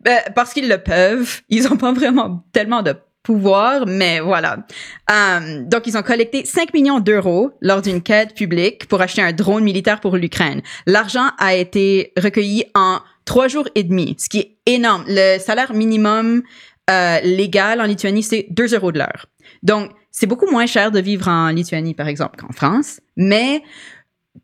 Ben, 0.00 0.20
parce 0.34 0.52
qu'ils 0.52 0.68
le 0.68 0.78
peuvent. 0.78 1.40
Ils 1.48 1.66
ont 1.72 1.76
pas 1.76 1.92
vraiment 1.92 2.44
tellement 2.52 2.82
de 2.82 2.94
pouvoir, 3.22 3.86
mais 3.86 4.20
voilà. 4.20 4.66
Um, 5.10 5.68
donc, 5.68 5.86
ils 5.86 5.96
ont 5.96 6.02
collecté 6.02 6.44
5 6.44 6.72
millions 6.72 7.00
d'euros 7.00 7.50
lors 7.60 7.82
d'une 7.82 8.02
quête 8.02 8.34
publique 8.34 8.86
pour 8.88 9.00
acheter 9.00 9.22
un 9.22 9.32
drone 9.32 9.62
militaire 9.62 10.00
pour 10.00 10.16
l'Ukraine. 10.16 10.62
L'argent 10.86 11.28
a 11.38 11.54
été 11.54 12.12
recueilli 12.16 12.64
en 12.74 13.00
trois 13.24 13.48
jours 13.48 13.68
et 13.74 13.84
demi, 13.84 14.16
ce 14.18 14.28
qui 14.28 14.38
est 14.38 14.56
énorme. 14.66 15.04
Le 15.06 15.38
salaire 15.38 15.74
minimum 15.74 16.42
euh, 16.90 17.20
légal 17.20 17.80
en 17.80 17.84
Lituanie, 17.84 18.22
c'est 18.22 18.46
2 18.50 18.74
euros 18.74 18.90
de 18.90 18.98
l'heure. 18.98 19.26
Donc, 19.62 19.90
c'est 20.10 20.26
beaucoup 20.26 20.50
moins 20.50 20.66
cher 20.66 20.90
de 20.90 21.00
vivre 21.00 21.28
en 21.28 21.50
Lituanie, 21.50 21.94
par 21.94 22.08
exemple, 22.08 22.40
qu'en 22.40 22.52
France, 22.52 23.00
mais 23.16 23.62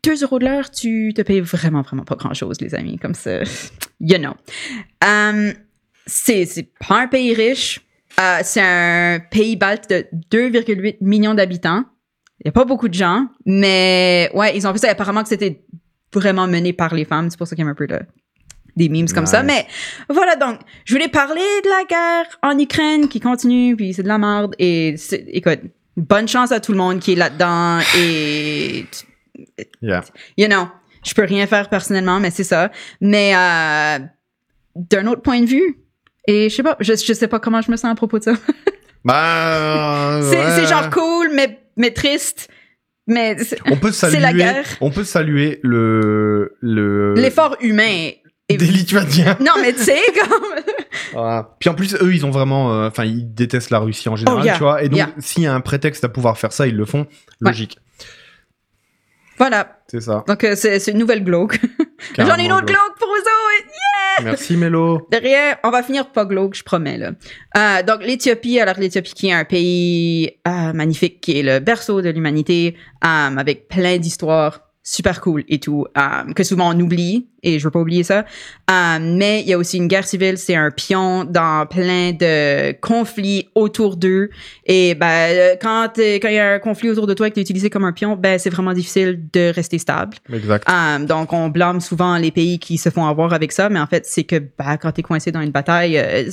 2 0.03 0.23
euros 0.23 0.39
de 0.39 0.45
l'heure, 0.45 0.71
tu 0.71 1.13
te 1.15 1.21
payes 1.21 1.41
vraiment, 1.41 1.81
vraiment 1.81 2.03
pas 2.03 2.15
grand-chose, 2.15 2.59
les 2.61 2.75
amis, 2.75 2.97
comme 2.97 3.15
ça. 3.15 3.41
You 3.99 4.19
know. 4.19 4.35
Um, 5.03 5.53
c'est, 6.05 6.69
pas 6.87 7.01
un 7.01 7.07
pays 7.07 7.33
riche. 7.33 7.81
Uh, 8.19 8.43
c'est 8.43 8.61
un 8.61 9.19
pays 9.19 9.55
balte 9.55 9.89
de 9.89 10.05
2,8 10.31 10.97
millions 11.01 11.33
d'habitants. 11.33 11.83
Il 12.39 12.47
y 12.47 12.49
a 12.49 12.51
pas 12.51 12.65
beaucoup 12.65 12.87
de 12.87 12.93
gens, 12.93 13.27
mais 13.45 14.29
ouais, 14.35 14.55
ils 14.55 14.67
ont 14.67 14.71
fait 14.73 14.79
ça. 14.79 14.91
Apparemment 14.91 15.23
que 15.23 15.29
c'était 15.29 15.63
vraiment 16.13 16.47
mené 16.47 16.73
par 16.73 16.93
les 16.93 17.05
femmes. 17.05 17.29
C'est 17.31 17.37
pour 17.37 17.47
ça 17.47 17.55
qu'il 17.55 17.65
y 17.65 17.67
a 17.67 17.71
un 17.71 17.75
peu 17.75 17.87
de, 17.87 17.99
des 18.77 18.89
memes 18.89 19.09
comme 19.09 19.25
ça. 19.25 19.43
Mais 19.43 19.65
voilà, 20.09 20.35
donc, 20.35 20.59
je 20.85 20.93
voulais 20.93 21.09
parler 21.09 21.41
de 21.63 21.69
la 21.69 21.83
guerre 21.83 22.39
en 22.43 22.57
Ukraine 22.57 23.09
qui 23.09 23.19
continue, 23.19 23.75
puis 23.75 23.93
c'est 23.93 24.03
de 24.03 24.07
la 24.07 24.17
merde. 24.17 24.53
Et 24.59 24.95
écoute, 25.27 25.59
bonne 25.97 26.27
chance 26.27 26.51
à 26.51 26.59
tout 26.59 26.71
le 26.71 26.77
monde 26.77 26.99
qui 26.99 27.13
est 27.13 27.15
là-dedans. 27.15 27.79
Et 27.97 28.85
Yeah. 29.81 30.03
You 30.37 30.47
know, 30.47 30.67
je 31.05 31.13
peux 31.13 31.23
rien 31.23 31.47
faire 31.47 31.69
personnellement, 31.69 32.19
mais 32.19 32.31
c'est 32.31 32.43
ça. 32.43 32.71
Mais 33.01 33.33
euh, 33.35 33.99
d'un 34.75 35.07
autre 35.07 35.21
point 35.21 35.41
de 35.41 35.45
vue, 35.47 35.77
et 36.27 36.49
je 36.49 36.55
sais 36.55 36.63
pas, 36.63 36.75
je, 36.79 36.93
je 36.93 37.13
sais 37.13 37.27
pas 37.27 37.39
comment 37.39 37.61
je 37.61 37.71
me 37.71 37.77
sens 37.77 37.91
à 37.91 37.95
propos 37.95 38.19
de 38.19 38.23
ça. 38.25 38.33
Bah, 39.05 40.19
c'est 40.21 40.37
ouais. 40.61 40.67
genre 40.67 40.89
cool, 40.89 41.29
mais, 41.33 41.59
mais 41.77 41.91
triste. 41.91 42.49
Mais 43.05 43.37
On 43.71 43.77
peut 43.77 43.93
saluer. 43.93 44.19
la 44.19 44.33
guerre. 44.33 44.65
On 44.81 44.89
peut 44.91 45.05
saluer 45.05 45.61
le 45.63 46.57
le 46.59 47.13
l'effort 47.13 47.55
humain. 47.61 48.09
est- 48.49 48.57
des 48.57 48.65
Lituaniens. 48.65 49.37
Non, 49.39 49.53
mais 49.61 49.71
tu 49.71 49.79
sais, 49.83 49.99
comme. 50.19 50.41
Voilà. 51.13 51.55
Puis 51.59 51.69
en 51.69 51.73
plus, 51.73 51.95
eux, 52.01 52.13
ils 52.13 52.25
ont 52.25 52.31
vraiment, 52.31 52.73
euh, 52.73 52.87
enfin, 52.87 53.05
ils 53.05 53.33
détestent 53.33 53.69
la 53.69 53.79
Russie 53.79 54.09
en 54.09 54.17
général, 54.17 54.39
Oh, 54.41 54.43
yeah. 54.45 54.53
tu 54.55 54.59
vois. 54.63 54.83
Et 54.83 54.89
donc, 54.89 54.97
Yeah. 54.97 55.09
s'il 55.19 55.43
y 55.43 55.47
a 55.47 55.53
un 55.53 55.61
prétexte 55.61 56.03
à 56.03 56.09
pouvoir 56.09 56.37
faire 56.37 56.51
ça, 56.51 56.67
ils 56.67 56.75
le 56.75 56.85
font. 56.85 57.07
Logique. 57.39 57.77
Voilà. 59.37 59.79
C'est 59.87 60.01
ça. 60.01 60.23
Donc, 60.27 60.43
euh, 60.43 60.55
c'est 60.55 60.79
c'est 60.79 60.91
une 60.91 60.97
nouvelle 60.97 61.23
glauque. 61.23 61.59
J'en 62.17 62.37
ai 62.37 62.45
une 62.45 62.51
autre 62.51 62.65
glauque 62.65 62.97
pour 62.97 63.07
vous 63.07 63.21
autres. 63.21 63.77
Merci 64.23 64.57
Mélo. 64.57 65.07
Derrière, 65.11 65.57
on 65.63 65.69
va 65.69 65.83
finir 65.83 66.11
pas 66.11 66.25
glauque, 66.25 66.55
je 66.55 66.63
promets. 66.63 66.97
Là. 66.97 67.11
Euh, 67.57 67.83
donc, 67.83 68.03
l'Éthiopie, 68.03 68.59
alors 68.59 68.75
l'Éthiopie 68.79 69.13
qui 69.13 69.27
est 69.27 69.33
un 69.33 69.45
pays 69.45 70.31
euh, 70.47 70.73
magnifique, 70.73 71.21
qui 71.21 71.39
est 71.39 71.43
le 71.43 71.59
berceau 71.59 72.01
de 72.01 72.09
l'humanité, 72.09 72.75
euh, 73.05 73.37
avec 73.37 73.67
plein 73.67 73.97
d'histoires 73.97 74.66
super 74.89 75.19
cool 75.19 75.43
et 75.49 75.59
tout, 75.59 75.85
euh, 75.97 76.33
que 76.33 76.45
souvent 76.45 76.73
on 76.73 76.79
oublie, 76.79 77.27
et 77.43 77.59
je 77.59 77.63
veux 77.65 77.71
pas 77.71 77.79
oublier 77.81 78.03
ça. 78.03 78.23
Euh, 78.71 78.97
mais 79.01 79.41
il 79.41 79.47
y 79.47 79.51
a 79.53 79.57
aussi 79.57 79.75
une 79.77 79.87
guerre 79.89 80.07
civile, 80.07 80.37
c'est 80.37 80.55
un 80.55 80.71
pion 80.71 81.25
dans 81.25 81.65
plein 81.65 82.13
de 82.13 82.71
conflits 82.79 83.49
autour 83.53 83.97
d'eux. 83.97 84.29
Et 84.65 84.95
ben, 84.95 85.07
euh, 85.07 85.55
quand 85.61 85.89
t'es- 85.93 86.21
quand 86.21 86.29
il 86.29 86.35
y 86.35 86.39
a 86.39 86.53
un 86.53 86.59
conflit 86.59 86.89
autour 86.89 87.05
de 87.05 87.13
toi 87.13 87.27
et 87.27 87.31
que 87.31 87.33
tu 87.35 87.39
es 87.41 87.43
utilisé 87.43 87.69
comme 87.69 87.83
un 87.83 87.91
pion, 87.91 88.15
ben 88.15 88.39
c'est 88.39 88.49
vraiment 88.49 88.71
difficile 88.71 89.19
de 89.33 89.51
rester 89.53 89.77
stable. 89.77 90.15
Exact. 90.31 90.65
Um, 90.69 91.05
donc, 91.05 91.33
on 91.33 91.49
blâme 91.49 91.81
souvent 91.81 92.15
les 92.17 92.31
pays 92.31 92.57
qui 92.57 92.77
se 92.77 92.89
font 92.89 93.05
avoir 93.05 93.33
avec 93.33 93.51
ça, 93.51 93.67
mais 93.67 93.79
en 93.81 93.87
fait, 93.87 94.05
c'est 94.05 94.23
que 94.23 94.37
bah, 94.57 94.77
quand 94.77 94.93
tu 94.93 95.01
es 95.01 95.03
coincé 95.03 95.33
dans 95.33 95.41
une 95.41 95.51
bataille, 95.51 95.97
euh, 95.97 96.29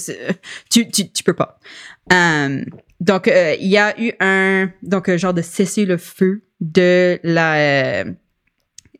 tu, 0.71 0.89
tu, 0.89 1.11
tu 1.11 1.25
peux 1.25 1.35
pas. 1.35 1.59
Um, 2.13 2.65
donc, 3.01 3.27
euh, 3.27 3.57
il 3.61 3.69
y 3.69 3.79
a 3.79 4.01
eu 4.01 4.13
un 4.21 4.71
donc 4.83 5.09
un 5.09 5.17
genre 5.17 5.35
de 5.35 5.43
cessez-le-feu 5.43 6.43
de 6.61 7.19
la, 7.25 8.05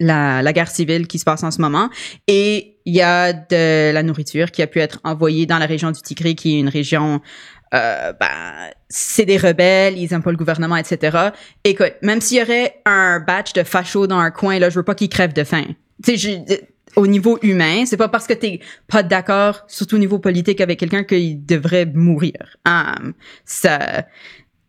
la, 0.01 0.43
la 0.43 0.53
guerre 0.53 0.71
civile 0.71 1.07
qui 1.07 1.19
se 1.19 1.25
passe 1.25 1.43
en 1.43 1.51
ce 1.51 1.61
moment. 1.61 1.89
Et 2.27 2.77
il 2.85 2.95
y 2.95 3.03
a 3.03 3.33
de 3.33 3.93
la 3.93 4.03
nourriture 4.03 4.51
qui 4.51 4.63
a 4.63 4.67
pu 4.67 4.81
être 4.81 5.01
envoyée 5.05 5.47
dans 5.47 5.59
la 5.59 5.67
région 5.67 5.91
du 5.91 6.01
Tigray, 6.03 6.35
qui 6.35 6.57
est 6.57 6.61
une 6.61 6.69
région... 6.69 7.21
Euh, 7.73 8.13
ben, 8.21 8.71
c'est 8.89 9.25
des 9.25 9.37
rebelles, 9.37 9.99
ils 9.99 10.13
aiment 10.13 10.23
pas 10.23 10.31
le 10.31 10.37
gouvernement, 10.37 10.77
etc. 10.77 11.31
Écoute, 11.65 11.95
même 12.03 12.21
s'il 12.21 12.39
y 12.39 12.43
aurait 12.43 12.81
un 12.85 13.19
batch 13.19 13.53
de 13.53 13.65
fachos 13.65 14.07
dans 14.07 14.19
un 14.19 14.31
coin, 14.31 14.61
là, 14.61 14.71
je 14.71 14.77
veux 14.77 14.85
pas 14.85 14.95
qu'ils 14.95 15.09
crèvent 15.09 15.33
de 15.33 15.43
faim. 15.43 15.65
Tu 16.05 16.17
sais, 16.17 16.45
je- 16.47 16.55
au 16.95 17.09
niveau 17.09 17.37
humain, 17.43 17.85
c'est 17.87 17.97
pas 17.97 18.09
parce 18.09 18.29
que 18.29 18.35
t'es 18.35 18.61
pas 18.87 19.03
d'accord, 19.03 19.65
surtout 19.67 19.97
au 19.97 19.99
niveau 19.99 20.21
politique, 20.21 20.61
avec 20.61 20.79
quelqu'un 20.79 21.03
qu'il 21.03 21.45
devrait 21.45 21.87
mourir. 21.87 22.57
Um, 22.65 23.15
ça, 23.45 24.05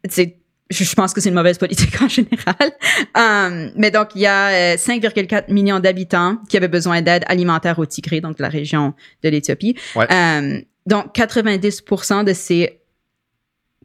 c'est, 0.09 0.38
je 0.70 0.95
pense 0.95 1.13
que 1.13 1.22
c'est 1.22 1.30
une 1.30 1.36
mauvaise 1.36 1.57
politique 1.57 1.93
en 2.01 2.07
général. 2.07 2.72
Um, 3.16 3.72
mais 3.76 3.91
donc, 3.91 4.09
il 4.16 4.22
y 4.22 4.26
a 4.26 4.74
euh, 4.74 4.76
5,4 4.76 5.51
millions 5.51 5.80
d'habitants 5.80 6.38
qui 6.49 6.57
avaient 6.57 6.68
besoin 6.68 7.01
d'aide 7.01 7.24
alimentaire 7.28 7.78
au 7.80 7.86
Tigré, 7.86 8.22
donc 8.22 8.39
la 8.39 8.49
région 8.49 8.93
de 9.24 9.30
l'Éthiopie. 9.30 9.76
Ouais. 9.95 10.07
Um, 10.11 10.61
donc, 10.86 11.16
90% 11.16 12.24
de 12.24 12.34
ces 12.34 12.80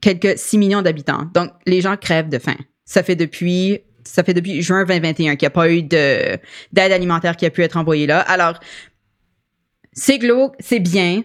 quelques 0.00 0.38
6 0.38 0.58
millions 0.58 0.82
d'habitants. 0.82 1.28
Donc, 1.34 1.50
les 1.66 1.80
gens 1.80 1.96
crèvent 1.96 2.30
de 2.30 2.38
faim. 2.38 2.56
Ça 2.84 3.02
fait 3.02 3.16
depuis, 3.16 3.80
ça 4.04 4.22
fait 4.22 4.34
depuis 4.34 4.62
juin 4.62 4.84
2021 4.84 5.36
qu'il 5.36 5.44
n'y 5.44 5.46
a 5.46 5.50
pas 5.50 5.70
eu 5.70 5.82
de, 5.82 6.38
d'aide 6.72 6.92
alimentaire 6.92 7.36
qui 7.36 7.46
a 7.46 7.50
pu 7.50 7.62
être 7.62 7.76
envoyée 7.76 8.06
là. 8.06 8.20
Alors, 8.20 8.58
c'est 9.92 10.18
glauque, 10.18 10.54
c'est 10.60 10.80
bien. 10.80 11.22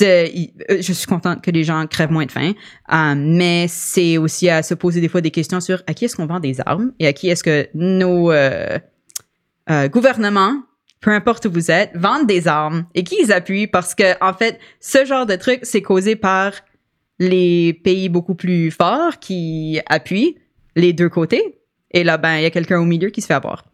Euh, 0.00 0.26
je 0.68 0.92
suis 0.92 1.06
contente 1.06 1.42
que 1.42 1.50
les 1.50 1.64
gens 1.64 1.86
crèvent 1.86 2.12
moins 2.12 2.26
de 2.26 2.30
faim, 2.30 2.52
euh, 2.92 3.14
mais 3.16 3.66
c'est 3.68 4.16
aussi 4.16 4.48
à 4.48 4.62
se 4.62 4.74
poser 4.74 5.00
des 5.00 5.08
fois 5.08 5.20
des 5.20 5.30
questions 5.30 5.60
sur 5.60 5.82
à 5.86 5.94
qui 5.94 6.04
est-ce 6.04 6.14
qu'on 6.14 6.26
vend 6.26 6.40
des 6.40 6.60
armes 6.64 6.92
et 7.00 7.06
à 7.06 7.12
qui 7.12 7.28
est-ce 7.28 7.42
que 7.42 7.68
nos 7.74 8.30
euh, 8.30 8.78
gouvernements, 9.88 10.62
peu 11.00 11.10
importe 11.10 11.46
où 11.46 11.50
vous 11.50 11.70
êtes, 11.70 11.90
vendent 11.96 12.28
des 12.28 12.46
armes 12.46 12.86
et 12.94 13.02
qui 13.02 13.16
ils 13.20 13.32
appuient 13.32 13.66
parce 13.66 13.94
que 13.94 14.14
en 14.24 14.32
fait, 14.34 14.60
ce 14.78 15.04
genre 15.04 15.26
de 15.26 15.34
truc, 15.34 15.60
c'est 15.62 15.82
causé 15.82 16.14
par 16.14 16.52
les 17.18 17.72
pays 17.72 18.08
beaucoup 18.08 18.34
plus 18.34 18.70
forts 18.70 19.18
qui 19.18 19.80
appuient 19.86 20.36
les 20.76 20.92
deux 20.92 21.08
côtés. 21.08 21.58
Et 21.90 22.04
là, 22.04 22.18
ben, 22.18 22.36
il 22.36 22.42
y 22.42 22.46
a 22.46 22.50
quelqu'un 22.50 22.80
au 22.80 22.84
milieu 22.84 23.10
qui 23.10 23.20
se 23.20 23.26
fait 23.26 23.34
avoir. 23.34 23.64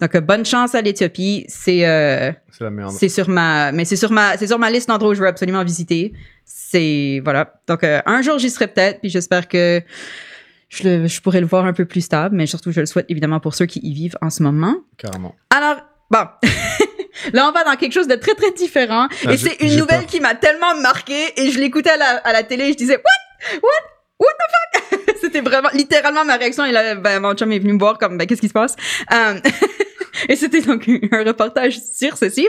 Donc, 0.00 0.14
euh, 0.14 0.20
bonne 0.20 0.44
chance 0.44 0.74
à 0.74 0.80
l'Éthiopie. 0.80 1.44
C'est 1.48 1.86
euh, 1.86 2.30
C'est 2.50 2.64
la 2.64 2.70
merde. 2.70 2.92
c'est 2.92 3.08
sur 3.08 3.28
ma, 3.28 3.72
mais 3.72 3.84
c'est 3.84 3.96
sur 3.96 4.12
ma, 4.12 4.36
c'est 4.36 4.46
sur 4.46 4.58
ma 4.58 4.70
liste 4.70 4.88
d'endroits 4.88 5.10
où 5.10 5.14
je 5.14 5.20
veux 5.20 5.26
absolument 5.28 5.64
visiter. 5.64 6.12
C'est 6.44 7.20
voilà. 7.24 7.54
Donc 7.66 7.82
euh, 7.84 8.00
un 8.06 8.22
jour 8.22 8.38
j'y 8.38 8.50
serai 8.50 8.68
peut-être, 8.68 9.00
puis 9.00 9.10
j'espère 9.10 9.48
que 9.48 9.82
je, 10.68 10.88
le, 10.88 11.06
je 11.06 11.20
pourrai 11.20 11.40
le 11.40 11.46
voir 11.46 11.64
un 11.66 11.72
peu 11.72 11.84
plus 11.84 12.00
stable, 12.02 12.36
mais 12.36 12.46
surtout 12.46 12.70
je 12.72 12.80
le 12.80 12.86
souhaite 12.86 13.06
évidemment 13.08 13.40
pour 13.40 13.54
ceux 13.54 13.66
qui 13.66 13.80
y 13.82 13.92
vivent 13.92 14.16
en 14.22 14.30
ce 14.30 14.42
moment. 14.42 14.76
Carrément. 14.98 15.34
Alors 15.54 15.78
bon, 16.10 16.26
là 17.32 17.48
on 17.48 17.52
va 17.52 17.64
dans 17.64 17.76
quelque 17.76 17.92
chose 17.92 18.08
de 18.08 18.14
très 18.16 18.34
très 18.34 18.52
différent, 18.52 19.08
Ah, 19.26 19.32
et 19.32 19.36
c'est 19.36 19.56
une 19.60 19.76
nouvelle 19.78 20.00
peur. 20.00 20.06
qui 20.06 20.20
m'a 20.20 20.34
tellement 20.34 20.74
marqué, 20.80 21.16
et 21.36 21.50
je 21.50 21.58
l'écoutais 21.58 21.90
à 21.90 21.96
la, 21.96 22.16
à 22.18 22.32
la 22.32 22.42
télé, 22.44 22.64
et 22.64 22.72
je 22.72 22.76
disais 22.76 22.96
what, 22.96 23.60
what, 23.62 23.70
what 24.20 24.28
the 24.28 24.90
fuck? 24.96 25.16
C'était 25.20 25.40
vraiment 25.40 25.68
littéralement 25.74 26.24
ma 26.24 26.36
réaction. 26.36 26.64
Et 26.64 26.70
là, 26.72 26.94
ben, 26.94 27.18
mon 27.20 27.34
chum 27.34 27.50
est 27.52 27.58
venu 27.58 27.72
me 27.72 27.78
voir 27.78 27.98
comme 27.98 28.16
ben 28.16 28.26
qu'est-ce 28.26 28.40
qui 28.40 28.48
se 28.48 28.52
passe? 28.52 28.76
Euh, 29.12 29.34
Et 30.28 30.36
c'était 30.36 30.60
donc 30.62 30.88
un 31.12 31.24
reportage 31.24 31.78
sur 31.80 32.16
ceci. 32.16 32.48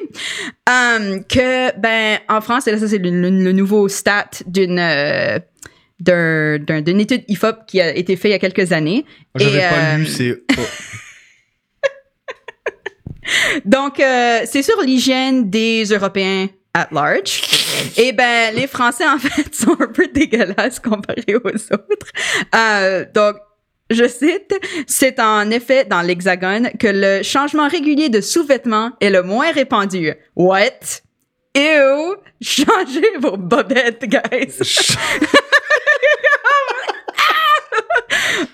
Euh, 0.70 1.20
que, 1.28 1.78
ben, 1.80 2.20
en 2.30 2.41
France, 2.41 2.67
et 2.67 2.72
là, 2.72 2.78
ça, 2.80 2.88
c'est 2.88 2.97
le, 2.97 3.09
le- 3.09 3.30
le 3.43 3.51
nouveau 3.51 3.88
stat 3.89 4.30
d'une 4.45 4.80
euh, 4.80 5.39
d'un- 5.99 6.57
d'un- 6.59 6.82
d'une 6.82 6.99
étude 7.01 7.24
IFOP 7.28 7.65
qui 7.67 7.82
a 7.82 7.93
été 7.95 8.15
faite 8.15 8.30
il 8.30 8.32
y 8.32 8.36
a 8.36 8.39
quelques 8.39 8.72
années. 8.72 9.05
J'avais 9.36 9.59
pas 9.59 9.93
euh, 9.93 9.97
lu, 9.97 10.05
c'est. 10.05 10.41
oh. 10.57 10.61
Donc, 13.65 13.99
euh, 13.99 14.39
c'est 14.45 14.63
sur 14.63 14.82
l'hygiène 14.82 15.49
des 15.49 15.84
Européens 15.86 16.47
at 16.74 16.88
large. 16.91 17.41
Et 17.97 18.11
ben, 18.11 18.53
les 18.55 18.65
Français, 18.67 19.05
en 19.07 19.17
fait, 19.20 19.53
sont 19.53 19.76
un 19.80 19.88
peu 19.88 20.07
dégueulasses 20.07 20.80
comparés 20.80 21.36
aux 21.36 21.74
autres. 21.74 22.07
Euh, 22.55 23.05
donc, 23.13 23.36
je 23.90 24.08
cite, 24.08 24.54
c'est 24.88 25.20
en 25.20 25.50
effet 25.52 25.86
dans 25.86 26.02
l'Hexagone 26.02 26.70
que 26.80 26.88
le 26.88 27.24
changement 27.24 27.68
régulier 27.68 28.10
de 28.10 28.22
sous-vêtements 28.22 28.92
est 29.02 29.10
le 29.10 29.24
moins 29.24 29.52
répandu. 29.52 30.14
What? 30.36 31.02
Ew! 31.56 32.16
Changez 32.42 33.18
vos 33.20 33.38
bobettes, 33.38 34.06
guys! 34.06 34.60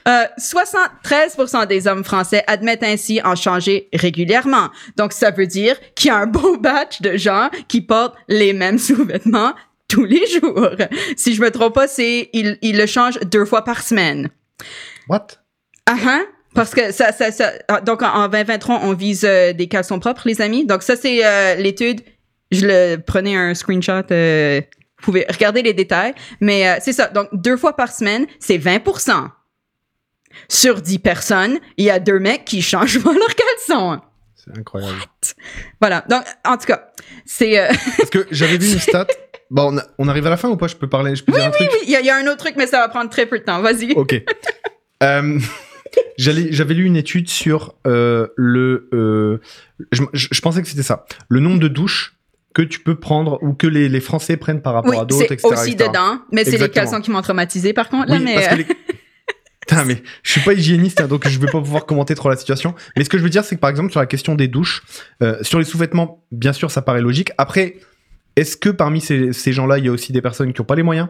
Euh, 0.08 0.26
73% 0.38 1.66
des 1.66 1.88
hommes 1.88 2.04
français 2.04 2.44
admettent 2.46 2.84
ainsi 2.84 3.22
en 3.24 3.36
changer 3.36 3.90
régulièrement. 3.92 4.70
Donc, 4.98 5.14
ça 5.14 5.32
veut 5.32 5.48
dire 5.48 5.78
qu'il 5.96 6.10
y 6.10 6.12
a 6.12 6.18
un 6.18 6.28
beau 6.28 6.58
batch 6.58 7.02
de 7.02 7.18
gens 7.18 7.50
qui 7.68 7.82
portent 7.82 8.16
les 8.28 8.54
mêmes 8.54 8.78
sous-vêtements 8.78 9.54
tous 9.88 10.06
les 10.06 10.26
jours. 10.28 10.70
Si 11.18 11.34
je 11.34 11.42
me 11.42 11.50
trompe 11.50 11.74
pas, 11.74 11.88
c'est, 11.88 12.30
ils, 12.34 12.58
ils 12.62 12.78
le 12.78 12.86
changent 12.86 13.20
deux 13.22 13.46
fois 13.46 13.64
par 13.64 13.82
semaine. 13.82 14.30
What? 15.10 15.28
Ah 15.88 15.96
ah. 16.06 16.20
Parce 16.54 16.74
que 16.74 16.92
ça, 16.94 17.12
ça, 17.12 17.32
ça, 17.32 17.52
ah, 17.68 17.82
donc 17.82 18.02
en, 18.02 18.08
en 18.14 18.28
2023, 18.30 18.80
on 18.84 18.94
vise 18.94 19.26
euh, 19.26 19.52
des 19.54 19.68
caleçons 19.68 20.00
propres, 20.00 20.22
les 20.26 20.42
amis. 20.42 20.66
Donc 20.66 20.84
ça, 20.84 20.96
c'est 20.96 21.26
euh, 21.26 21.56
l'étude. 21.56 22.02
Je 22.52 22.66
le 22.66 22.96
prenais 22.98 23.36
un 23.36 23.54
screenshot. 23.54 24.04
euh, 24.12 24.62
vous 25.00 25.04
pouvez 25.12 25.26
regarder 25.30 25.62
les 25.62 25.74
détails. 25.74 26.14
Mais 26.40 26.68
euh, 26.70 26.76
c'est 26.82 26.94
ça. 26.94 27.08
Donc 27.08 27.28
deux 27.34 27.58
fois 27.58 27.76
par 27.76 27.92
semaine, 27.92 28.26
c'est 28.40 28.58
20% 28.58 29.28
Sur 30.48 30.82
10 30.82 31.00
personnes, 31.00 31.60
il 31.78 31.86
y 31.86 31.90
a 31.90 32.00
deux 32.00 32.20
mecs 32.20 32.46
qui 32.46 32.62
changent 32.62 33.00
pas 33.04 33.12
leurs 33.14 33.36
caleçons. 33.36 34.00
C'est 34.36 34.58
incroyable. 34.58 34.96
Voilà. 35.82 36.06
Donc, 36.10 36.24
en 36.46 36.56
tout 36.58 36.68
cas, 36.68 36.88
c'est... 37.26 37.68
Parce 37.98 38.10
que 38.12 38.28
j'avais 38.32 38.58
vu 38.58 38.72
une 38.74 38.80
stat. 38.80 39.08
Bon, 39.50 39.74
on, 39.74 39.78
a- 39.78 39.86
on 39.98 40.08
arrive 40.08 40.28
à 40.28 40.30
la 40.30 40.38
fin 40.38 40.50
ou 40.50 40.56
pas? 40.56 40.68
Je 40.68 40.76
peux 40.76 40.88
parler 40.90 41.16
Je 41.16 41.24
peux 41.24 41.32
dire 41.34 41.46
un 41.46 41.50
truc? 41.52 41.68
oui, 41.74 41.80
il 41.84 41.90
y, 41.90 41.96
a- 41.96 42.00
il 42.00 42.06
y 42.06 42.10
a 42.10 42.16
un 42.16 42.28
autre 42.28 42.38
truc, 42.38 42.56
mais 42.56 42.68
ça 42.68 42.80
va 42.80 42.88
prendre 42.90 43.10
très 43.10 43.26
peu 43.26 43.40
de 43.40 43.44
temps. 43.44 43.60
Vas-y. 43.62 43.92
Ok. 43.94 44.16
Euh, 45.04 45.40
J'avais 46.18 46.74
lu 46.74 46.86
une 46.86 46.96
étude 46.98 47.30
sur 47.30 47.76
euh, 47.88 48.28
le. 48.36 48.90
euh, 48.94 49.40
je, 49.92 50.04
je- 50.14 50.28
je 50.32 50.42
pensais 50.42 50.62
que 50.62 50.68
c'était 50.68 50.84
ça. 50.84 51.06
Le 51.30 51.40
nombre 51.40 51.60
de 51.60 51.68
douches 51.68 52.18
que 52.54 52.62
tu 52.62 52.80
peux 52.80 52.96
prendre 52.96 53.38
ou 53.44 53.54
que 53.54 53.68
les, 53.68 53.90
les 53.90 54.00
Français 54.00 54.38
prennent 54.38 54.62
par 54.62 54.74
rapport 54.74 54.92
Oui, 54.92 54.98
à 54.98 55.06
d'autres, 55.06 55.26
c'est 55.28 55.34
etc. 55.34 55.48
aussi 55.54 55.72
etc. 55.72 55.90
dedans. 55.90 56.20
Mais 56.32 56.46
c'est 56.46 56.58
les 56.58 56.70
caleçons 56.70 57.02
qui 57.02 57.12
m'ont 57.12 57.22
traumatisé, 57.22 57.74
par 57.74 57.90
contre. 57.90 58.10
Là, 58.10 58.16
Oui, 58.18 58.24
mais, 58.24 58.36
parce 58.36 58.48
que 58.48 58.56
les- 58.56 58.66
Putain, 59.68 59.84
mais 59.84 60.02
je 60.24 60.32
suis 60.32 60.42
pas 60.42 60.54
hygiéniste, 60.54 61.02
hein, 61.02 61.08
donc 61.08 61.28
je 61.28 61.40
vais 61.40 61.48
pas 61.48 61.60
pouvoir 61.60 61.86
commenter 61.88 62.14
trop 62.14 62.30
la 62.30 62.38
situation. 62.38 62.76
Mais 62.96 63.04
ce 63.04 63.10
que 63.10 63.18
je 63.18 63.24
veux 63.24 63.30
dire, 63.32 63.44
c'est 63.44 63.56
que 63.56 63.60
par 63.62 63.70
exemple, 63.72 63.90
sur 63.92 64.00
la 64.00 64.06
question 64.06 64.36
des 64.36 64.48
douches, 64.48 64.84
euh, 65.24 65.38
sur 65.42 65.58
les 65.60 65.66
sous-vêtements, 65.66 66.24
bien 66.32 66.54
sûr, 66.54 66.70
ça 66.72 66.82
paraît 66.84 67.02
logique. 67.02 67.32
Après, 67.40 67.78
est-ce 68.36 68.58
que 68.58 68.70
parmi 68.70 69.02
ces, 69.02 69.34
ces 69.34 69.54
gens-là, 69.54 69.80
il 69.80 69.86
y 69.86 69.88
a 69.88 69.92
aussi 69.92 70.14
des 70.14 70.22
personnes 70.22 70.54
qui 70.54 70.62
ont 70.62 70.66
pas 70.66 70.76
les 70.76 70.84
moyens? 70.84 71.08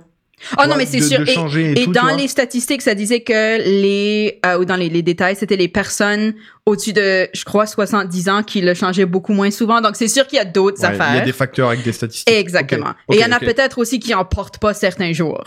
Oh 0.59 0.63
non, 0.67 0.75
mais 0.75 0.85
c'est 0.85 1.01
sûr. 1.01 1.19
de 1.19 1.23
Et- 1.23 1.33
changer 1.33 1.61
et, 1.67 1.71
Et 1.71 1.85
tout, 1.85 1.93
tu 1.93 1.99
dans 1.99 2.15
les 2.15 2.27
statistiques, 2.27 2.81
ça 2.81 2.93
disait 2.93 3.21
que 3.21 3.57
les, 3.59 4.39
euh, 4.45 4.59
ou 4.59 4.65
dans 4.65 4.75
les, 4.75 4.89
les 4.89 5.01
détails, 5.01 5.35
c'était 5.35 5.55
les 5.55 5.67
personnes 5.67 6.33
au-dessus 6.65 6.93
de, 6.93 7.27
je 7.33 7.43
crois, 7.45 7.65
70 7.65 8.29
ans 8.29 8.43
qui 8.43 8.61
le 8.61 8.73
changeaient 8.73 9.05
beaucoup 9.05 9.33
moins 9.33 9.49
souvent. 9.51 9.81
Donc, 9.81 9.95
c'est 9.95 10.07
sûr 10.07 10.27
qu'il 10.27 10.37
y 10.37 10.41
a 10.41 10.45
d'autres 10.45 10.81
Ouais, 10.81 10.89
Il 10.89 10.97
y 10.97 11.01
affaires. 11.01 11.21
a 11.21 11.25
des 11.25 11.31
facteurs 11.31 11.69
avec 11.69 11.83
des 11.83 11.93
statistiques. 11.93 12.33
Exactement. 12.35 12.91
Et 13.11 13.15
il 13.15 13.19
y 13.21 13.25
en 13.25 13.31
a 13.31 13.39
peut-être 13.39 13.77
aussi 13.79 13.99
qui 13.99 14.13
en 14.13 14.25
portent 14.25 14.59
pas 14.59 14.73
certains 14.73 15.13
jours. 15.13 15.43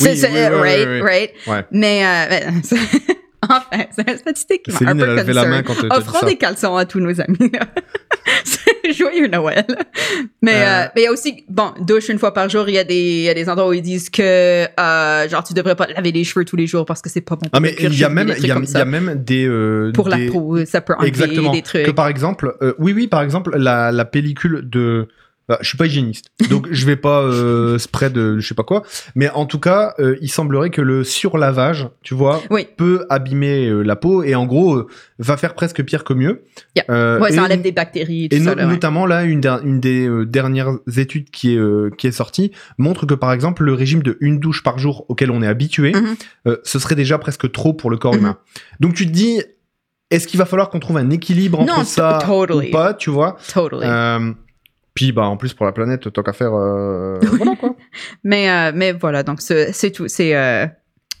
Oui, 0.00 0.08
right, 0.20 1.02
right? 1.02 1.30
Ouais. 1.46 1.64
Mais, 1.70 2.04
euh, 2.04 2.50
enfin, 3.48 3.84
c'est 3.90 4.10
une 4.10 4.16
statistique 4.18 4.62
qui 4.64 4.84
m'a 4.84 4.90
un 4.90 4.96
peu 4.96 5.06
levé 5.16 5.32
la 5.32 5.46
main 5.46 5.62
quand 5.62 5.74
Offrons 5.90 6.26
des 6.26 6.36
caleçons 6.36 6.76
à 6.76 6.84
tous 6.84 7.00
nos 7.00 7.20
amis. 7.20 7.36
Joyeux 8.96 9.28
Noël. 9.28 9.64
Mais 10.42 10.54
Euh. 10.54 10.84
euh, 10.84 10.86
il 10.96 11.02
y 11.02 11.06
a 11.06 11.12
aussi, 11.12 11.44
bon, 11.48 11.72
douche 11.80 12.08
une 12.08 12.18
fois 12.18 12.32
par 12.32 12.48
jour, 12.48 12.68
il 12.68 12.74
y, 12.74 12.78
a 12.78 12.84
des- 12.84 13.22
y 13.22 13.28
a 13.28 13.34
des 13.34 13.48
endroits 13.48 13.68
où 13.68 13.72
ils 13.72 13.82
disent 13.82 14.10
que, 14.10 14.22
euh, 14.78 15.28
genre, 15.28 15.42
tu 15.44 15.54
devrais 15.54 15.74
pas 15.74 15.86
te 15.86 15.92
laver 15.92 16.12
les 16.12 16.24
cheveux 16.24 16.44
tous 16.44 16.56
les 16.56 16.66
jours 16.66 16.84
parce 16.86 17.02
que 17.02 17.08
c'est 17.10 17.20
pas 17.20 17.36
bon 17.36 17.48
Ah 17.52 17.60
mais 17.60 17.74
il 17.80 17.94
y 17.98 18.04
a 18.04 18.08
même 18.08 18.28
des 18.28 18.38
il 18.38 18.46
y 18.46 18.52
a, 18.52 18.56
y 18.58 18.84
même 18.86 19.14
des 19.24 19.46
euh, 19.46 19.90
Pour 19.92 20.08
des- 20.08 20.26
la 20.26 20.32
peau, 20.32 20.64
ça 20.64 20.80
peut 20.80 20.94
enlever 20.94 21.08
exactement 21.08 21.52
des 21.52 21.62
trucs. 21.62 21.84
que 21.86 21.90
par 21.90 22.08
exemple 22.08 22.54
euh, 22.62 22.74
oui 22.78 22.92
oui 22.94 23.06
par 23.08 23.22
exemple 23.22 23.56
la, 23.56 23.90
la 23.92 24.04
pellicule 24.04 24.60
de 24.64 25.08
bah, 25.48 25.58
je 25.60 25.68
suis 25.68 25.78
pas 25.78 25.86
hygiéniste 25.86 26.26
donc 26.50 26.66
je 26.70 26.86
vais 26.86 26.96
pas 26.96 27.22
euh, 27.22 27.78
spread 27.86 28.12
de 28.12 28.38
je 28.40 28.46
sais 28.48 28.54
pas 28.54 28.64
quoi 28.64 28.82
mais 29.14 29.28
en 29.30 29.46
tout 29.46 29.60
cas 29.60 29.94
euh, 30.00 30.16
il 30.20 30.28
semblerait 30.28 30.70
que 30.70 30.80
le 30.82 31.04
surlavage 31.04 31.88
tu 32.02 32.14
vois 32.14 32.42
Oui. 32.50 32.66
peut 32.76 33.06
abîmer 33.10 33.66
euh, 33.68 33.82
la 33.82 33.94
peau 33.96 34.22
et 34.22 34.34
en 34.34 34.44
gros 34.46 34.74
euh, 34.76 34.86
va 35.18 35.36
faire 35.36 35.54
presque 35.54 35.82
pire 35.84 36.02
que 36.04 36.14
mieux 36.14 36.42
Yeah. 36.74 36.84
Euh, 36.90 37.18
Ouais, 37.20 37.32
ça 37.32 37.42
enlève 37.44 37.62
des 37.62 37.72
bactéries 37.72 38.24
et 38.24 38.28
tout 38.28 38.36
et 38.36 38.40
ça. 38.40 38.50
no- 38.50 38.56
là, 38.56 38.66
ouais. 38.66 38.72
notamment 38.72 39.06
là, 39.06 39.24
une, 39.24 39.40
der- 39.40 39.60
une 39.64 39.80
des 39.80 40.06
euh, 40.06 40.26
dernières 40.26 40.72
études 40.96 41.30
qui 41.30 41.54
est, 41.54 41.58
euh, 41.58 41.90
qui 41.96 42.06
est 42.06 42.12
sortie 42.12 42.52
montre 42.76 43.06
que 43.06 43.14
par 43.14 43.32
exemple 43.32 43.62
le 43.64 43.72
régime 43.72 44.02
de 44.02 44.18
une 44.20 44.40
douche 44.40 44.62
par 44.62 44.78
jour 44.78 45.06
auquel 45.08 45.30
on 45.30 45.42
est 45.42 45.46
habitué, 45.46 45.92
Mhm. 45.94 46.16
euh, 46.48 46.56
ce 46.64 46.78
serait 46.78 46.94
déjà 46.94 47.16
presque 47.18 47.50
trop 47.52 47.72
pour 47.72 47.88
le 47.90 47.96
corps 47.96 48.12
Mhm. 48.14 48.18
humain. 48.20 48.38
Donc 48.80 48.94
tu 48.94 49.06
te 49.06 49.10
dis, 49.12 49.40
est-ce 50.10 50.26
qu'il 50.28 50.38
va 50.38 50.44
falloir 50.44 50.68
qu'on 50.70 50.80
trouve 50.80 50.98
un 50.98 51.08
équilibre 51.10 51.60
entre 51.60 51.78
Non, 51.78 51.84
ça 51.84 52.18
totally. 52.24 52.68
ou 52.68 52.72
pas, 52.72 52.92
tu 52.94 53.08
vois? 53.10 53.36
Totally. 53.54 53.86
Puis 54.96 55.12
bah 55.12 55.26
en 55.26 55.36
plus 55.36 55.52
pour 55.54 55.66
la 55.66 55.72
planète, 55.72 56.10
tant 56.10 56.22
qu'à 56.22 56.32
faire, 56.32 56.54
euh, 56.54 57.20
voilà 57.38 57.54
quoi. 57.54 57.76
Mais, 58.24 58.50
euh, 58.50 58.72
mais 58.74 58.92
voilà, 58.92 59.22
donc 59.22 59.40
c'est 59.42 59.90
tout. 59.92 60.08
C'est 60.08 60.34
euh, 60.34 60.66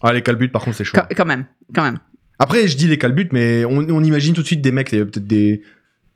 Ah 0.02 0.12
les 0.12 0.22
calbutes 0.22 0.50
par 0.50 0.64
contre 0.64 0.78
c'est 0.78 0.84
chaud. 0.84 0.96
quand, 0.96 1.06
quand 1.14 1.26
même, 1.26 1.44
quand 1.74 1.84
même. 1.84 1.98
Après 2.38 2.66
je 2.66 2.76
dis 2.76 2.88
les 2.88 2.96
calbutes, 2.98 3.32
mais 3.34 3.64
on, 3.66 3.76
on 3.78 4.02
imagine 4.02 4.34
tout 4.34 4.40
de 4.40 4.46
suite 4.46 4.62
des 4.62 4.72
mecs, 4.72 4.90
peut-être 4.90 5.26
des. 5.26 5.62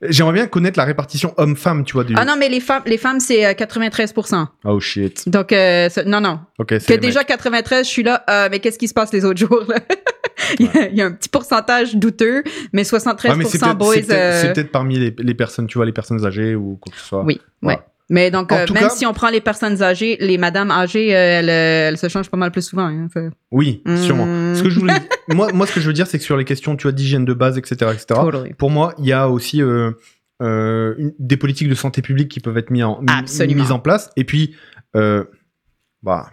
J'aimerais 0.09 0.33
bien 0.33 0.47
connaître 0.47 0.79
la 0.79 0.85
répartition 0.85 1.33
homme-femme, 1.37 1.83
tu 1.83 1.93
vois. 1.93 2.03
Du... 2.03 2.15
Ah 2.17 2.25
non, 2.25 2.35
mais 2.37 2.49
les 2.49 2.59
femmes, 2.59 2.81
les 2.85 2.97
femmes 2.97 3.19
c'est 3.19 3.45
euh, 3.45 3.51
93%. 3.53 4.47
Oh 4.65 4.79
shit. 4.79 5.29
Donc, 5.29 5.51
euh, 5.53 5.89
c'est- 5.89 6.05
non, 6.05 6.21
non. 6.21 6.39
Ok. 6.57 6.69
c'est 6.71 6.85
Que 6.87 6.93
les 6.93 6.97
déjà 6.99 7.19
mecs. 7.19 7.27
93, 7.27 7.85
je 7.85 7.91
suis 7.91 8.03
là, 8.03 8.23
euh, 8.29 8.47
mais 8.49 8.59
qu'est-ce 8.59 8.79
qui 8.79 8.87
se 8.87 8.93
passe 8.93 9.13
les 9.13 9.25
autres 9.25 9.39
jours, 9.39 9.63
là? 9.67 9.75
il, 10.59 10.65
y 10.65 10.69
a, 10.77 10.87
il 10.89 10.95
y 10.97 11.01
a 11.01 11.05
un 11.05 11.11
petit 11.11 11.29
pourcentage 11.29 11.95
douteux, 11.95 12.43
mais 12.73 12.81
73% 12.83 13.29
Ouais, 13.29 13.35
mais 13.35 13.45
c'est 13.45 13.59
peut-être 13.59 13.77
boys. 13.77 13.93
c'est 13.93 14.01
peut-être- 14.01 14.11
euh, 14.19 14.41
c'est 14.41 14.53
peut-être 14.53 14.71
parmi 14.71 14.97
les, 14.97 15.13
les 15.19 15.33
personnes, 15.35 15.67
tu 15.67 15.77
vois, 15.77 15.85
les 15.85 15.91
personnes 15.91 16.25
âgées 16.25 16.55
ou 16.55 16.77
quoi 16.81 16.91
que 16.91 16.99
ce 16.99 17.05
soit. 17.05 17.23
Oui, 17.23 17.39
Voilà. 17.61 17.85
Mais 18.11 18.29
donc, 18.29 18.51
euh, 18.51 18.65
même 18.73 18.83
cas- 18.83 18.89
si 18.89 19.05
on 19.05 19.13
prend 19.13 19.29
les 19.29 19.41
personnes 19.41 19.81
âgées, 19.81 20.17
les 20.19 20.37
madames 20.37 20.69
âgées, 20.69 21.15
euh, 21.15 21.39
elles, 21.39 21.49
euh, 21.49 21.87
elles 21.89 21.97
se 21.97 22.07
changent 22.09 22.29
pas 22.29 22.37
mal 22.37 22.51
plus 22.51 22.61
souvent. 22.61 22.83
Hein, 22.85 23.07
fait. 23.11 23.29
Oui, 23.51 23.81
Mm. 23.85 23.97
sûrement. 23.97 24.25
Ce 24.55 24.61
que 24.61 24.69
je 24.69 24.79
voulais, 24.79 24.93
moi, 25.29 25.47
moi, 25.53 25.65
ce 25.65 25.73
que 25.73 25.79
je 25.81 25.87
veux 25.87 25.93
dire, 25.93 26.07
c'est 26.07 26.17
que 26.19 26.23
sur 26.23 26.35
les 26.37 26.45
questions, 26.45 26.75
tu 26.75 26.83
vois, 26.83 26.91
d'hygiène 26.91 27.25
de 27.25 27.33
base, 27.33 27.57
etc., 27.57 27.75
etc. 27.93 28.05
Totally. 28.09 28.53
Pour 28.53 28.69
moi, 28.69 28.93
il 28.99 29.05
y 29.05 29.13
a 29.13 29.29
aussi 29.29 29.61
euh, 29.63 29.91
une- 30.41 31.13
des 31.19 31.37
politiques 31.37 31.69
de 31.69 31.75
santé 31.75 32.01
publique 32.01 32.29
qui 32.29 32.39
peuvent 32.41 32.57
être 32.57 32.69
mis 32.69 32.83
en, 32.83 33.01
mises 33.01 33.71
en 33.71 33.79
place. 33.79 34.09
Et 34.17 34.23
puis, 34.25 34.55
bah, 36.03 36.29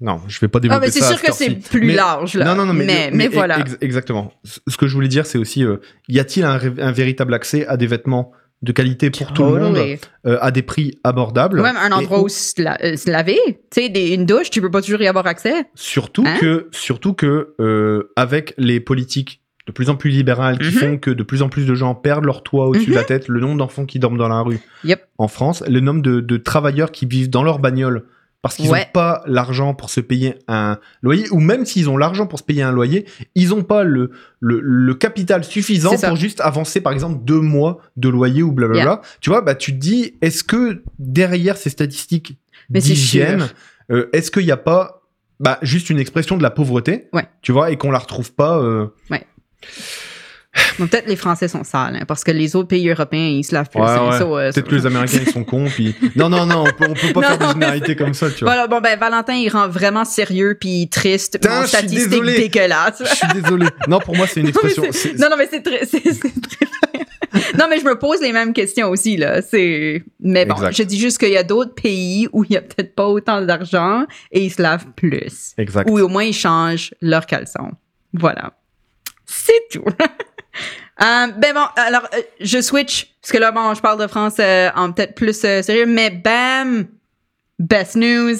non, 0.00 0.20
je 0.26 0.40
vais 0.40 0.48
pas 0.48 0.60
développer 0.60 0.82
Ah, 0.82 0.86
mais 0.86 0.90
c'est 0.90 1.04
sûr 1.04 1.20
que 1.22 1.32
c'est 1.32 1.50
plus 1.68 1.86
Mais- 1.86 1.94
large, 1.94 2.34
là. 2.34 2.44
Non, 2.46 2.54
non, 2.54 2.66
non, 2.66 2.72
mais, 2.72 2.86
mais, 2.86 3.10
mais 3.12 3.28
voilà. 3.28 3.60
ex- 3.60 3.76
exactement. 3.82 4.32
Ce 4.44 4.76
que 4.76 4.86
je 4.86 4.94
voulais 4.94 5.08
dire, 5.08 5.26
c'est 5.26 5.38
aussi, 5.38 5.64
y 6.08 6.18
a-t-il 6.18 6.44
un 6.44 6.92
véritable 6.92 7.34
accès 7.34 7.66
à 7.66 7.76
des 7.76 7.86
vêtements 7.86 8.32
de 8.62 8.72
qualité 8.72 9.10
pour 9.10 9.32
tout 9.32 9.42
le 9.44 9.58
monde, 9.60 9.78
euh, 10.26 10.36
à 10.40 10.50
des 10.50 10.62
prix 10.62 10.98
abordables 11.02 11.62
Même 11.62 11.76
un 11.78 11.92
endroit 11.92 12.20
où 12.22 12.28
se, 12.28 12.60
la- 12.62 12.78
euh, 12.84 12.96
se 12.96 13.10
laver. 13.10 13.38
Tu 13.70 13.80
sais, 13.86 14.14
une 14.14 14.26
douche, 14.26 14.50
tu 14.50 14.60
peux 14.60 14.70
pas 14.70 14.82
toujours 14.82 15.00
y 15.00 15.06
avoir 15.06 15.26
accès. 15.26 15.64
Surtout 15.74 16.24
Hein? 16.26 16.36
que, 16.38 16.68
surtout 16.70 17.14
que 17.14 17.54
euh, 17.58 18.12
avec 18.16 18.52
les 18.58 18.78
politiques 18.80 19.40
de 19.66 19.72
plus 19.72 19.88
en 19.88 19.94
plus 19.94 20.10
libérales 20.10 20.58
qui 20.58 20.66
Mhm. 20.66 20.72
font 20.72 20.98
que 20.98 21.10
de 21.10 21.22
plus 21.22 21.42
en 21.42 21.48
plus 21.48 21.64
de 21.64 21.74
gens 21.74 21.94
perdent 21.94 22.24
leur 22.24 22.42
toit 22.42 22.66
au-dessus 22.66 22.90
de 22.90 22.94
la 22.94 23.04
tête, 23.04 23.28
le 23.28 23.40
nombre 23.40 23.56
d'enfants 23.58 23.86
qui 23.86 23.98
dorment 23.98 24.18
dans 24.18 24.28
la 24.28 24.40
rue 24.40 24.58
Yep. 24.84 25.06
en 25.18 25.28
France, 25.28 25.62
le 25.68 25.80
nombre 25.80 26.02
de, 26.02 26.20
de 26.20 26.36
travailleurs 26.36 26.90
qui 26.90 27.06
vivent 27.06 27.30
dans 27.30 27.42
leur 27.44 27.60
bagnole 27.60 28.04
parce 28.42 28.56
qu'ils 28.56 28.66
n'ont 28.66 28.72
Ouais. 28.72 28.88
pas 28.92 29.22
l'argent 29.26 29.74
pour 29.74 29.90
se 29.90 30.00
payer 30.00 30.36
un 30.48 30.78
loyer, 31.02 31.28
ou 31.30 31.40
même 31.40 31.66
s'ils 31.66 31.90
ont 31.90 31.96
l'argent 31.96 32.26
pour 32.26 32.38
se 32.38 32.44
payer 32.44 32.62
un 32.62 32.72
loyer, 32.72 33.04
ils 33.34 33.50
n'ont 33.50 33.62
pas 33.64 33.84
le, 33.84 34.10
le, 34.40 34.60
le 34.62 34.94
capital 34.94 35.44
suffisant 35.44 35.96
pour 35.96 36.16
juste 36.16 36.40
avancer, 36.40 36.80
par 36.80 36.92
exemple, 36.92 37.20
deux 37.24 37.40
mois 37.40 37.78
de 37.96 38.08
loyer 38.08 38.42
ou 38.42 38.52
blablabla. 38.52 39.02
Tu 39.20 39.28
vois, 39.30 39.42
bah, 39.42 39.54
tu 39.54 39.72
te 39.72 39.78
dis, 39.78 40.14
est-ce 40.22 40.42
que 40.42 40.82
derrière 40.98 41.56
ces 41.58 41.68
statistiques 41.70 42.38
d'hygiène, 42.70 43.48
euh, 43.90 44.08
est-ce 44.12 44.30
qu'il 44.30 44.44
n'y 44.46 44.52
a 44.52 44.56
pas 44.56 45.02
bah, 45.38 45.58
juste 45.62 45.88
une 45.90 45.98
expression 45.98 46.36
de 46.36 46.42
la 46.42 46.50
pauvreté, 46.50 47.08
Ouais. 47.12 47.24
tu 47.42 47.50
vois, 47.52 47.70
et 47.70 47.76
qu'on 47.76 47.90
la 47.90 47.98
retrouve 47.98 48.32
pas. 48.32 48.58
euh, 48.58 48.86
Ouais. 49.10 49.24
Peut-être 50.78 51.06
les 51.06 51.14
Français 51.16 51.46
sont 51.46 51.62
sales, 51.62 51.94
hein, 52.00 52.04
parce 52.08 52.24
que 52.24 52.32
les 52.32 52.56
autres 52.56 52.66
pays 52.68 52.88
européens, 52.88 53.28
ils 53.28 53.44
se 53.44 53.54
lavent 53.54 53.68
plus. 53.70 53.80
Ouais, 53.80 53.86
ouais. 53.86 54.18
so, 54.18 54.36
euh, 54.36 54.50
Peut-être 54.50 54.64
so- 54.66 54.70
que 54.70 54.74
les 54.74 54.86
Américains 54.86 55.18
ils 55.24 55.32
sont 55.32 55.44
cons 55.44 55.66
puis 55.68 55.94
non 56.16 56.28
non 56.28 56.44
non 56.44 56.62
on 56.66 56.72
peut, 56.72 56.86
on 56.88 56.94
peut 56.94 57.12
pas 57.12 57.20
Non, 57.20 57.28
faire 57.28 57.38
des 57.38 57.52
généralités 57.52 57.94
comme 57.96 58.14
ça 58.14 58.30
tu 58.30 58.44
vois. 58.44 58.54
Voilà, 58.54 58.66
bon, 58.66 58.80
ben, 58.80 58.98
Valentin, 58.98 59.34
il 59.34 59.48
rend 59.48 59.68
vraiment 59.68 60.04
sérieux 60.04 60.56
puis 60.60 60.88
triste. 60.88 61.34
Putain, 61.40 61.66
statistique 61.66 62.08
désolé. 62.08 62.36
dégueulasse. 62.36 63.00
Je 63.08 63.14
suis 63.14 63.28
désolé. 63.42 63.66
Non 63.86 64.00
pour 64.00 64.16
moi 64.16 64.26
c'est 64.26 64.40
une 64.40 64.46
Non, 64.50 64.52
mais 64.64 64.70
expression. 64.70 65.10
non, 65.20 65.28
non, 65.30 65.36
mais 65.36 65.48
c'est 65.50 65.62
très. 65.62 65.82
Non, 67.56 67.66
mais 67.70 67.78
je 67.78 67.84
me 67.84 67.96
pose 67.96 68.20
les 68.20 68.32
mêmes 68.32 68.52
questions 68.52 68.88
aussi, 68.90 69.16
là. 69.16 69.40
C'est, 69.40 70.02
mais 70.18 70.44
bon, 70.46 70.54
Exact. 70.56 70.76
je 70.76 70.82
dis 70.82 70.98
juste 70.98 71.18
qu'il 71.18 71.30
y 71.30 71.36
a 71.36 71.44
d'autres 71.44 71.74
pays 71.74 72.28
où 72.32 72.42
il 72.44 72.52
y 72.52 72.56
a 72.56 72.60
peut-être 72.60 72.94
pas 72.96 73.06
autant 73.06 73.40
d'argent 73.42 74.04
et 74.32 74.44
ils 74.44 74.50
se 74.50 74.60
lavent 74.60 74.86
plus. 74.96 75.52
Exact. 75.56 75.88
Ou 75.88 76.00
au 76.00 76.08
moins 76.08 76.24
ils 76.24 76.32
changent 76.34 76.92
leurs 77.00 77.26
caleçons. 77.26 77.70
Voilà. 78.12 78.52
C'est 79.26 79.52
tout. 79.70 79.84
Euh, 81.02 81.26
ben 81.38 81.54
bon, 81.54 81.64
alors, 81.76 82.06
euh, 82.14 82.20
je 82.40 82.60
switch, 82.60 83.14
parce 83.22 83.32
que 83.32 83.38
là, 83.38 83.52
bon, 83.52 83.72
je 83.74 83.80
parle 83.80 84.00
de 84.00 84.06
France 84.06 84.34
euh, 84.38 84.68
en 84.76 84.92
peut-être 84.92 85.14
plus 85.14 85.44
euh, 85.44 85.62
sérieux, 85.62 85.86
mais 85.86 86.10
bam! 86.10 86.86
Best 87.58 87.96
news! 87.96 88.36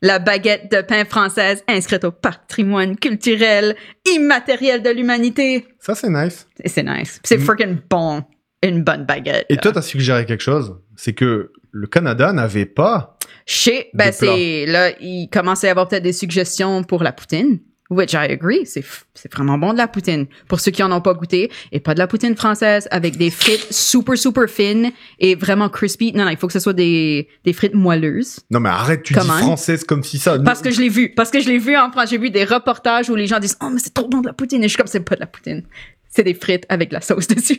La 0.00 0.18
baguette 0.20 0.70
de 0.70 0.80
pain 0.80 1.04
française 1.04 1.64
inscrite 1.66 2.04
au 2.04 2.12
patrimoine 2.12 2.96
culturel 2.96 3.74
immatériel 4.14 4.80
de 4.82 4.90
l'humanité. 4.90 5.66
Ça 5.80 5.96
c'est 5.96 6.08
nice. 6.08 6.46
Et 6.62 6.68
c'est 6.68 6.84
nice. 6.84 7.20
C'est 7.24 7.36
Mm. 7.38 7.40
freaking 7.40 7.76
bon. 7.90 8.22
Une 8.62 8.82
bonne 8.84 9.04
baguette. 9.06 9.46
Et 9.48 9.54
là. 9.54 9.60
toi 9.60 9.72
t'as 9.72 9.82
suggéré 9.82 10.24
quelque 10.24 10.42
chose, 10.42 10.76
c'est 10.96 11.14
que 11.14 11.50
le 11.72 11.86
Canada 11.88 12.32
n'avait 12.32 12.64
pas. 12.66 13.18
Chez, 13.44 13.88
ben 13.92 14.12
c'est, 14.12 14.66
là, 14.66 14.90
il 15.00 15.28
commence 15.30 15.64
à 15.64 15.68
y 15.68 15.70
avoir 15.70 15.88
peut-être 15.88 16.02
des 16.04 16.12
suggestions 16.12 16.84
pour 16.84 17.02
la 17.02 17.12
poutine. 17.12 17.58
Which 17.90 18.12
I 18.12 18.30
agree. 18.30 18.66
C'est, 18.66 18.84
c'est 19.14 19.32
vraiment 19.32 19.56
bon 19.56 19.72
de 19.72 19.78
la 19.78 19.88
poutine. 19.88 20.26
Pour 20.46 20.60
ceux 20.60 20.70
qui 20.70 20.82
en 20.82 20.92
ont 20.92 21.00
pas 21.00 21.14
goûté. 21.14 21.50
Et 21.72 21.80
pas 21.80 21.94
de 21.94 21.98
la 21.98 22.06
poutine 22.06 22.36
française 22.36 22.86
avec 22.90 23.16
des 23.16 23.30
frites 23.30 23.66
super, 23.72 24.16
super 24.18 24.48
fines 24.48 24.92
et 25.18 25.34
vraiment 25.34 25.70
crispy. 25.70 26.12
Non, 26.12 26.24
non, 26.24 26.30
il 26.30 26.36
faut 26.36 26.46
que 26.48 26.52
ce 26.52 26.60
soit 26.60 26.74
des, 26.74 27.28
des 27.44 27.52
frites 27.54 27.74
moelleuses. 27.74 28.40
Non 28.50 28.60
mais 28.60 28.68
arrête 28.68 29.02
tu 29.04 29.14
Comment? 29.14 29.36
dis 29.36 29.42
française 29.42 29.84
comme 29.84 30.04
si 30.04 30.18
ça. 30.18 30.38
Parce 30.38 30.60
que 30.60 30.70
je 30.70 30.80
l'ai 30.82 30.90
vu. 30.90 31.14
Parce 31.14 31.30
que 31.30 31.40
je 31.40 31.48
l'ai 31.48 31.58
vu 31.58 31.76
en 31.78 31.90
France. 31.90 32.10
J'ai 32.10 32.18
vu 32.18 32.28
des 32.30 32.44
reportages 32.44 33.08
où 33.08 33.14
les 33.14 33.26
gens 33.26 33.38
disent, 33.38 33.56
oh, 33.62 33.70
mais 33.72 33.80
c'est 33.80 33.94
trop 33.94 34.06
bon 34.08 34.20
de 34.20 34.26
la 34.26 34.34
poutine. 34.34 34.60
Et 34.62 34.64
je 34.64 34.68
suis 34.68 34.76
comme, 34.78 34.86
c'est 34.86 35.00
pas 35.00 35.14
de 35.14 35.20
la 35.20 35.26
poutine. 35.26 35.62
C'est 36.10 36.24
des 36.24 36.34
frites 36.34 36.66
avec 36.68 36.90
de 36.90 36.94
la 36.94 37.00
sauce 37.00 37.26
dessus. 37.28 37.58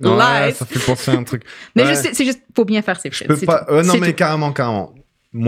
Ouais, 0.00 0.52
ça 0.52 0.64
fait 0.66 0.78
penser 0.78 1.10
à 1.10 1.14
un 1.14 1.24
truc. 1.24 1.42
Mais 1.74 1.82
Ouais. 1.82 1.88
je 1.90 1.94
sais, 1.94 2.10
c'est 2.14 2.24
juste, 2.24 2.40
faut 2.54 2.64
bien 2.64 2.82
faire 2.82 2.98
ses 3.00 3.10
Je 3.10 3.16
frites. 3.16 3.28
peux 3.28 3.36
pas. 3.46 3.66
euh, 3.70 3.82
non 3.82 3.92
C'est 3.94 4.00
mais 4.00 4.08
tout. 4.10 4.16
carrément 4.16 4.52
carrément. 4.52 4.94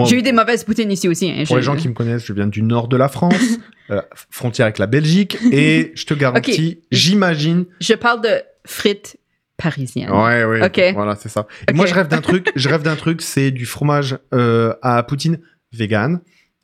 J'ai 0.07 0.16
eu 0.18 0.22
des 0.22 0.32
mauvaises 0.32 0.64
poutines 0.64 0.91
ici 0.93 1.09
aussi. 1.09 1.30
hein. 1.30 1.45
Pour 1.47 1.57
les 1.57 1.62
gens 1.62 1.76
qui 1.76 1.89
me 1.89 1.95
connaissent, 1.95 2.24
je 2.24 2.32
viens 2.32 2.47
du 2.47 2.62
nord 2.62 2.89
de 2.89 2.97
la 2.97 3.09
France, 3.09 3.34
euh, 3.91 4.01
frontière 4.30 4.66
avec 4.66 4.78
la 4.78 4.86
Belgique, 4.86 5.36
et 5.53 5.93
je 5.95 6.05
te 6.07 6.14
garantis, 6.14 6.80
j'imagine. 6.91 7.64
Je 7.80 7.95
parle 7.95 8.20
de 8.22 8.43
frites 8.66 9.16
parisiennes. 9.57 10.11
Ouais, 10.11 10.45
ouais. 10.45 10.64
Ok. 10.64 10.80
Voilà, 10.95 11.16
c'est 11.16 11.28
ça. 11.28 11.47
Et 11.66 11.72
Ok. 11.72 11.76
Moi, 11.76 11.86
je 11.86 11.95
rêve 11.95 12.09
d'un 12.09 12.20
truc. 12.20 12.51
Je 12.57 12.68
rêve 12.68 12.82
d'un 12.82 12.97
truc, 12.97 13.22
c'est 13.22 13.51
du 13.51 13.66
fromage 13.66 14.16
euh, 14.34 14.72
à 14.82 15.03
poutine 15.03 15.39
vegan. 15.72 16.20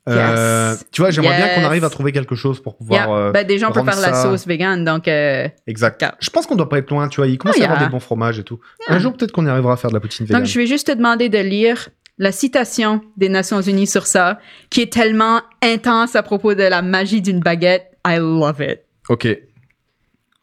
Euh, 0.07 0.71
Yes. 0.73 0.85
Tu 0.91 1.01
vois, 1.01 1.09
j'aimerais 1.09 1.35
bien 1.35 1.47
qu'on 1.55 1.63
arrive 1.63 1.83
à 1.83 1.89
trouver 1.89 2.11
quelque 2.11 2.35
chose 2.35 2.61
pour 2.61 2.77
pouvoir. 2.77 3.07
Yeah. 3.07 3.15
euh, 3.17 3.31
ben, 3.31 3.45
des 3.45 3.57
gens 3.57 3.71
peuvent 3.71 3.83
faire 3.89 3.99
la 3.99 4.13
sauce 4.21 4.45
vegan, 4.45 4.85
donc 4.85 5.07
euh, 5.07 5.47
Exact. 5.67 5.99
Yeah. 6.01 6.15
Je 6.21 6.29
pense 6.29 6.45
qu'on 6.45 6.55
doit 6.55 6.69
pas 6.69 6.77
être 6.77 6.91
loin. 6.91 7.07
Tu 7.09 7.17
vois, 7.17 7.27
il 7.27 7.37
commence 7.39 7.55
Oh, 7.57 7.61
à 7.61 7.63
y 7.63 7.65
avoir 7.65 7.83
des 7.83 7.89
bons 7.89 7.99
fromages 7.99 8.37
et 8.39 8.43
tout. 8.43 8.59
Un 8.87 8.99
jour, 8.99 9.13
peut-être 9.13 9.31
qu'on 9.31 9.45
y 9.45 9.49
arrivera 9.49 9.73
à 9.73 9.77
faire 9.77 9.89
de 9.89 9.95
la 9.95 9.99
poutine 9.99 10.25
vegan. 10.27 10.41
donc 10.41 10.47
je 10.49 10.57
vais 10.59 10.67
juste 10.67 10.87
te 10.87 10.91
demander 10.91 11.27
de 11.29 11.39
lire 11.39 11.89
la 12.17 12.31
citation 12.31 13.01
des 13.17 13.29
Nations 13.29 13.61
Unies 13.61 13.87
sur 13.87 14.07
ça, 14.07 14.39
qui 14.69 14.81
est 14.81 14.91
tellement 14.91 15.41
intense 15.61 16.15
à 16.15 16.23
propos 16.23 16.53
de 16.53 16.63
la 16.63 16.81
magie 16.81 17.21
d'une 17.21 17.39
baguette. 17.39 17.91
I 18.07 18.17
love 18.17 18.61
it. 18.61 18.81
Ok. 19.09 19.27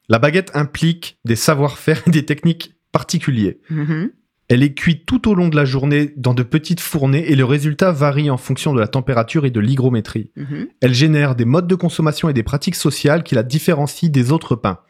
La 0.08 0.18
baguette 0.18 0.50
implique 0.54 1.18
des 1.24 1.36
savoir-faire 1.36 2.02
et 2.06 2.10
des 2.10 2.24
techniques 2.24 2.74
particuliers. 2.92 3.60
Mhm. 3.70 4.10
Elle 4.48 4.62
est 4.62 4.74
cuite 4.74 5.06
tout 5.06 5.30
au 5.30 5.34
long 5.34 5.48
de 5.48 5.56
la 5.56 5.64
journée 5.64 6.12
dans 6.16 6.34
de 6.34 6.42
petites 6.42 6.80
fournées 6.80 7.30
et 7.30 7.36
le 7.36 7.44
résultat 7.44 7.90
varie 7.90 8.28
en 8.28 8.36
fonction 8.36 8.74
de 8.74 8.80
la 8.80 8.88
température 8.88 9.46
et 9.46 9.50
de 9.50 9.60
l'hygrométrie. 9.60 10.30
Mhm. 10.36 10.68
Elle 10.82 10.92
génère 10.92 11.34
des 11.34 11.46
modes 11.46 11.68
de 11.68 11.74
consommation 11.74 12.28
et 12.28 12.34
des 12.34 12.42
pratiques 12.42 12.74
sociales 12.74 13.22
qui 13.22 13.34
la 13.34 13.44
différencient 13.44 14.10
des 14.10 14.30
autres 14.30 14.56
pains. 14.56 14.80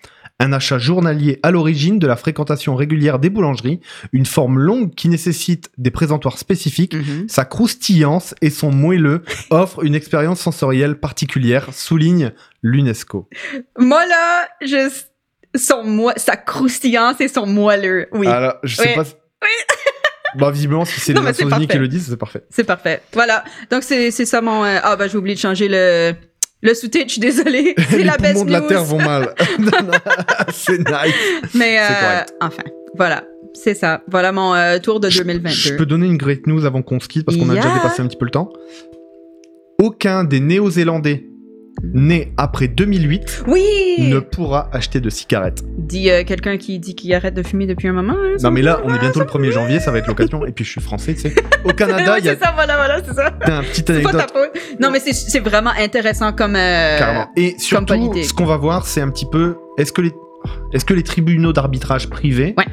Un 0.43 0.53
achat 0.53 0.79
journalier 0.79 1.39
à 1.45 1.51
l'origine 1.53 1.99
de 2.01 2.07
la 2.07 2.17
fréquentation 2.17 2.75
régulière 2.75 3.19
des 3.21 3.31
boulangeries, 3.31 3.81
une 4.13 4.27
forme 4.27 4.59
longue 4.59 4.93
qui 4.95 5.09
nécessite 5.09 5.71
des 5.79 5.91
présentoirs 5.93 6.37
spécifiques, 6.39 6.95
Mhm. 6.95 7.29
sa 7.29 7.45
croustillance 7.45 8.35
et 8.43 8.51
son 8.51 8.73
moelleux 8.73 9.23
offrent 9.51 9.85
une 9.85 9.95
expérience 9.95 10.41
sensorielle 10.41 10.97
particulière, 10.99 11.69
souligne 11.73 12.33
l'UNESCO. 12.63 13.29
Moi 13.79 14.05
là, 14.07 14.49
je 14.61 14.91
son 15.55 15.85
moi, 15.85 16.15
sa 16.17 16.37
croustillance 16.37 17.21
et 17.21 17.29
son 17.29 17.47
moelleux. 17.47 18.09
Oui, 18.13 18.27
Alors, 18.27 18.55
je 18.65 18.75
sais 18.77 18.89
Oui. 18.89 18.95
pas. 18.97 19.05
si- 19.05 19.15
Bah, 20.35 20.51
visiblement, 20.51 20.87
si 20.87 20.99
c'est 20.99 21.13
les 21.13 21.21
Nations 21.21 21.47
Unies 21.51 21.69
qui 21.69 21.77
le 21.77 21.89
disent, 21.89 22.09
c'est 22.09 22.17
parfait. 22.17 22.43
c'est 22.49 22.65
parfait. 22.65 23.03
Voilà. 23.13 23.45
Donc 23.71 23.83
c'est 23.83 24.11
c'est 24.11 24.25
ça 24.25 24.41
mon. 24.41 24.65
euh, 24.65 24.79
Ah 24.83 24.97
ben 24.97 25.07
j'ai 25.09 25.19
oublié 25.19 25.35
de 25.37 25.41
changer 25.41 25.69
le 25.69 26.15
le 26.63 26.75
sous-titre. 26.75 27.07
Je 27.09 27.13
suis 27.13 27.21
désolée. 27.21 27.75
C'est 27.91 27.99
les 27.99 28.05
la 28.05 28.17
best 28.17 28.35
poumons 28.35 28.45
de 28.47 28.53
la. 28.53 28.61
Terre 28.63 28.85
vont 28.85 28.99
mal. 28.99 29.35
c'est 30.53 30.79
nice. 30.79 31.15
Mais 31.55 31.79
euh, 31.79 32.21
enfin, 32.41 32.63
voilà. 32.97 33.25
C'est 33.55 33.75
ça. 33.75 34.03
Voilà 34.11 34.33
mon 34.33 34.55
euh, 34.55 34.79
tour 34.79 34.99
de 35.01 35.11
Je- 35.11 35.19
2022. 35.19 35.51
Je 35.55 35.75
peux 35.75 35.85
donner 35.87 36.07
une 36.07 36.17
great 36.17 36.47
news 36.47 36.65
avant 36.65 36.83
qu'on 36.83 37.01
se 37.01 37.09
quitte 37.09 37.27
parce 37.27 37.37
qu'on 37.37 37.51
a 37.51 37.55
déjà 37.55 37.73
dépassé 37.75 38.01
un 38.01 38.07
petit 38.07 38.17
peu 38.17 38.25
le 38.25 38.31
temps. 38.31 38.51
Aucun 39.79 40.25
des 40.25 40.41
Néo-Zélandais 40.41 41.27
nés 41.83 42.33
après 42.37 42.69
2008 42.69 43.45
Oui! 43.49 43.63
ne 43.99 44.19
pourra 44.19 44.69
acheter 44.73 45.01
de 45.01 45.11
cigarettes. 45.11 45.63
Dit 45.79 46.11
euh, 46.11 46.23
quelqu'un 46.25 46.57
qui 46.57 46.79
dit 46.79 46.95
qu'il 46.95 47.13
arrête 47.15 47.35
de 47.35 47.43
fumer 47.43 47.67
depuis 47.67 47.89
un 47.89 47.93
moment. 47.93 48.15
hein, 48.17 48.37
Non 48.43 48.51
mais 48.51 48.63
là, 48.63 48.81
on 48.85 48.95
est 48.95 48.99
bientôt 48.99 49.21
le 49.21 49.27
1er 49.27 49.51
janvier, 49.51 49.81
ça 49.81 49.91
va 49.91 49.99
être 49.99 50.07
l'occasion. 50.07 50.45
Et 50.47 50.53
puis 50.53 50.65
je 50.65 50.71
suis 50.71 50.81
français, 50.81 51.15
tu 51.15 51.21
sais. 51.23 51.35
Au 51.65 51.69
Canada, 51.73 52.13
Oui, 52.15 52.21
il 52.21 52.27
y 52.27 52.29
a 52.29 52.35
c'est 52.35 52.45
ça, 52.45 52.53
voilà, 52.55 52.77
voilà, 52.77 53.01
c'est 53.05 53.15
ça. 53.15 53.27
un 53.27 53.63
petit 53.63 53.83
pas 53.83 53.93
anecdote. 53.95 54.27
ta. 54.33 54.79
Non, 54.81 54.91
mais 54.91 55.01
c'est- 55.01 55.41
vraiment 55.41 55.73
intéressant 55.79 56.33
comme. 56.33 56.57
euh, 56.57 56.99
Carrément. 56.99 57.27
Et 57.37 57.55
surtout, 57.59 57.87
politique. 57.87 58.25
ce 58.27 58.35
qu'on 58.35 58.47
va 58.47 58.57
voir, 58.57 58.87
c'est 58.87 59.01
un 59.01 59.11
petit 59.11 59.27
peu, 59.31 59.57
est-ce 59.79 59.93
que 59.93 60.03
les, 60.03 60.13
est-ce 60.73 60.85
que 60.85 60.95
les 60.95 61.03
tribunaux 61.03 61.53
d'arbitrage 61.53 62.09
privés 62.09 62.55
Ouais. 62.57 62.65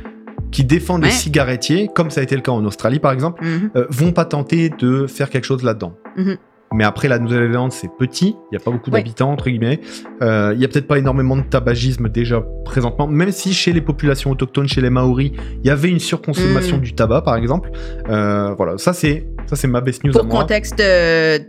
qui 0.52 0.64
défendent 0.64 1.04
les 1.04 1.12
cigarettiers, 1.12 1.90
comme 1.96 2.10
ça 2.12 2.22
a 2.22 2.24
été 2.24 2.36
le 2.36 2.42
cas 2.42 2.52
en 2.52 2.64
Australie 2.66 3.00
par 3.00 3.12
exemple, 3.12 3.44
mhm. 3.44 3.72
euh, 3.76 3.86
vont 3.90 4.12
pas 4.12 4.26
tenter 4.26 4.70
de 4.70 5.08
faire 5.08 5.30
quelque 5.30 5.46
chose 5.46 5.64
là-dedans? 5.64 5.94
Mhm. 6.18 6.38
Mais 6.74 6.84
après, 6.84 7.08
la 7.08 7.18
Nouvelle-Zélande, 7.20 7.72
c'est 7.72 7.90
petit, 7.98 8.36
il 8.52 8.56
n'y 8.56 8.58
a 8.58 8.64
pas 8.64 8.70
beaucoup 8.72 8.92
Ouais. 8.92 9.00
d'habitants, 9.00 9.32
entre 9.32 9.50
guillemets. 9.50 9.80
Euh, 10.22 10.54
Il 10.56 10.62
y 10.62 10.66
a 10.66 10.68
peut-être 10.68 10.88
pas 10.88 10.98
énormément 11.00 11.36
de 11.36 11.42
tabagisme 11.42 12.10
déjà 12.10 12.44
présentement, 12.66 13.08
même 13.08 13.32
si 13.32 13.54
chez 13.54 13.74
les 13.74 13.82
populations 13.82 14.30
autochtones, 14.32 14.68
chez 14.68 14.82
les 14.82 14.90
Maoris, 14.92 15.32
il 15.64 15.68
y 15.68 15.70
avait 15.72 15.90
une 15.90 16.00
surconsommation 16.00 16.78
Mm. 16.78 16.82
du 16.82 16.94
tabac, 16.94 17.22
par 17.22 17.36
exemple. 17.38 17.72
Euh, 18.10 18.54
voilà, 18.56 18.78
ça 18.78 18.94
c'est 18.94 19.28
ça 19.48 19.56
c'est 19.56 19.68
ma 19.68 19.82
best 19.82 20.04
news 20.04 20.16
à 20.16 20.20
Pour 20.20 20.26
moi. 20.30 20.42
contexte, 20.42 20.80
euh, 20.80 21.40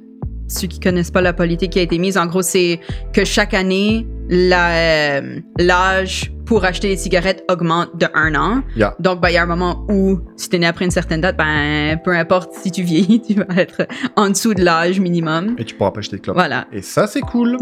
ceux 0.51 0.66
qui 0.66 0.80
connaissent 0.80 1.11
pas 1.11 1.20
la 1.20 1.32
politique 1.32 1.72
qui 1.72 1.78
a 1.78 1.82
été 1.82 1.98
mise, 1.98 2.18
en 2.18 2.26
gros, 2.26 2.42
c'est 2.42 2.80
que 3.12 3.24
chaque 3.24 3.55
année, 3.55 4.07
euh, 4.30 5.40
l'âge 5.59 6.32
pour 6.44 6.64
acheter 6.64 6.88
des 6.88 6.96
cigarettes 6.96 7.44
augmente 7.48 7.96
de 7.96 8.07
un 8.12 8.34
an. 8.34 8.62
Yeah. 8.76 8.96
Donc, 8.98 9.20
ben, 9.20 9.28
il 9.28 9.34
y 9.34 9.36
a 9.36 9.42
un 9.42 9.46
moment 9.46 9.86
où, 9.88 10.18
si 10.36 10.48
tu 10.48 10.57
es 10.57 10.59
né 10.59 10.66
après 10.66 10.84
une 10.84 10.90
certaine 10.90 11.20
date, 11.20 11.36
ben, 11.36 11.98
peu 12.03 12.12
importe 12.12 12.53
si 12.55 12.70
tu 12.70 12.82
vieillis, 12.82 13.22
tu 13.26 13.34
vas 13.34 13.57
être 13.57 13.86
en 14.16 14.30
dessous 14.30 14.55
de 14.55 14.64
l'âge 14.64 14.98
minimum. 14.98 15.55
Et 15.59 15.64
tu 15.64 15.76
pourras 15.76 15.92
pas 15.92 16.01
acheter 16.01 16.16
de 16.16 16.22
clopes. 16.22 16.36
Voilà. 16.36 16.66
Et 16.72 16.82
ça, 16.82 17.07
c'est 17.07 17.20
cool. 17.20 17.57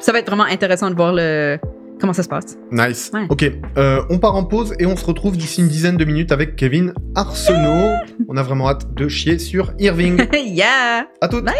Ça 0.00 0.12
va 0.12 0.20
être 0.20 0.26
vraiment 0.26 0.44
intéressant 0.44 0.90
de 0.90 0.94
voir 0.94 1.12
le 1.14 1.58
comment 2.00 2.12
ça 2.12 2.22
se 2.22 2.28
passe. 2.28 2.58
Nice. 2.70 3.10
Ouais. 3.14 3.26
Ok, 3.28 3.50
euh, 3.78 4.02
on 4.10 4.18
part 4.18 4.36
en 4.36 4.44
pause 4.44 4.74
et 4.78 4.86
on 4.86 4.96
se 4.96 5.04
retrouve 5.04 5.36
d'ici 5.36 5.60
une 5.60 5.68
dizaine 5.68 5.96
de 5.96 6.04
minutes 6.04 6.32
avec 6.32 6.56
Kevin 6.56 6.92
Arsenault. 7.14 7.94
on 8.28 8.36
a 8.36 8.42
vraiment 8.42 8.68
hâte 8.68 8.94
de 8.94 9.08
chier 9.08 9.38
sur 9.38 9.72
Irving. 9.78 10.26
yeah! 10.34 11.06
À 11.20 11.28
toutes. 11.28 11.44
Bye. 11.44 11.54